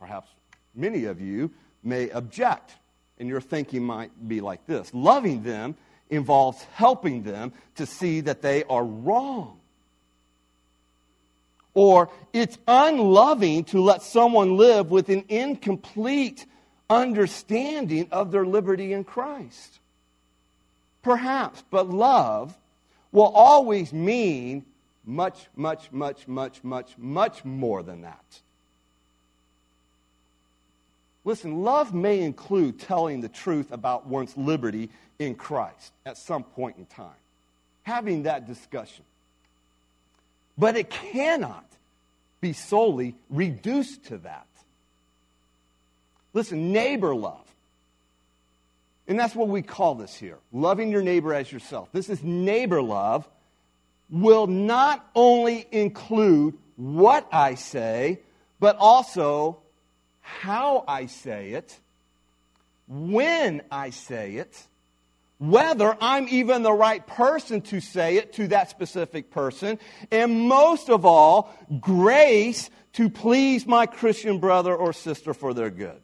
perhaps 0.01 0.29
many 0.75 1.05
of 1.05 1.21
you, 1.21 1.53
may 1.85 2.11
object. 2.11 2.73
And 3.21 3.29
your 3.29 3.41
thinking 3.41 3.85
might 3.85 4.11
be 4.27 4.41
like 4.41 4.67
this 4.67 4.93
Loving 4.93 5.45
them 5.45 5.77
involves 6.11 6.61
helping 6.75 7.23
them 7.23 7.53
to 7.77 7.87
see 7.87 8.23
that 8.23 8.43
they 8.43 8.65
are 8.65 8.85
wrong. 8.85 9.61
Or 11.75 12.11
it's 12.33 12.59
unloving 12.67 13.67
to 13.67 13.81
let 13.81 14.03
someone 14.03 14.57
live 14.57 14.91
with 14.91 15.11
an 15.11 15.27
incomplete 15.29 16.45
understanding 16.89 18.09
of 18.11 18.31
their 18.31 18.47
liberty 18.47 18.93
in 18.93 19.05
Christ. 19.05 19.79
Perhaps, 21.03 21.63
but 21.71 21.89
love 21.89 22.57
will 23.13 23.33
always 23.35 23.93
mean 23.93 24.65
much, 25.05 25.47
much, 25.57 25.91
much, 25.93 26.27
much, 26.27 26.63
much, 26.65 26.99
much 26.99 27.45
more 27.45 27.83
than 27.83 28.03
that. 28.03 28.41
Listen, 31.25 31.63
love 31.65 31.93
may 31.93 32.21
include 32.21 32.79
telling 32.79 33.21
the 33.21 33.29
truth 33.29 33.73
about 33.73 34.07
one's 34.07 34.37
liberty 34.37 34.91
in 35.19 35.35
Christ 35.35 35.93
at 36.05 36.17
some 36.19 36.45
point 36.45 36.77
in 36.77 36.87
time, 36.87 37.11
having 37.83 38.25
that 38.25 38.47
discussion. 38.47 39.05
But 40.59 40.77
it 40.77 40.89
cannot 40.89 41.67
be 42.41 42.53
solely 42.53 43.17
reduced 43.29 44.05
to 44.07 44.19
that. 44.19 44.47
Listen, 46.37 46.71
neighbor 46.71 47.15
love. 47.15 47.47
And 49.09 49.19
that's 49.19 49.35
what 49.35 49.49
we 49.49 49.63
call 49.63 49.95
this 49.95 50.15
here 50.15 50.37
loving 50.53 50.91
your 50.91 51.01
neighbor 51.01 51.33
as 51.33 51.51
yourself. 51.51 51.89
This 51.93 52.11
is 52.11 52.23
neighbor 52.23 52.83
love, 52.83 53.27
will 54.11 54.47
not 54.47 55.09
only 55.15 55.67
include 55.73 56.59
what 56.77 57.27
I 57.33 57.55
say, 57.55 58.21
but 58.61 58.77
also 58.77 59.61
how 60.21 60.85
I 60.87 61.07
say 61.07 61.53
it, 61.53 61.81
when 62.87 63.63
I 63.71 63.89
say 63.89 64.35
it, 64.35 64.63
whether 65.39 65.97
I'm 66.03 66.29
even 66.29 66.63
the 66.63 66.73
right 66.73 67.07
person 67.07 67.63
to 67.63 67.81
say 67.81 68.17
it 68.17 68.35
to 68.35 68.49
that 68.49 68.69
specific 68.69 69.31
person, 69.31 69.79
and 70.11 70.49
most 70.49 70.91
of 70.91 71.07
all, 71.07 71.55
grace 71.81 72.69
to 72.93 73.09
please 73.09 73.67
my 73.67 73.87
Christian 73.87 74.39
brother 74.39 74.77
or 74.77 74.93
sister 74.93 75.33
for 75.33 75.55
their 75.55 75.71
good. 75.71 76.03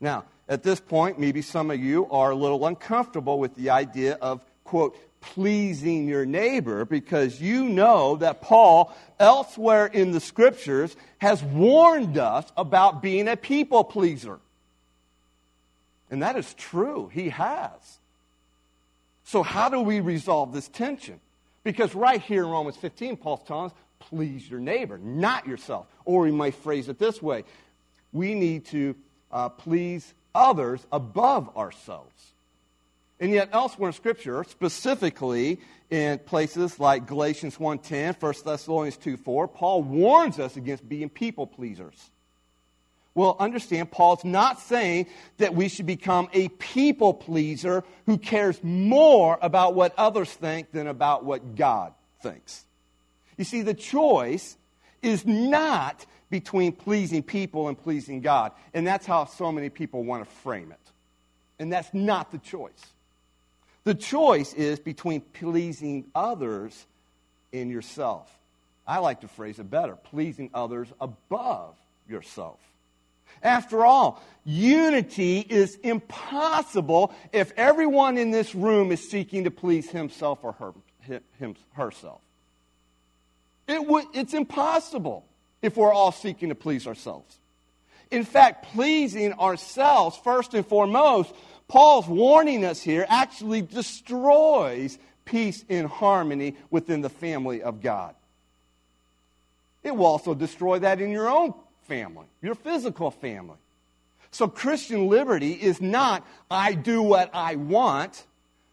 Now, 0.00 0.24
at 0.48 0.62
this 0.62 0.80
point, 0.80 1.18
maybe 1.18 1.42
some 1.42 1.70
of 1.70 1.80
you 1.80 2.10
are 2.10 2.30
a 2.30 2.34
little 2.34 2.66
uncomfortable 2.66 3.38
with 3.38 3.54
the 3.54 3.70
idea 3.70 4.14
of, 4.14 4.42
quote, 4.64 4.96
pleasing 5.20 6.06
your 6.06 6.26
neighbor 6.26 6.84
because 6.84 7.40
you 7.40 7.64
know 7.64 8.16
that 8.16 8.42
Paul, 8.42 8.94
elsewhere 9.18 9.86
in 9.86 10.12
the 10.12 10.20
scriptures, 10.20 10.94
has 11.18 11.42
warned 11.42 12.18
us 12.18 12.44
about 12.56 13.02
being 13.02 13.26
a 13.28 13.36
people 13.36 13.84
pleaser. 13.84 14.38
And 16.10 16.22
that 16.22 16.36
is 16.36 16.52
true. 16.54 17.10
He 17.12 17.30
has. 17.30 17.98
So, 19.24 19.42
how 19.42 19.70
do 19.70 19.80
we 19.80 20.00
resolve 20.00 20.52
this 20.52 20.68
tension? 20.68 21.18
Because 21.62 21.94
right 21.94 22.20
here 22.20 22.44
in 22.44 22.50
Romans 22.50 22.76
15, 22.76 23.16
Paul's 23.16 23.42
telling 23.46 23.70
us, 23.70 23.76
please 23.98 24.48
your 24.48 24.60
neighbor, 24.60 24.98
not 24.98 25.46
yourself. 25.46 25.86
Or 26.04 26.20
we 26.22 26.30
might 26.30 26.54
phrase 26.54 26.90
it 26.90 26.98
this 26.98 27.22
way 27.22 27.44
we 28.12 28.34
need 28.34 28.64
to 28.66 28.94
uh, 29.34 29.50
please 29.50 30.14
others 30.34 30.86
above 30.90 31.54
ourselves. 31.56 32.32
And 33.20 33.32
yet 33.32 33.50
elsewhere 33.52 33.88
in 33.90 33.92
Scripture, 33.92 34.44
specifically 34.44 35.60
in 35.90 36.18
places 36.20 36.80
like 36.80 37.06
Galatians 37.06 37.56
1.10, 37.56 38.20
1 38.20 38.34
Thessalonians 38.44 38.96
2.4, 38.96 39.52
Paul 39.52 39.82
warns 39.82 40.38
us 40.38 40.56
against 40.56 40.88
being 40.88 41.08
people 41.08 41.46
pleasers. 41.46 42.10
Well, 43.14 43.36
understand, 43.38 43.92
Paul's 43.92 44.24
not 44.24 44.60
saying 44.60 45.06
that 45.38 45.54
we 45.54 45.68
should 45.68 45.86
become 45.86 46.28
a 46.32 46.48
people 46.48 47.14
pleaser 47.14 47.84
who 48.06 48.18
cares 48.18 48.58
more 48.64 49.38
about 49.40 49.74
what 49.74 49.94
others 49.96 50.32
think 50.32 50.72
than 50.72 50.88
about 50.88 51.24
what 51.24 51.54
God 51.54 51.94
thinks. 52.22 52.64
You 53.36 53.44
see, 53.44 53.62
the 53.62 53.74
choice 53.74 54.56
is 55.00 55.24
not 55.24 56.06
between 56.34 56.72
pleasing 56.72 57.22
people 57.22 57.68
and 57.68 57.78
pleasing 57.78 58.20
God. 58.20 58.50
And 58.74 58.84
that's 58.84 59.06
how 59.06 59.26
so 59.26 59.52
many 59.52 59.68
people 59.68 60.02
want 60.02 60.24
to 60.24 60.30
frame 60.38 60.72
it. 60.72 60.80
And 61.60 61.72
that's 61.72 61.94
not 61.94 62.32
the 62.32 62.38
choice. 62.38 62.84
The 63.84 63.94
choice 63.94 64.52
is 64.52 64.80
between 64.80 65.20
pleasing 65.20 66.06
others 66.12 66.86
and 67.52 67.70
yourself. 67.70 68.28
I 68.84 68.98
like 68.98 69.20
to 69.20 69.28
phrase 69.28 69.60
it 69.60 69.70
better 69.70 69.94
pleasing 69.94 70.50
others 70.52 70.88
above 71.00 71.76
yourself. 72.08 72.58
After 73.40 73.86
all, 73.86 74.20
unity 74.44 75.38
is 75.38 75.76
impossible 75.84 77.14
if 77.32 77.52
everyone 77.56 78.18
in 78.18 78.32
this 78.32 78.56
room 78.56 78.90
is 78.90 79.08
seeking 79.08 79.44
to 79.44 79.52
please 79.52 79.88
himself 79.88 80.40
or 80.42 80.50
her, 80.54 80.72
him, 81.38 81.54
herself. 81.74 82.20
It 83.68 83.86
it's 84.14 84.34
impossible 84.34 85.24
if 85.64 85.78
we're 85.78 85.92
all 85.92 86.12
seeking 86.12 86.50
to 86.50 86.54
please 86.54 86.86
ourselves. 86.86 87.38
In 88.10 88.24
fact, 88.24 88.66
pleasing 88.66 89.32
ourselves, 89.32 90.18
first 90.22 90.52
and 90.52 90.66
foremost, 90.66 91.34
Paul's 91.68 92.06
warning 92.06 92.66
us 92.66 92.82
here, 92.82 93.06
actually 93.08 93.62
destroys 93.62 94.98
peace 95.24 95.64
and 95.70 95.88
harmony 95.88 96.56
within 96.70 97.00
the 97.00 97.08
family 97.08 97.62
of 97.62 97.80
God. 97.80 98.14
It 99.82 99.96
will 99.96 100.04
also 100.04 100.34
destroy 100.34 100.80
that 100.80 101.00
in 101.00 101.10
your 101.10 101.30
own 101.30 101.54
family, 101.88 102.26
your 102.42 102.54
physical 102.54 103.10
family. 103.10 103.56
So 104.32 104.48
Christian 104.48 105.06
liberty 105.06 105.52
is 105.52 105.80
not, 105.80 106.26
I 106.50 106.74
do 106.74 107.00
what 107.00 107.30
I 107.32 107.56
want, 107.56 108.22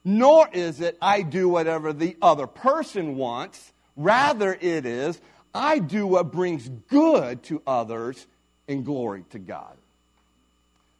nor 0.04 0.50
is 0.52 0.82
it, 0.82 0.98
I 1.02 1.22
do 1.22 1.48
whatever 1.48 1.94
the 1.94 2.18
other 2.22 2.48
person 2.48 3.16
wants. 3.16 3.72
Rather, 3.96 4.58
it 4.60 4.86
is, 4.86 5.22
I 5.54 5.80
do 5.80 6.08
what 6.08 6.32
brings 6.32 6.70
good 6.90 7.44
to 7.44 7.62
others 7.68 8.26
and 8.68 8.86
glory 8.86 9.26
to 9.32 9.40
God. 9.40 9.76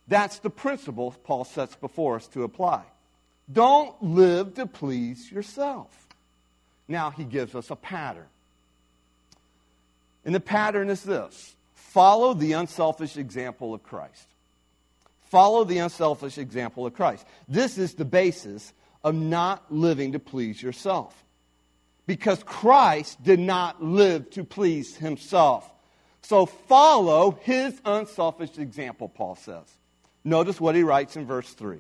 That's 0.08 0.40
the 0.40 0.50
principle 0.50 1.16
Paul 1.24 1.46
sets 1.46 1.76
before 1.76 2.18
us 2.18 2.28
to 2.30 2.44
apply. 2.44 2.84
Don't 3.52 4.02
live 4.04 4.56
to 4.56 4.66
please 4.66 5.32
yourself. 5.32 6.08
Now, 6.88 7.12
he 7.12 7.24
gives 7.24 7.56
us 7.56 7.70
a 7.70 7.76
pattern. 7.76 8.28
And 10.26 10.36
the 10.36 10.40
pattern 10.40 10.90
is 10.90 11.04
this 11.04 11.56
Follow 11.74 12.34
the 12.34 12.54
unselfish 12.54 13.18
example 13.18 13.74
of 13.74 13.84
Christ. 13.84 14.28
Follow 15.30 15.64
the 15.64 15.78
unselfish 15.78 16.38
example 16.38 16.86
of 16.86 16.94
Christ. 16.94 17.26
This 17.48 17.78
is 17.78 17.94
the 17.94 18.06
basis 18.06 18.74
of 19.04 19.16
not 19.16 19.72
living 19.72 20.12
to 20.12 20.20
please 20.20 20.62
yourself. 20.62 21.16
Because 22.08 22.44
Christ 22.44 23.24
did 23.24 23.40
not 23.40 23.84
live 23.84 24.30
to 24.32 24.44
please 24.44 24.96
himself. 24.96 25.70
So 26.22 26.46
follow 26.46 27.38
his 27.42 27.80
unselfish 27.86 28.58
example, 28.58 29.10
Paul 29.10 29.36
says. 29.36 29.66
Notice 30.24 30.62
what 30.62 30.76
he 30.76 30.84
writes 30.84 31.16
in 31.16 31.26
verse 31.26 31.52
3. 31.54 31.80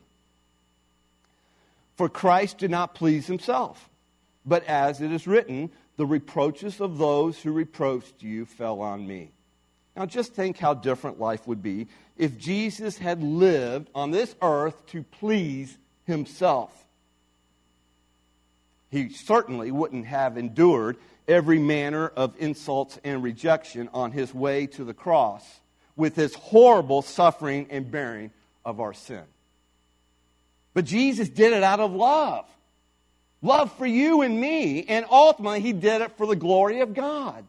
For 1.95 2.10
Christ 2.10 2.57
did 2.57 2.71
not 2.71 2.95
please 2.95 3.27
himself, 3.27 3.89
but 4.45 4.63
as 4.65 5.01
it 5.01 5.12
is 5.12 5.27
written, 5.27 5.69
the 5.97 6.05
reproaches 6.05 6.81
of 6.81 6.97
those 6.97 7.39
who 7.39 7.51
reproached 7.51 8.23
you 8.23 8.45
fell 8.45 8.81
on 8.81 9.05
me. 9.05 9.31
Now, 9.95 10.05
just 10.05 10.34
think 10.34 10.57
how 10.57 10.73
different 10.73 11.19
life 11.19 11.47
would 11.47 11.62
be 11.62 11.88
if 12.17 12.38
Jesus 12.38 12.97
had 12.97 13.21
lived 13.21 13.89
on 13.93 14.12
this 14.12 14.36
earth 14.41 14.86
to 14.88 15.03
please 15.03 15.77
himself. 16.05 16.88
He 18.91 19.10
certainly 19.10 19.71
wouldn't 19.71 20.06
have 20.06 20.38
endured 20.38 20.97
every 21.27 21.60
manner 21.60 22.10
of 22.10 22.36
insults 22.38 22.99
and 23.04 23.23
rejection 23.23 23.89
on 23.93 24.12
his 24.12 24.34
way 24.34 24.67
to 24.67 24.84
the 24.84 24.93
cross 24.93 25.43
with 25.95 26.15
his 26.15 26.36
horrible 26.36 27.01
suffering 27.01 27.67
and 27.69 27.89
bearing 27.89 28.32
of 28.65 28.80
our 28.80 28.93
sin. 28.93 29.23
But 30.73 30.86
Jesus 30.86 31.30
did 31.30 31.54
it 31.54 31.63
out 31.63 31.80
of 31.80 31.93
love 31.93 32.45
love 33.41 33.71
for 33.73 33.88
you 33.88 34.21
and 34.21 34.39
me, 34.39 34.84
and 34.84 35.06
ultimately, 35.10 35.62
he 35.62 35.73
did 35.73 36.01
it 36.01 36.15
for 36.17 36.27
the 36.27 36.36
glory 36.36 36.82
of 36.82 36.93
God. 36.93 37.45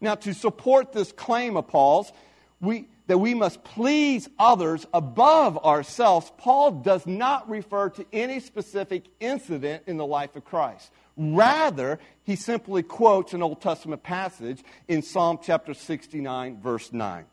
Now, 0.00 0.14
to 0.16 0.34
support 0.34 0.92
this 0.92 1.12
claim 1.12 1.56
of 1.56 1.68
Paul's, 1.68 2.12
we, 2.60 2.86
that 3.08 3.18
we 3.18 3.34
must 3.34 3.64
please 3.64 4.28
others 4.38 4.86
above 4.94 5.58
ourselves, 5.64 6.30
Paul 6.38 6.70
does 6.82 7.06
not 7.06 7.48
refer 7.50 7.88
to 7.90 8.06
any 8.12 8.38
specific 8.38 9.04
incident 9.18 9.82
in 9.86 9.96
the 9.96 10.06
life 10.06 10.36
of 10.36 10.44
Christ. 10.44 10.92
Rather, 11.16 11.98
he 12.22 12.36
simply 12.36 12.82
quotes 12.82 13.32
an 13.32 13.42
Old 13.42 13.60
Testament 13.60 14.02
passage 14.02 14.62
in 14.86 15.02
Psalm 15.02 15.40
chapter 15.42 15.74
69, 15.74 16.60
verse 16.60 16.92
9. 16.92 17.24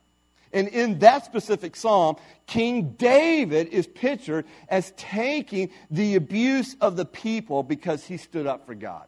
And 0.53 0.69
in 0.69 0.99
that 0.99 1.25
specific 1.25 1.75
psalm, 1.75 2.15
King 2.47 2.95
David 2.97 3.67
is 3.67 3.85
pictured 3.85 4.45
as 4.69 4.93
taking 4.95 5.69
the 5.91 6.15
abuse 6.15 6.77
of 6.79 6.95
the 6.95 7.05
people 7.05 7.61
because 7.61 8.05
he 8.05 8.15
stood 8.15 8.47
up 8.47 8.65
for 8.65 8.73
God. 8.73 9.05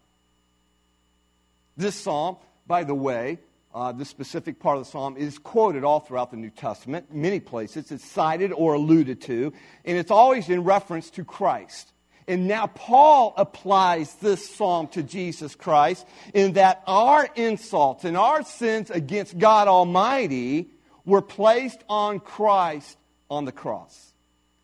This 1.77 1.95
psalm, 1.95 2.35
by 2.67 2.83
the 2.83 2.93
way, 2.93 3.39
uh, 3.77 3.91
this 3.91 4.09
specific 4.09 4.59
part 4.59 4.75
of 4.79 4.85
the 4.85 4.89
psalm 4.89 5.15
is 5.17 5.37
quoted 5.37 5.83
all 5.83 5.99
throughout 5.99 6.31
the 6.31 6.37
New 6.37 6.49
Testament, 6.49 7.13
many 7.13 7.39
places. 7.39 7.91
It's 7.91 8.03
cited 8.03 8.51
or 8.51 8.73
alluded 8.73 9.21
to, 9.21 9.53
and 9.85 9.97
it's 9.99 10.09
always 10.09 10.49
in 10.49 10.63
reference 10.63 11.11
to 11.11 11.23
Christ. 11.23 11.93
And 12.27 12.47
now 12.47 12.65
Paul 12.65 13.35
applies 13.37 14.15
this 14.15 14.49
psalm 14.49 14.87
to 14.89 15.03
Jesus 15.03 15.53
Christ 15.53 16.07
in 16.33 16.53
that 16.53 16.81
our 16.87 17.29
insults 17.35 18.03
and 18.03 18.17
our 18.17 18.43
sins 18.43 18.89
against 18.89 19.37
God 19.37 19.67
Almighty 19.67 20.71
were 21.05 21.21
placed 21.21 21.83
on 21.87 22.19
Christ 22.19 22.97
on 23.29 23.45
the 23.45 23.51
cross. 23.51 24.11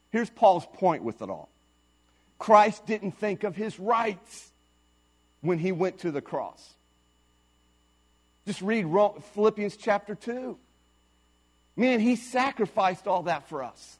Here's 0.10 0.32
Paul's 0.32 0.65
point 0.73 1.04
with 1.04 1.21
it 1.21 1.30
all 1.30 1.49
Christ 2.39 2.88
didn't 2.88 3.12
think 3.12 3.43
of 3.43 3.56
his 3.56 3.80
rights 3.80 4.52
when 5.41 5.60
he 5.60 5.71
went 5.71 5.99
to 5.99 6.10
the 6.10 6.21
cross. 6.21 6.72
Just 8.45 8.62
read 8.62 8.86
Philippians 9.34 9.77
chapter 9.77 10.15
2. 10.15 10.58
Man, 11.75 11.99
he 11.99 12.15
sacrificed 12.15 13.08
all 13.08 13.23
that 13.23 13.47
for 13.47 13.63
us. 13.63 13.99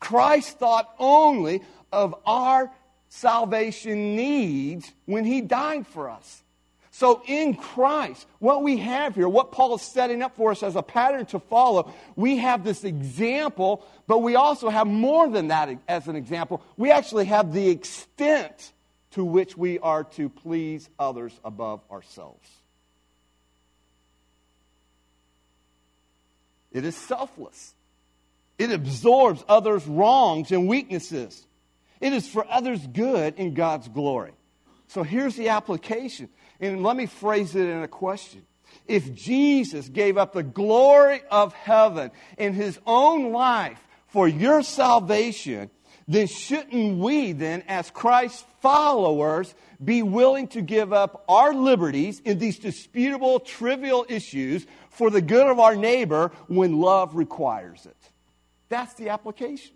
Christ 0.00 0.58
thought 0.58 0.94
only 0.98 1.62
of 1.92 2.14
our 2.24 2.70
salvation 3.08 4.16
needs 4.16 4.90
when 5.06 5.24
he 5.24 5.40
died 5.40 5.86
for 5.86 6.08
us. 6.08 6.42
So 6.90 7.22
in 7.26 7.54
Christ, 7.54 8.26
what 8.38 8.62
we 8.62 8.76
have 8.78 9.14
here, 9.14 9.28
what 9.28 9.50
Paul 9.50 9.74
is 9.74 9.82
setting 9.82 10.22
up 10.22 10.36
for 10.36 10.50
us 10.50 10.62
as 10.62 10.76
a 10.76 10.82
pattern 10.82 11.24
to 11.26 11.40
follow, 11.40 11.92
we 12.16 12.36
have 12.38 12.64
this 12.64 12.84
example, 12.84 13.84
but 14.06 14.18
we 14.18 14.36
also 14.36 14.68
have 14.68 14.86
more 14.86 15.28
than 15.28 15.48
that 15.48 15.70
as 15.88 16.08
an 16.08 16.16
example. 16.16 16.62
We 16.76 16.90
actually 16.90 17.24
have 17.26 17.52
the 17.52 17.68
extent 17.68 18.72
to 19.12 19.24
which 19.24 19.56
we 19.56 19.78
are 19.78 20.04
to 20.04 20.28
please 20.28 20.88
others 20.98 21.38
above 21.44 21.80
ourselves. 21.90 22.48
It 26.72 26.84
is 26.84 26.96
selfless. 26.96 27.74
It 28.58 28.70
absorbs 28.70 29.44
others' 29.48 29.86
wrongs 29.86 30.52
and 30.52 30.68
weaknesses. 30.68 31.46
It 32.00 32.12
is 32.12 32.28
for 32.28 32.46
others' 32.50 32.86
good 32.86 33.34
in 33.36 33.54
God's 33.54 33.88
glory. 33.88 34.32
So 34.88 35.02
here's 35.02 35.36
the 35.36 35.50
application. 35.50 36.28
And 36.60 36.82
let 36.82 36.96
me 36.96 37.06
phrase 37.06 37.54
it 37.54 37.68
in 37.68 37.82
a 37.82 37.88
question. 37.88 38.42
If 38.86 39.14
Jesus 39.14 39.88
gave 39.88 40.16
up 40.16 40.32
the 40.32 40.42
glory 40.42 41.22
of 41.30 41.52
heaven 41.52 42.10
in 42.38 42.54
his 42.54 42.78
own 42.86 43.32
life 43.32 43.78
for 44.08 44.26
your 44.26 44.62
salvation, 44.62 45.70
then 46.08 46.26
shouldn't 46.26 46.98
we 46.98 47.32
then, 47.32 47.62
as 47.68 47.90
Christ's 47.90 48.44
followers, 48.60 49.54
be 49.82 50.02
willing 50.02 50.48
to 50.48 50.60
give 50.60 50.92
up 50.92 51.24
our 51.28 51.54
liberties 51.54 52.20
in 52.24 52.38
these 52.38 52.58
disputable, 52.58 53.40
trivial 53.40 54.06
issues 54.08 54.66
for 54.92 55.10
the 55.10 55.20
good 55.20 55.46
of 55.46 55.58
our 55.58 55.74
neighbor 55.74 56.30
when 56.48 56.80
love 56.80 57.16
requires 57.16 57.86
it. 57.86 57.96
That's 58.68 58.94
the 58.94 59.08
application. 59.08 59.74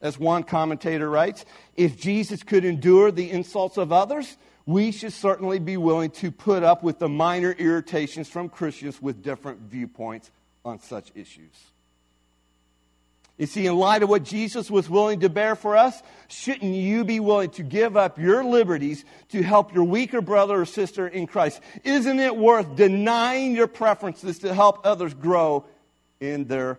As 0.00 0.18
one 0.18 0.42
commentator 0.42 1.08
writes, 1.08 1.44
if 1.76 1.98
Jesus 1.98 2.42
could 2.42 2.64
endure 2.64 3.10
the 3.10 3.30
insults 3.30 3.76
of 3.76 3.92
others, 3.92 4.36
we 4.66 4.92
should 4.92 5.12
certainly 5.12 5.58
be 5.58 5.76
willing 5.76 6.10
to 6.10 6.30
put 6.30 6.62
up 6.62 6.82
with 6.82 6.98
the 6.98 7.08
minor 7.08 7.52
irritations 7.52 8.28
from 8.28 8.48
Christians 8.48 9.00
with 9.00 9.22
different 9.22 9.60
viewpoints 9.60 10.30
on 10.64 10.80
such 10.80 11.10
issues. 11.14 11.71
You 13.38 13.46
see, 13.46 13.66
in 13.66 13.74
light 13.76 14.02
of 14.02 14.08
what 14.08 14.24
Jesus 14.24 14.70
was 14.70 14.88
willing 14.90 15.20
to 15.20 15.28
bear 15.28 15.56
for 15.56 15.76
us, 15.76 16.00
shouldn't 16.28 16.74
you 16.74 17.02
be 17.02 17.18
willing 17.18 17.50
to 17.50 17.62
give 17.62 17.96
up 17.96 18.18
your 18.18 18.44
liberties 18.44 19.04
to 19.30 19.42
help 19.42 19.74
your 19.74 19.84
weaker 19.84 20.20
brother 20.20 20.60
or 20.60 20.64
sister 20.64 21.08
in 21.08 21.26
Christ? 21.26 21.60
Isn't 21.82 22.20
it 22.20 22.36
worth 22.36 22.76
denying 22.76 23.56
your 23.56 23.66
preferences 23.66 24.40
to 24.40 24.54
help 24.54 24.84
others 24.84 25.14
grow 25.14 25.64
in 26.20 26.44
their 26.44 26.78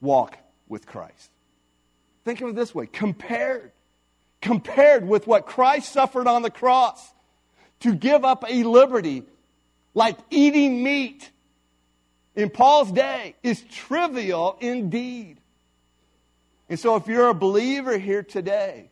walk 0.00 0.38
with 0.68 0.86
Christ? 0.86 1.30
Think 2.24 2.40
of 2.40 2.50
it 2.50 2.54
this 2.54 2.74
way 2.74 2.86
compared, 2.86 3.72
compared 4.40 5.06
with 5.06 5.26
what 5.26 5.46
Christ 5.46 5.92
suffered 5.92 6.28
on 6.28 6.42
the 6.42 6.50
cross 6.50 7.12
to 7.80 7.94
give 7.94 8.24
up 8.24 8.44
a 8.48 8.62
liberty 8.62 9.24
like 9.94 10.16
eating 10.30 10.82
meat 10.82 11.30
in 12.34 12.48
Paul's 12.48 12.92
day 12.92 13.34
is 13.42 13.60
trivial 13.62 14.56
indeed. 14.60 15.38
And 16.68 16.78
so, 16.78 16.96
if 16.96 17.06
you're 17.06 17.28
a 17.28 17.34
believer 17.34 17.98
here 17.98 18.22
today, 18.22 18.90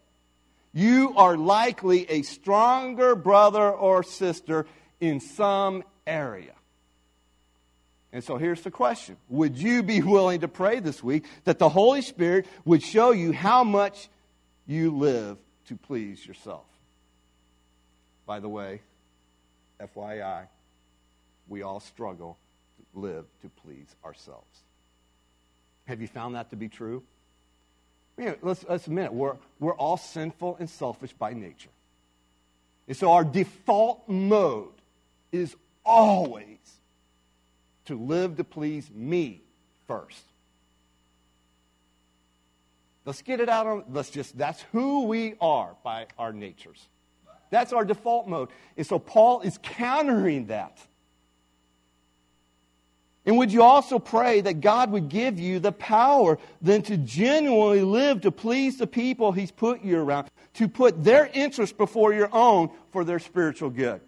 you 0.72 1.14
are 1.16 1.36
likely 1.36 2.08
a 2.10 2.22
stronger 2.22 3.16
brother 3.16 3.70
or 3.70 4.02
sister 4.02 4.66
in 5.00 5.20
some 5.20 5.82
area. 6.06 6.52
And 8.12 8.24
so 8.24 8.36
here's 8.36 8.62
the 8.62 8.70
question 8.70 9.16
Would 9.28 9.58
you 9.58 9.82
be 9.82 10.02
willing 10.02 10.40
to 10.40 10.48
pray 10.48 10.80
this 10.80 11.02
week 11.02 11.24
that 11.44 11.58
the 11.58 11.68
Holy 11.68 12.02
Spirit 12.02 12.46
would 12.64 12.82
show 12.82 13.12
you 13.12 13.32
how 13.32 13.64
much 13.64 14.08
you 14.66 14.96
live 14.96 15.38
to 15.66 15.76
please 15.76 16.24
yourself? 16.24 16.66
By 18.26 18.40
the 18.40 18.48
way, 18.48 18.80
FYI, 19.80 20.46
we 21.48 21.62
all 21.62 21.80
struggle 21.80 22.38
to 22.76 23.00
live 23.00 23.24
to 23.42 23.48
please 23.48 23.88
ourselves. 24.04 24.60
Have 25.86 26.00
you 26.00 26.06
found 26.06 26.36
that 26.36 26.50
to 26.50 26.56
be 26.56 26.68
true? 26.68 27.02
Know, 28.26 28.36
let's, 28.42 28.64
let's 28.68 28.86
admit 28.86 29.06
it. 29.06 29.12
We're, 29.14 29.36
we're 29.58 29.74
all 29.74 29.96
sinful 29.96 30.56
and 30.60 30.68
selfish 30.68 31.12
by 31.12 31.32
nature. 31.32 31.70
And 32.86 32.96
so 32.96 33.12
our 33.12 33.24
default 33.24 34.08
mode 34.08 34.72
is 35.32 35.56
always 35.84 36.58
to 37.86 37.98
live 37.98 38.36
to 38.36 38.44
please 38.44 38.90
me 38.90 39.40
first. 39.86 40.22
Let's 43.04 43.22
get 43.22 43.40
it 43.40 43.48
out 43.48 43.66
on, 43.66 43.84
let's 43.90 44.10
just, 44.10 44.36
that's 44.36 44.60
who 44.72 45.04
we 45.06 45.34
are 45.40 45.74
by 45.82 46.06
our 46.18 46.32
natures. 46.32 46.86
That's 47.50 47.72
our 47.72 47.84
default 47.84 48.28
mode. 48.28 48.50
And 48.76 48.86
so 48.86 48.98
Paul 48.98 49.40
is 49.40 49.58
countering 49.62 50.46
that. 50.46 50.78
And 53.26 53.36
would 53.36 53.52
you 53.52 53.62
also 53.62 53.98
pray 53.98 54.40
that 54.40 54.60
God 54.60 54.90
would 54.92 55.08
give 55.08 55.38
you 55.38 55.58
the 55.58 55.72
power 55.72 56.38
then 56.62 56.82
to 56.82 56.96
genuinely 56.96 57.82
live 57.82 58.22
to 58.22 58.30
please 58.30 58.78
the 58.78 58.86
people 58.86 59.32
He's 59.32 59.50
put 59.50 59.82
you 59.82 59.98
around, 59.98 60.28
to 60.54 60.68
put 60.68 61.04
their 61.04 61.30
interests 61.32 61.76
before 61.76 62.14
your 62.14 62.30
own 62.32 62.70
for 62.92 63.04
their 63.04 63.18
spiritual 63.18 63.70
good? 63.70 64.00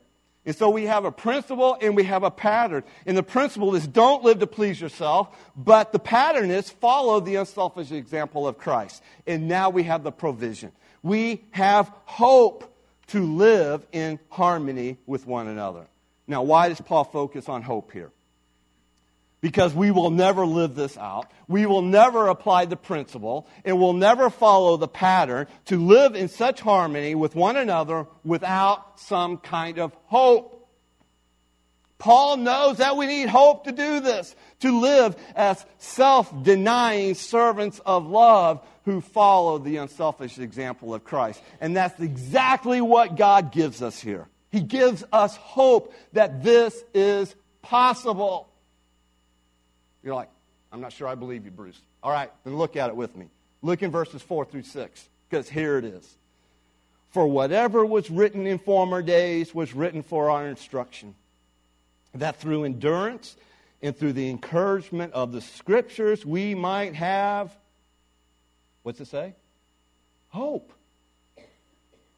And 0.44 0.56
so 0.56 0.70
we 0.70 0.86
have 0.86 1.04
a 1.04 1.12
principle 1.12 1.76
and 1.80 1.94
we 1.94 2.02
have 2.04 2.24
a 2.24 2.30
pattern. 2.30 2.82
And 3.06 3.16
the 3.16 3.22
principle 3.22 3.74
is 3.76 3.86
don't 3.86 4.24
live 4.24 4.40
to 4.40 4.46
please 4.46 4.80
yourself, 4.80 5.28
but 5.56 5.92
the 5.92 6.00
pattern 6.00 6.50
is 6.50 6.68
follow 6.68 7.20
the 7.20 7.36
unselfish 7.36 7.92
example 7.92 8.48
of 8.48 8.58
Christ. 8.58 9.02
And 9.26 9.46
now 9.46 9.70
we 9.70 9.84
have 9.84 10.02
the 10.02 10.10
provision. 10.10 10.72
We 11.02 11.44
have 11.50 11.92
hope 12.06 12.74
to 13.08 13.24
live 13.24 13.86
in 13.92 14.18
harmony 14.30 14.96
with 15.06 15.26
one 15.26 15.46
another. 15.46 15.86
Now, 16.26 16.42
why 16.42 16.68
does 16.68 16.80
Paul 16.80 17.04
focus 17.04 17.48
on 17.48 17.62
hope 17.62 17.92
here? 17.92 18.10
Because 19.42 19.74
we 19.74 19.90
will 19.90 20.10
never 20.10 20.46
live 20.46 20.74
this 20.74 20.96
out. 20.96 21.30
We 21.48 21.66
will 21.66 21.82
never 21.82 22.28
apply 22.28 22.64
the 22.64 22.76
principle 22.76 23.46
and 23.64 23.78
will 23.78 23.92
never 23.92 24.30
follow 24.30 24.78
the 24.78 24.88
pattern 24.88 25.48
to 25.66 25.84
live 25.84 26.14
in 26.14 26.28
such 26.28 26.60
harmony 26.60 27.14
with 27.14 27.34
one 27.34 27.56
another 27.56 28.06
without 28.24 29.00
some 29.00 29.36
kind 29.36 29.78
of 29.78 29.92
hope. 30.06 30.60
Paul 31.98 32.38
knows 32.38 32.78
that 32.78 32.96
we 32.96 33.06
need 33.06 33.28
hope 33.28 33.64
to 33.64 33.72
do 33.72 34.00
this, 34.00 34.34
to 34.60 34.80
live 34.80 35.16
as 35.36 35.64
self 35.78 36.32
denying 36.42 37.14
servants 37.14 37.80
of 37.84 38.06
love 38.06 38.64
who 38.84 39.00
follow 39.00 39.58
the 39.58 39.76
unselfish 39.76 40.38
example 40.38 40.94
of 40.94 41.04
Christ. 41.04 41.40
And 41.60 41.76
that's 41.76 42.00
exactly 42.00 42.80
what 42.80 43.16
God 43.16 43.52
gives 43.52 43.82
us 43.82 44.00
here. 44.00 44.28
He 44.50 44.60
gives 44.60 45.04
us 45.12 45.36
hope 45.36 45.94
that 46.12 46.42
this 46.42 46.82
is 46.92 47.34
possible. 47.62 48.51
You're 50.02 50.14
like, 50.14 50.28
I'm 50.72 50.80
not 50.80 50.92
sure 50.92 51.06
I 51.06 51.14
believe 51.14 51.44
you, 51.44 51.50
Bruce. 51.50 51.80
All 52.02 52.10
right, 52.10 52.30
then 52.44 52.56
look 52.56 52.76
at 52.76 52.88
it 52.88 52.96
with 52.96 53.16
me. 53.16 53.28
Look 53.62 53.82
in 53.82 53.90
verses 53.90 54.22
4 54.22 54.44
through 54.44 54.62
6, 54.62 55.08
because 55.28 55.48
here 55.48 55.78
it 55.78 55.84
is. 55.84 56.16
For 57.10 57.26
whatever 57.26 57.84
was 57.84 58.10
written 58.10 58.46
in 58.46 58.58
former 58.58 59.02
days 59.02 59.54
was 59.54 59.74
written 59.74 60.02
for 60.02 60.30
our 60.30 60.48
instruction, 60.48 61.14
that 62.14 62.36
through 62.36 62.64
endurance 62.64 63.36
and 63.82 63.96
through 63.96 64.14
the 64.14 64.30
encouragement 64.30 65.12
of 65.12 65.32
the 65.32 65.40
Scriptures 65.40 66.24
we 66.24 66.54
might 66.54 66.94
have, 66.94 67.54
what's 68.82 69.00
it 69.00 69.08
say? 69.08 69.34
Hope. 70.28 70.72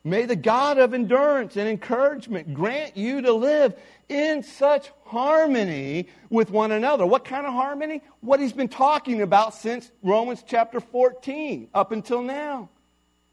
May 0.05 0.27
the 0.27 0.37
God 0.37 0.79
of 0.79 0.95
endurance 0.95 1.57
and 1.57 1.67
encouragement 1.67 2.55
grant 2.55 2.97
you 2.97 3.23
to 3.23 3.33
live 3.33 3.75
in 4.09 4.43
such 4.43 4.91
harmony 5.05 6.09
with 6.31 6.51
one 6.51 6.73
another. 6.73 7.07
What 7.07 7.25
kind 7.25 7.47
of 7.47 7.53
harmony? 7.53 8.03
What 8.21 8.41
he's 8.41 8.53
been 8.53 8.69
talking 8.69 9.23
about 9.23 9.55
since 9.55 9.91
Romans 10.03 10.45
chapter 10.47 10.81
14 10.81 11.69
up 11.75 11.93
until 11.93 12.23
now. 12.23 12.71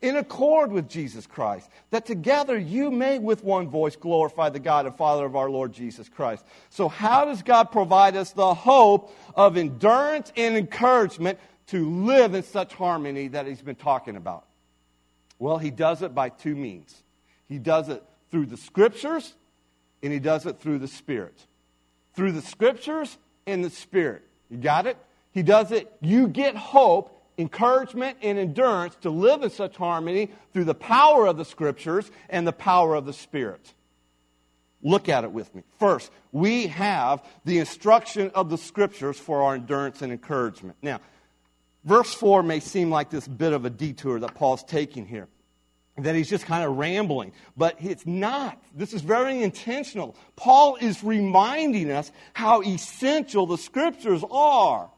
In 0.02 0.16
accord 0.16 0.72
with 0.72 0.90
Jesus 0.90 1.28
Christ, 1.28 1.70
that 1.92 2.08
together 2.08 2.58
you 2.58 2.90
may 2.90 3.20
with 3.20 3.44
one 3.44 3.70
voice 3.70 3.96
glorify 3.96 4.50
the 4.50 4.60
God 4.60 4.88
and 4.88 4.96
Father 4.96 5.26
of 5.26 5.36
our 5.36 5.48
Lord 5.48 5.74
Jesus 5.74 6.10
Christ. 6.10 6.44
So, 6.72 6.90
how 6.90 7.26
does 7.26 7.44
God 7.44 7.66
provide 7.66 8.16
us 8.16 8.32
the 8.32 8.56
hope 8.56 9.16
of 9.36 9.58
endurance 9.58 10.34
and 10.36 10.58
encouragement 10.58 11.38
to 11.68 11.88
live 11.88 12.34
in 12.34 12.42
such 12.42 12.74
harmony 12.74 13.28
that 13.28 13.46
he's 13.46 13.62
been 13.62 13.76
talking 13.76 14.16
about? 14.16 14.48
Well, 15.38 15.60
he 15.60 15.70
does 15.70 16.02
it 16.02 16.16
by 16.16 16.30
two 16.30 16.56
means. 16.56 16.96
He 17.48 17.60
does 17.60 17.88
it 17.90 18.04
through 18.32 18.48
the 18.48 18.58
scriptures 18.58 19.36
and 20.04 20.12
he 20.12 20.20
does 20.20 20.46
it 20.46 20.60
through 20.60 20.80
the 20.80 20.88
Spirit. 20.88 21.36
Through 22.16 22.34
the 22.34 22.42
scriptures 22.42 23.18
and 23.46 23.64
the 23.64 23.70
Spirit. 23.70 24.24
You 24.50 24.58
got 24.58 24.88
it? 24.88 24.98
He 25.32 25.44
does 25.44 25.72
it. 25.72 25.92
You 26.02 26.28
get 26.28 26.56
hope, 26.56 27.24
encouragement, 27.38 28.18
and 28.22 28.38
endurance 28.38 28.96
to 29.02 29.10
live 29.10 29.44
in 29.44 29.50
such 29.50 29.78
harmony 29.78 30.30
through 30.54 30.66
the 30.66 30.76
power 30.76 31.26
of 31.28 31.38
the 31.38 31.46
scriptures 31.46 32.10
and 32.30 32.46
the 32.46 32.54
power 32.54 32.96
of 32.96 33.06
the 33.06 33.14
Spirit. 33.14 33.74
Look 34.84 35.10
at 35.10 35.24
it 35.24 35.32
with 35.32 35.54
me. 35.54 35.64
First, 35.80 36.12
we 36.32 36.68
have 36.68 37.24
the 37.46 37.60
instruction 37.60 38.32
of 38.34 38.50
the 38.50 38.58
scriptures 38.58 39.18
for 39.18 39.44
our 39.44 39.56
endurance 39.56 40.02
and 40.02 40.12
encouragement. 40.12 40.76
Now, 40.82 41.00
Verse 41.84 42.14
4 42.14 42.44
may 42.44 42.60
seem 42.60 42.92
like 42.92 43.10
this 43.10 43.28
bit 43.28 43.54
of 43.54 43.66
a 43.66 43.70
detour 43.70 44.20
that 44.20 44.36
Paul's 44.36 44.64
taking 44.64 45.06
here, 45.06 45.28
that 45.98 46.16
he's 46.16 46.30
just 46.30 46.46
kind 46.46 46.64
of 46.64 46.78
rambling, 46.78 47.34
but 47.58 47.76
it's 47.80 48.06
not. 48.06 48.62
This 48.74 48.94
is 48.94 49.02
very 49.02 49.44
intentional. 49.44 50.16
Paul 50.36 50.78
is 50.78 51.04
reminding 51.04 51.92
us 51.92 52.12
how 52.34 52.62
essential 52.62 53.46
the 53.46 53.58
scriptures 53.58 54.24
are 54.32 54.90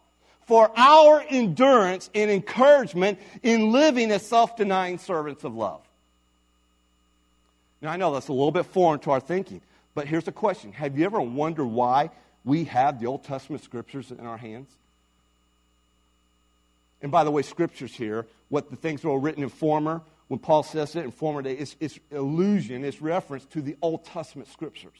for 0.46 0.72
our 0.78 1.24
endurance 1.30 2.10
and 2.14 2.30
encouragement 2.30 3.20
in 3.41 3.72
living 3.72 4.12
as 4.12 4.26
self 4.26 4.56
denying 4.56 5.00
servants 5.00 5.44
of 5.44 5.56
love. 5.56 5.82
Now, 7.82 7.91
I 7.91 7.98
know 7.98 8.14
that's 8.14 8.30
a 8.30 8.34
little 8.34 8.52
bit 8.52 8.66
foreign 8.68 9.00
to 9.02 9.12
our 9.12 9.20
thinking, 9.20 9.62
but 9.96 10.08
here's 10.08 10.26
the 10.26 10.32
question 10.32 10.72
Have 10.74 10.98
you 10.98 11.06
ever 11.06 11.20
wondered 11.20 11.66
why 11.66 12.12
we 12.46 12.66
have 12.66 13.00
the 13.00 13.08
Old 13.08 13.24
Testament 13.24 13.64
scriptures 13.64 14.12
in 14.12 14.26
our 14.26 14.38
hands? 14.38 14.70
And 17.02 17.12
by 17.12 17.26
the 17.26 17.32
way, 17.32 17.41
scriptures 17.41 17.94
here, 17.94 18.26
what 18.48 18.70
the 18.70 18.78
things 18.78 19.02
that 19.02 19.10
were 19.10 19.20
written 19.20 19.44
in 19.44 19.50
former, 19.50 20.02
when 20.34 20.40
Paul 20.40 20.64
says 20.64 20.96
it 20.96 21.06
in 21.06 21.12
former 21.12 21.44
day, 21.44 21.54
it's, 21.54 21.76
it's 21.80 22.00
allusion, 22.12 22.84
it's 22.84 23.04
reference 23.04 23.46
to 23.52 23.62
the 23.62 23.78
Old 23.84 24.04
Testament 24.04 24.50
scriptures. 24.52 24.98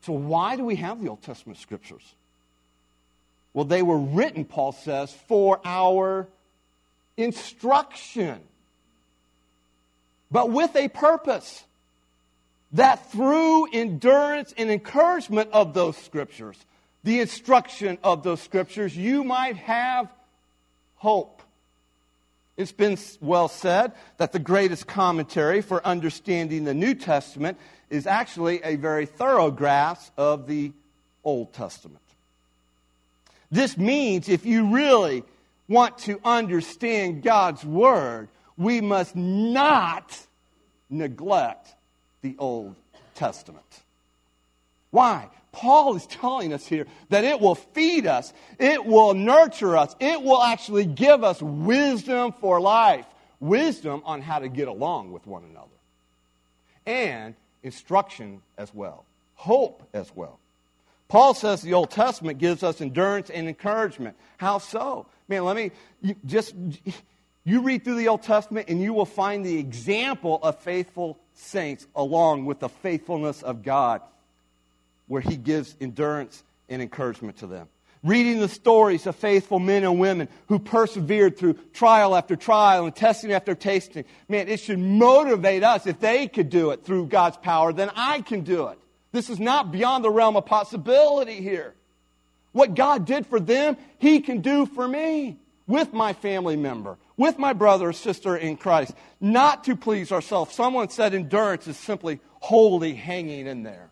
So, 0.00 0.14
why 0.14 0.56
do 0.56 0.64
we 0.64 0.76
have 0.76 1.02
the 1.02 1.10
Old 1.10 1.20
Testament 1.20 1.58
scriptures? 1.58 2.00
Well, 3.52 3.66
they 3.66 3.82
were 3.82 3.98
written, 3.98 4.46
Paul 4.46 4.72
says, 4.72 5.12
for 5.28 5.60
our 5.66 6.28
instruction, 7.18 8.40
but 10.30 10.48
with 10.48 10.74
a 10.74 10.88
purpose 10.88 11.62
that 12.72 13.12
through 13.12 13.70
endurance 13.70 14.54
and 14.56 14.70
encouragement 14.70 15.50
of 15.52 15.74
those 15.74 15.98
scriptures, 15.98 16.56
the 17.02 17.20
instruction 17.20 17.98
of 18.02 18.22
those 18.22 18.40
scriptures, 18.40 18.96
you 18.96 19.24
might 19.24 19.56
have 19.56 20.10
hope. 20.96 21.42
It's 22.56 22.72
been 22.72 22.96
well 23.20 23.48
said 23.48 23.92
that 24.18 24.32
the 24.32 24.38
greatest 24.38 24.86
commentary 24.86 25.60
for 25.60 25.84
understanding 25.84 26.64
the 26.64 26.74
New 26.74 26.94
Testament 26.94 27.58
is 27.90 28.06
actually 28.06 28.62
a 28.62 28.76
very 28.76 29.06
thorough 29.06 29.50
grasp 29.50 30.12
of 30.16 30.46
the 30.46 30.72
Old 31.24 31.52
Testament. 31.52 32.00
This 33.50 33.76
means 33.76 34.28
if 34.28 34.46
you 34.46 34.72
really 34.72 35.24
want 35.68 35.98
to 35.98 36.20
understand 36.24 37.22
God's 37.22 37.64
Word, 37.64 38.28
we 38.56 38.80
must 38.80 39.16
not 39.16 40.18
neglect 40.90 41.74
the 42.22 42.36
Old 42.38 42.76
Testament. 43.14 43.64
Why? 44.94 45.28
Paul 45.50 45.96
is 45.96 46.06
telling 46.06 46.52
us 46.52 46.64
here 46.64 46.86
that 47.08 47.24
it 47.24 47.40
will 47.40 47.56
feed 47.56 48.06
us, 48.06 48.32
it 48.60 48.86
will 48.86 49.12
nurture 49.12 49.76
us, 49.76 49.96
it 49.98 50.22
will 50.22 50.40
actually 50.40 50.86
give 50.86 51.24
us 51.24 51.42
wisdom 51.42 52.32
for 52.40 52.60
life, 52.60 53.04
wisdom 53.40 54.02
on 54.04 54.22
how 54.22 54.38
to 54.38 54.48
get 54.48 54.68
along 54.68 55.10
with 55.10 55.26
one 55.26 55.42
another, 55.50 55.66
and 56.86 57.34
instruction 57.64 58.40
as 58.56 58.72
well, 58.72 59.04
hope 59.34 59.82
as 59.92 60.14
well. 60.14 60.38
Paul 61.08 61.34
says 61.34 61.60
the 61.60 61.74
Old 61.74 61.90
Testament 61.90 62.38
gives 62.38 62.62
us 62.62 62.80
endurance 62.80 63.30
and 63.30 63.48
encouragement. 63.48 64.16
How 64.36 64.58
so? 64.58 65.06
Man, 65.26 65.44
let 65.44 65.56
me 65.56 65.72
you 66.02 66.14
just 66.24 66.54
you 67.42 67.62
read 67.62 67.82
through 67.82 67.96
the 67.96 68.06
Old 68.06 68.22
Testament 68.22 68.68
and 68.68 68.80
you 68.80 68.92
will 68.92 69.06
find 69.06 69.44
the 69.44 69.58
example 69.58 70.38
of 70.40 70.60
faithful 70.60 71.18
saints 71.32 71.84
along 71.96 72.44
with 72.44 72.60
the 72.60 72.68
faithfulness 72.68 73.42
of 73.42 73.64
God 73.64 74.00
where 75.06 75.20
he 75.20 75.36
gives 75.36 75.76
endurance 75.80 76.42
and 76.68 76.80
encouragement 76.80 77.38
to 77.38 77.46
them. 77.46 77.68
Reading 78.02 78.38
the 78.38 78.48
stories 78.48 79.06
of 79.06 79.16
faithful 79.16 79.58
men 79.58 79.82
and 79.82 79.98
women 79.98 80.28
who 80.48 80.58
persevered 80.58 81.38
through 81.38 81.54
trial 81.72 82.14
after 82.14 82.36
trial 82.36 82.84
and 82.84 82.94
testing 82.94 83.32
after 83.32 83.54
tasting. 83.54 84.04
Man, 84.28 84.48
it 84.48 84.60
should 84.60 84.78
motivate 84.78 85.62
us. 85.62 85.86
If 85.86 86.00
they 86.00 86.28
could 86.28 86.50
do 86.50 86.70
it 86.70 86.84
through 86.84 87.06
God's 87.06 87.38
power, 87.38 87.72
then 87.72 87.90
I 87.94 88.20
can 88.20 88.42
do 88.42 88.68
it. 88.68 88.78
This 89.12 89.30
is 89.30 89.40
not 89.40 89.72
beyond 89.72 90.04
the 90.04 90.10
realm 90.10 90.36
of 90.36 90.44
possibility 90.44 91.40
here. 91.40 91.72
What 92.52 92.74
God 92.74 93.06
did 93.06 93.26
for 93.26 93.40
them, 93.40 93.76
He 93.98 94.20
can 94.20 94.40
do 94.42 94.66
for 94.66 94.86
me 94.86 95.38
with 95.66 95.92
my 95.92 96.12
family 96.12 96.56
member, 96.56 96.98
with 97.16 97.38
my 97.38 97.52
brother 97.52 97.88
or 97.88 97.92
sister 97.92 98.36
in 98.36 98.56
Christ, 98.56 98.92
not 99.20 99.64
to 99.64 99.76
please 99.76 100.12
ourselves. 100.12 100.54
Someone 100.54 100.90
said 100.90 101.14
endurance 101.14 101.66
is 101.66 101.78
simply 101.78 102.20
holy 102.40 102.94
hanging 102.94 103.46
in 103.46 103.62
there. 103.62 103.90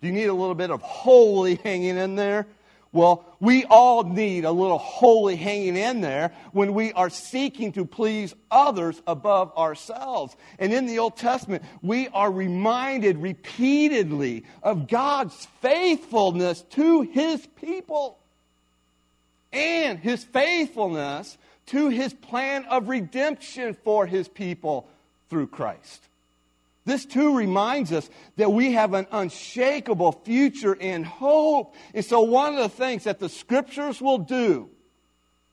Do 0.00 0.08
you 0.08 0.12
need 0.12 0.26
a 0.26 0.34
little 0.34 0.54
bit 0.54 0.70
of 0.70 0.82
holy 0.82 1.56
hanging 1.56 1.96
in 1.96 2.16
there? 2.16 2.46
Well, 2.92 3.26
we 3.40 3.64
all 3.64 4.04
need 4.04 4.44
a 4.44 4.50
little 4.50 4.78
holy 4.78 5.36
hanging 5.36 5.76
in 5.76 6.00
there 6.00 6.32
when 6.52 6.72
we 6.72 6.92
are 6.94 7.10
seeking 7.10 7.72
to 7.72 7.84
please 7.84 8.34
others 8.50 9.02
above 9.06 9.54
ourselves. 9.56 10.34
And 10.58 10.72
in 10.72 10.86
the 10.86 10.98
Old 10.98 11.16
Testament, 11.16 11.62
we 11.82 12.08
are 12.08 12.30
reminded 12.30 13.18
repeatedly 13.18 14.44
of 14.62 14.88
God's 14.88 15.46
faithfulness 15.60 16.62
to 16.70 17.02
his 17.02 17.46
people 17.60 18.18
and 19.52 19.98
his 19.98 20.24
faithfulness 20.24 21.36
to 21.66 21.88
his 21.88 22.14
plan 22.14 22.64
of 22.66 22.88
redemption 22.88 23.76
for 23.84 24.06
his 24.06 24.28
people 24.28 24.88
through 25.28 25.48
Christ. 25.48 26.02
This 26.86 27.04
too 27.04 27.36
reminds 27.36 27.92
us 27.92 28.08
that 28.36 28.52
we 28.52 28.72
have 28.72 28.94
an 28.94 29.08
unshakable 29.10 30.12
future 30.12 30.76
and 30.80 31.04
hope. 31.04 31.74
And 31.92 32.04
so, 32.04 32.22
one 32.22 32.54
of 32.54 32.60
the 32.60 32.68
things 32.68 33.04
that 33.04 33.18
the 33.18 33.28
scriptures 33.28 34.00
will 34.00 34.18
do, 34.18 34.70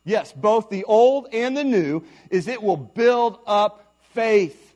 yes, 0.05 0.31
both 0.31 0.69
the 0.69 0.83
old 0.83 1.27
and 1.33 1.57
the 1.57 1.63
new, 1.63 2.03
is 2.29 2.47
it 2.47 2.61
will 2.61 2.77
build 2.77 3.39
up 3.47 3.95
faith. 4.13 4.75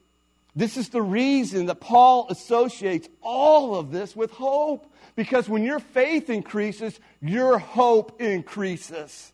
This 0.55 0.77
is 0.77 0.89
the 0.89 1.01
reason 1.01 1.67
that 1.67 1.79
Paul 1.79 2.25
associates 2.31 3.07
all 3.21 3.75
of 3.75 3.91
this 3.91 4.15
with 4.15 4.31
hope. 4.31 4.91
Because 5.15 5.47
when 5.47 5.63
your 5.63 5.79
faith 5.79 6.27
increases, 6.31 6.99
your 7.21 7.59
hope 7.59 8.19
increases. 8.19 9.31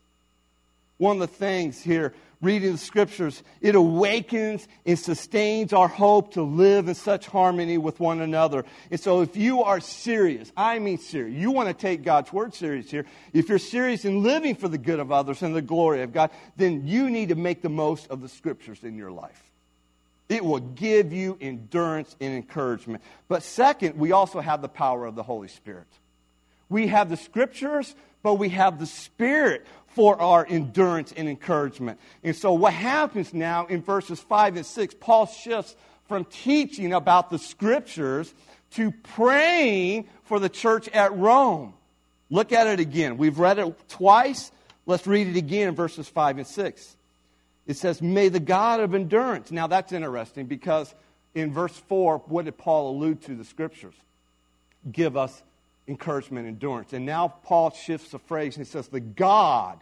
One 0.97 1.21
of 1.21 1.29
the 1.29 1.35
things 1.35 1.81
here 1.81 2.13
reading 2.43 2.73
the 2.73 2.77
scriptures, 2.77 3.41
it 3.61 3.73
awakens 3.75 4.67
and 4.85 4.99
sustains 4.99 5.73
our 5.73 5.87
hope 5.87 6.33
to 6.33 6.43
live 6.43 6.87
in 6.87 6.95
such 6.95 7.25
harmony 7.25 7.77
with 7.77 7.99
one 7.99 8.21
another. 8.21 8.65
And 8.91 8.99
so, 8.99 9.21
if 9.21 9.35
you 9.35 9.63
are 9.63 9.79
serious, 9.79 10.51
I 10.55 10.79
mean 10.79 10.97
serious, 10.97 11.35
you 11.35 11.51
want 11.51 11.69
to 11.69 11.73
take 11.73 12.03
God's 12.03 12.31
word 12.31 12.53
serious 12.53 12.91
here. 12.91 13.05
If 13.31 13.49
you're 13.49 13.59
serious 13.59 14.05
in 14.05 14.23
living 14.23 14.55
for 14.55 14.67
the 14.67 14.77
good 14.77 14.99
of 14.99 15.11
others 15.11 15.41
and 15.41 15.55
the 15.55 15.61
glory 15.61 16.03
of 16.03 16.13
God, 16.13 16.31
then 16.57 16.85
you 16.85 17.09
need 17.09 17.29
to 17.29 17.35
make 17.35 17.61
the 17.61 17.69
most 17.69 18.07
of 18.09 18.21
the 18.21 18.29
scriptures 18.29 18.83
in 18.83 18.97
your 18.97 19.11
life. 19.11 19.41
It 20.29 20.43
will 20.43 20.59
give 20.59 21.13
you 21.13 21.37
endurance 21.39 22.15
and 22.19 22.33
encouragement. 22.33 23.03
But 23.27 23.43
second, 23.43 23.97
we 23.97 24.11
also 24.11 24.39
have 24.39 24.61
the 24.61 24.69
power 24.69 25.05
of 25.05 25.15
the 25.15 25.23
Holy 25.23 25.47
Spirit. 25.47 25.87
We 26.69 26.87
have 26.87 27.09
the 27.09 27.17
scriptures, 27.17 27.93
but 28.23 28.35
we 28.35 28.49
have 28.49 28.79
the 28.79 28.85
Spirit 28.85 29.67
for 29.93 30.19
our 30.19 30.45
endurance 30.47 31.13
and 31.15 31.29
encouragement. 31.29 31.99
And 32.23 32.35
so, 32.35 32.53
what 32.53 32.73
happens 32.73 33.33
now 33.33 33.65
in 33.67 33.81
verses 33.81 34.19
5 34.19 34.57
and 34.57 34.65
6, 34.65 34.95
Paul 34.99 35.25
shifts 35.27 35.75
from 36.07 36.25
teaching 36.25 36.93
about 36.93 37.29
the 37.29 37.39
scriptures 37.39 38.33
to 38.71 38.91
praying 38.91 40.07
for 40.23 40.39
the 40.39 40.49
church 40.49 40.87
at 40.89 41.15
Rome. 41.15 41.73
Look 42.29 42.51
at 42.51 42.67
it 42.67 42.79
again. 42.79 43.17
We've 43.17 43.37
read 43.37 43.59
it 43.59 43.89
twice. 43.89 44.51
Let's 44.85 45.05
read 45.05 45.27
it 45.27 45.37
again 45.37 45.69
in 45.69 45.75
verses 45.75 46.09
5 46.09 46.39
and 46.39 46.47
6. 46.47 46.95
It 47.67 47.77
says, 47.77 48.01
May 48.01 48.29
the 48.29 48.39
God 48.39 48.79
of 48.79 48.93
endurance. 48.93 49.51
Now, 49.51 49.67
that's 49.67 49.91
interesting 49.91 50.47
because 50.47 50.93
in 51.35 51.53
verse 51.53 51.77
4, 51.87 52.19
what 52.25 52.45
did 52.45 52.57
Paul 52.57 52.91
allude 52.91 53.21
to 53.23 53.35
the 53.35 53.45
scriptures? 53.45 53.95
Give 54.91 55.15
us 55.15 55.41
encouragement, 55.87 56.47
endurance. 56.47 56.93
And 56.93 57.05
now 57.05 57.27
Paul 57.43 57.71
shifts 57.71 58.11
the 58.11 58.19
phrase 58.19 58.55
and 58.57 58.65
he 58.65 58.71
says, 58.71 58.87
the 58.87 58.99
God 58.99 59.79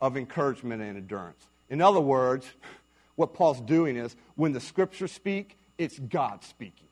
of 0.00 0.16
encouragement 0.16 0.82
and 0.82 0.96
endurance. 0.96 1.44
In 1.68 1.80
other 1.80 2.00
words, 2.00 2.46
what 3.16 3.34
Paul's 3.34 3.60
doing 3.60 3.96
is 3.96 4.14
when 4.34 4.52
the 4.52 4.60
scriptures 4.60 5.12
speak, 5.12 5.56
it's 5.78 5.98
God 5.98 6.44
speaking. 6.44 6.86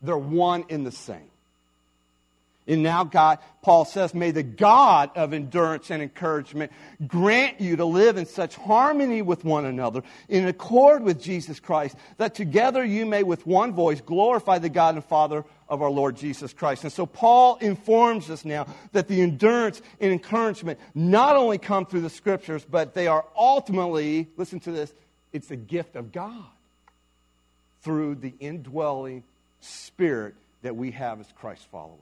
They're 0.00 0.16
one 0.16 0.64
in 0.68 0.84
the 0.84 0.92
same. 0.92 1.30
And 2.64 2.84
now, 2.84 3.02
God, 3.02 3.40
Paul 3.60 3.84
says, 3.84 4.14
may 4.14 4.30
the 4.30 4.44
God 4.44 5.10
of 5.16 5.32
endurance 5.32 5.90
and 5.90 6.00
encouragement 6.00 6.70
grant 7.08 7.60
you 7.60 7.74
to 7.76 7.84
live 7.84 8.16
in 8.16 8.24
such 8.24 8.54
harmony 8.54 9.20
with 9.20 9.44
one 9.44 9.64
another, 9.64 10.02
in 10.28 10.46
accord 10.46 11.02
with 11.02 11.20
Jesus 11.20 11.58
Christ, 11.58 11.96
that 12.18 12.36
together 12.36 12.84
you 12.84 13.04
may 13.04 13.24
with 13.24 13.46
one 13.48 13.72
voice 13.72 14.00
glorify 14.00 14.58
the 14.58 14.68
God 14.68 14.94
and 14.94 15.04
Father 15.04 15.44
of 15.68 15.82
our 15.82 15.90
Lord 15.90 16.16
Jesus 16.16 16.52
Christ. 16.52 16.84
And 16.84 16.92
so 16.92 17.04
Paul 17.04 17.56
informs 17.56 18.30
us 18.30 18.44
now 18.44 18.66
that 18.92 19.08
the 19.08 19.22
endurance 19.22 19.82
and 20.00 20.12
encouragement 20.12 20.78
not 20.94 21.34
only 21.34 21.58
come 21.58 21.84
through 21.84 22.02
the 22.02 22.10
scriptures, 22.10 22.64
but 22.64 22.94
they 22.94 23.08
are 23.08 23.24
ultimately, 23.36 24.28
listen 24.36 24.60
to 24.60 24.70
this, 24.70 24.92
it's 25.32 25.50
a 25.50 25.56
gift 25.56 25.96
of 25.96 26.12
God 26.12 26.44
through 27.82 28.14
the 28.14 28.34
indwelling 28.38 29.24
spirit 29.60 30.34
that 30.62 30.76
we 30.76 30.92
have 30.92 31.18
as 31.18 31.26
Christ 31.40 31.66
followers. 31.72 31.98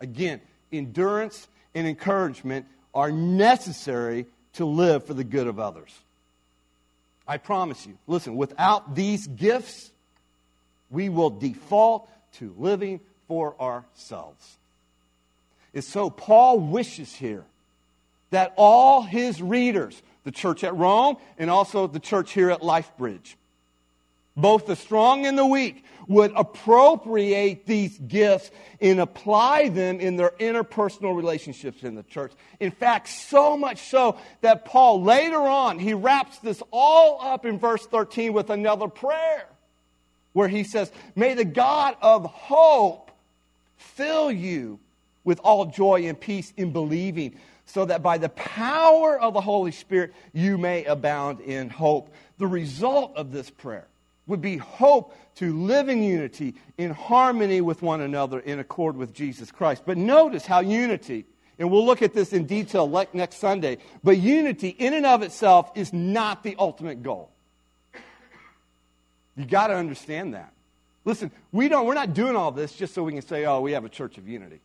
Again, 0.00 0.40
endurance 0.72 1.48
and 1.74 1.86
encouragement 1.86 2.66
are 2.94 3.12
necessary 3.12 4.26
to 4.54 4.64
live 4.64 5.04
for 5.04 5.14
the 5.14 5.24
good 5.24 5.46
of 5.46 5.58
others. 5.58 5.90
I 7.26 7.36
promise 7.36 7.86
you, 7.86 7.96
listen, 8.06 8.36
without 8.36 8.94
these 8.96 9.26
gifts, 9.26 9.90
we 10.90 11.08
will 11.08 11.30
default 11.30 12.10
to 12.34 12.54
living 12.58 13.00
for 13.28 13.54
ourselves. 13.60 14.56
And 15.72 15.84
so 15.84 16.10
Paul 16.10 16.58
wishes 16.58 17.14
here 17.14 17.44
that 18.30 18.52
all 18.56 19.02
his 19.02 19.40
readers, 19.40 20.02
the 20.24 20.32
church 20.32 20.64
at 20.64 20.74
Rome 20.74 21.16
and 21.38 21.48
also 21.50 21.86
the 21.86 22.00
church 22.00 22.32
here 22.32 22.50
at 22.50 22.60
LifeBridge, 22.60 23.34
both 24.36 24.66
the 24.66 24.76
strong 24.76 25.26
and 25.26 25.36
the 25.36 25.46
weak, 25.46 25.84
would 26.10 26.32
appropriate 26.34 27.66
these 27.66 27.96
gifts 27.98 28.50
and 28.80 28.98
apply 28.98 29.68
them 29.68 30.00
in 30.00 30.16
their 30.16 30.32
interpersonal 30.40 31.14
relationships 31.14 31.84
in 31.84 31.94
the 31.94 32.02
church. 32.02 32.32
In 32.58 32.72
fact, 32.72 33.08
so 33.08 33.56
much 33.56 33.88
so 33.90 34.18
that 34.40 34.64
Paul 34.64 35.02
later 35.02 35.38
on, 35.38 35.78
he 35.78 35.94
wraps 35.94 36.38
this 36.38 36.62
all 36.72 37.20
up 37.22 37.46
in 37.46 37.60
verse 37.60 37.86
13 37.86 38.32
with 38.32 38.50
another 38.50 38.88
prayer 38.88 39.46
where 40.32 40.48
he 40.48 40.64
says, 40.64 40.90
May 41.14 41.34
the 41.34 41.44
God 41.44 41.96
of 42.02 42.24
hope 42.26 43.10
fill 43.76 44.32
you 44.32 44.80
with 45.22 45.40
all 45.44 45.66
joy 45.66 46.06
and 46.06 46.18
peace 46.18 46.52
in 46.56 46.72
believing, 46.72 47.36
so 47.66 47.84
that 47.84 48.02
by 48.02 48.18
the 48.18 48.30
power 48.30 49.16
of 49.18 49.34
the 49.34 49.40
Holy 49.40 49.70
Spirit 49.70 50.12
you 50.32 50.58
may 50.58 50.84
abound 50.84 51.40
in 51.40 51.68
hope. 51.68 52.12
The 52.38 52.48
result 52.48 53.16
of 53.16 53.30
this 53.30 53.48
prayer 53.48 53.86
would 54.30 54.40
be 54.40 54.56
hope 54.56 55.14
to 55.36 55.52
live 55.52 55.88
in 55.88 56.02
unity, 56.02 56.54
in 56.78 56.90
harmony 56.92 57.60
with 57.60 57.82
one 57.82 58.00
another, 58.00 58.40
in 58.40 58.58
accord 58.58 58.96
with 58.96 59.12
Jesus 59.12 59.52
Christ. 59.52 59.82
But 59.84 59.98
notice 59.98 60.46
how 60.46 60.60
unity, 60.60 61.26
and 61.58 61.70
we'll 61.70 61.84
look 61.84 62.00
at 62.00 62.14
this 62.14 62.32
in 62.32 62.46
detail 62.46 62.88
next 63.12 63.36
Sunday, 63.36 63.78
but 64.02 64.16
unity 64.16 64.68
in 64.68 64.94
and 64.94 65.04
of 65.04 65.22
itself 65.22 65.70
is 65.74 65.92
not 65.92 66.42
the 66.42 66.56
ultimate 66.58 67.02
goal. 67.02 67.30
You 69.36 69.44
got 69.44 69.68
to 69.68 69.74
understand 69.74 70.34
that. 70.34 70.52
Listen, 71.04 71.30
we 71.52 71.68
don't, 71.68 71.86
we're 71.86 71.94
not 71.94 72.14
doing 72.14 72.36
all 72.36 72.52
this 72.52 72.72
just 72.72 72.94
so 72.94 73.02
we 73.02 73.12
can 73.12 73.22
say, 73.22 73.44
oh, 73.46 73.60
we 73.60 73.72
have 73.72 73.84
a 73.84 73.88
church 73.88 74.18
of 74.18 74.28
unity 74.28 74.60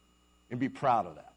and 0.52 0.60
be 0.60 0.70
proud 0.70 1.06
of 1.06 1.16
that. 1.16 1.34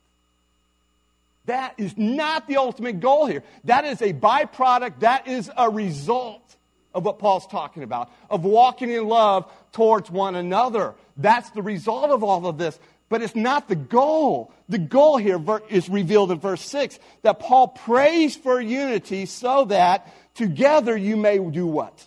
That 1.46 1.74
is 1.78 1.96
not 1.96 2.46
the 2.46 2.58
ultimate 2.58 3.00
goal 3.00 3.26
here. 3.26 3.42
That 3.64 3.86
is 3.86 4.02
a 4.02 4.12
byproduct, 4.12 5.00
that 5.00 5.28
is 5.28 5.50
a 5.56 5.70
result 5.70 6.56
of 6.94 7.04
what 7.04 7.18
Paul's 7.18 7.46
talking 7.46 7.82
about, 7.82 8.10
of 8.30 8.44
walking 8.44 8.90
in 8.90 9.06
love 9.06 9.50
towards 9.72 10.10
one 10.10 10.34
another. 10.34 10.94
That's 11.16 11.50
the 11.50 11.62
result 11.62 12.10
of 12.10 12.24
all 12.24 12.46
of 12.46 12.58
this. 12.58 12.78
But 13.08 13.22
it's 13.22 13.36
not 13.36 13.68
the 13.68 13.76
goal. 13.76 14.52
The 14.68 14.78
goal 14.78 15.16
here 15.16 15.40
is 15.70 15.88
revealed 15.88 16.30
in 16.30 16.40
verse 16.40 16.62
6 16.62 16.98
that 17.22 17.40
Paul 17.40 17.68
prays 17.68 18.36
for 18.36 18.60
unity 18.60 19.26
so 19.26 19.64
that 19.66 20.12
together 20.34 20.96
you 20.96 21.16
may 21.16 21.38
do 21.38 21.66
what? 21.66 22.06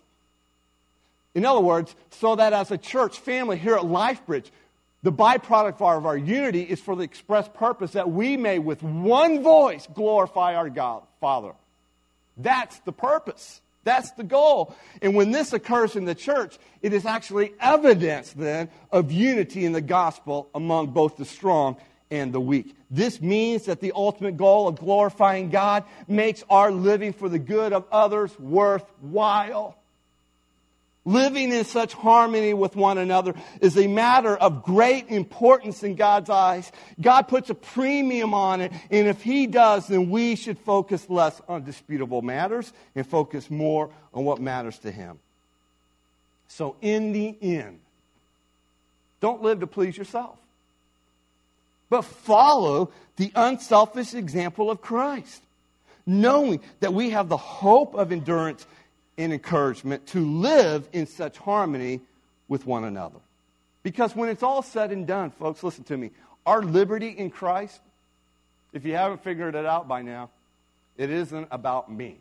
In 1.33 1.45
other 1.45 1.61
words, 1.61 1.95
so 2.11 2.35
that 2.35 2.53
as 2.53 2.71
a 2.71 2.77
church 2.77 3.19
family 3.19 3.57
here 3.57 3.75
at 3.75 3.83
LifeBridge, 3.83 4.45
the 5.03 5.11
byproduct 5.11 5.75
of 5.75 5.81
our, 5.81 5.97
of 5.97 6.05
our 6.05 6.17
unity 6.17 6.61
is 6.61 6.79
for 6.79 6.95
the 6.95 7.03
express 7.03 7.49
purpose 7.53 7.91
that 7.91 8.11
we 8.11 8.37
may, 8.37 8.59
with 8.59 8.83
one 8.83 9.41
voice, 9.41 9.87
glorify 9.93 10.55
our 10.55 10.69
God, 10.69 11.03
Father. 11.19 11.53
That's 12.37 12.77
the 12.81 12.91
purpose. 12.91 13.61
That's 13.83 14.11
the 14.11 14.23
goal. 14.23 14.75
And 15.01 15.15
when 15.15 15.31
this 15.31 15.53
occurs 15.53 15.95
in 15.95 16.05
the 16.05 16.15
church, 16.15 16.57
it 16.81 16.93
is 16.93 17.05
actually 17.05 17.53
evidence 17.59 18.31
then 18.33 18.69
of 18.91 19.11
unity 19.11 19.65
in 19.65 19.71
the 19.71 19.81
gospel 19.81 20.49
among 20.53 20.87
both 20.87 21.17
the 21.17 21.25
strong 21.25 21.77
and 22.11 22.33
the 22.33 22.41
weak. 22.41 22.75
This 22.91 23.21
means 23.21 23.65
that 23.65 23.79
the 23.79 23.93
ultimate 23.95 24.37
goal 24.37 24.67
of 24.67 24.75
glorifying 24.75 25.49
God 25.49 25.85
makes 26.07 26.43
our 26.49 26.71
living 26.71 27.13
for 27.13 27.29
the 27.29 27.39
good 27.39 27.73
of 27.73 27.85
others 27.91 28.37
worthwhile. 28.37 29.80
Living 31.03 31.51
in 31.51 31.65
such 31.65 31.93
harmony 31.93 32.53
with 32.53 32.75
one 32.75 32.99
another 32.99 33.33
is 33.59 33.75
a 33.75 33.87
matter 33.87 34.37
of 34.37 34.61
great 34.63 35.09
importance 35.09 35.81
in 35.81 35.95
God's 35.95 36.29
eyes. 36.29 36.71
God 36.99 37.23
puts 37.23 37.49
a 37.49 37.55
premium 37.55 38.35
on 38.35 38.61
it, 38.61 38.71
and 38.91 39.07
if 39.07 39.23
He 39.23 39.47
does, 39.47 39.87
then 39.87 40.11
we 40.11 40.35
should 40.35 40.59
focus 40.59 41.09
less 41.09 41.41
on 41.47 41.63
disputable 41.63 42.21
matters 42.21 42.71
and 42.93 43.05
focus 43.05 43.49
more 43.49 43.89
on 44.13 44.25
what 44.25 44.39
matters 44.39 44.77
to 44.79 44.91
Him. 44.91 45.17
So, 46.49 46.75
in 46.81 47.13
the 47.13 47.35
end, 47.41 47.79
don't 49.21 49.41
live 49.41 49.61
to 49.61 49.67
please 49.67 49.97
yourself, 49.97 50.37
but 51.89 52.03
follow 52.03 52.91
the 53.15 53.31
unselfish 53.35 54.13
example 54.13 54.69
of 54.69 54.81
Christ, 54.81 55.41
knowing 56.05 56.59
that 56.79 56.93
we 56.93 57.09
have 57.09 57.27
the 57.27 57.37
hope 57.37 57.95
of 57.95 58.11
endurance 58.11 58.67
and 59.17 59.33
encouragement 59.33 60.07
to 60.07 60.19
live 60.19 60.87
in 60.93 61.05
such 61.05 61.37
harmony 61.37 62.01
with 62.47 62.65
one 62.65 62.83
another. 62.83 63.19
Because 63.83 64.15
when 64.15 64.29
it's 64.29 64.43
all 64.43 64.61
said 64.61 64.91
and 64.91 65.07
done, 65.07 65.31
folks, 65.31 65.63
listen 65.63 65.83
to 65.85 65.97
me, 65.97 66.11
our 66.45 66.61
liberty 66.61 67.09
in 67.09 67.29
Christ, 67.29 67.79
if 68.73 68.85
you 68.85 68.93
haven't 68.93 69.23
figured 69.23 69.55
it 69.55 69.65
out 69.65 69.87
by 69.87 70.01
now, 70.01 70.29
it 70.97 71.09
isn't 71.09 71.47
about 71.51 71.91
me. 71.91 72.17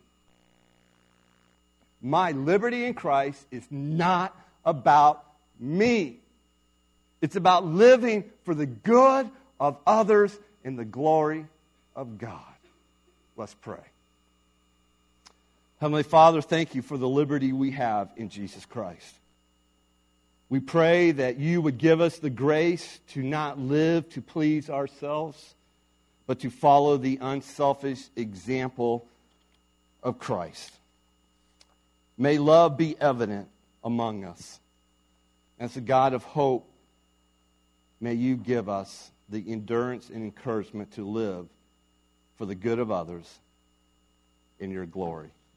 My 2.01 2.31
liberty 2.31 2.85
in 2.85 2.93
Christ 2.93 3.45
is 3.51 3.63
not 3.69 4.35
about 4.65 5.23
me. 5.59 6.17
It's 7.21 7.35
about 7.35 7.65
living 7.65 8.23
for 8.43 8.55
the 8.55 8.65
good 8.65 9.29
of 9.59 9.77
others 9.85 10.35
in 10.63 10.75
the 10.75 10.85
glory 10.85 11.45
of 11.95 12.17
God. 12.17 12.41
Let's 13.37 13.53
pray. 13.53 13.90
Heavenly 15.81 16.03
Father, 16.03 16.43
thank 16.43 16.75
you 16.75 16.83
for 16.83 16.95
the 16.95 17.09
liberty 17.09 17.53
we 17.53 17.71
have 17.71 18.11
in 18.15 18.29
Jesus 18.29 18.67
Christ. 18.67 19.15
We 20.47 20.59
pray 20.59 21.09
that 21.09 21.39
you 21.39 21.59
would 21.59 21.79
give 21.79 22.01
us 22.01 22.19
the 22.19 22.29
grace 22.29 22.99
to 23.13 23.23
not 23.23 23.57
live 23.57 24.07
to 24.09 24.21
please 24.21 24.69
ourselves, 24.69 25.55
but 26.27 26.41
to 26.41 26.51
follow 26.51 26.97
the 26.97 27.17
unselfish 27.19 27.99
example 28.15 29.07
of 30.03 30.19
Christ. 30.19 30.71
May 32.15 32.37
love 32.37 32.77
be 32.77 32.95
evident 33.01 33.47
among 33.83 34.23
us. 34.23 34.59
As 35.59 35.77
a 35.77 35.81
God 35.81 36.13
of 36.13 36.23
hope, 36.23 36.69
may 37.99 38.13
you 38.13 38.35
give 38.35 38.69
us 38.69 39.09
the 39.29 39.43
endurance 39.47 40.11
and 40.11 40.23
encouragement 40.23 40.91
to 40.91 41.09
live 41.09 41.47
for 42.37 42.45
the 42.45 42.53
good 42.53 42.77
of 42.77 42.91
others 42.91 43.39
in 44.59 44.69
your 44.69 44.85
glory. 44.85 45.31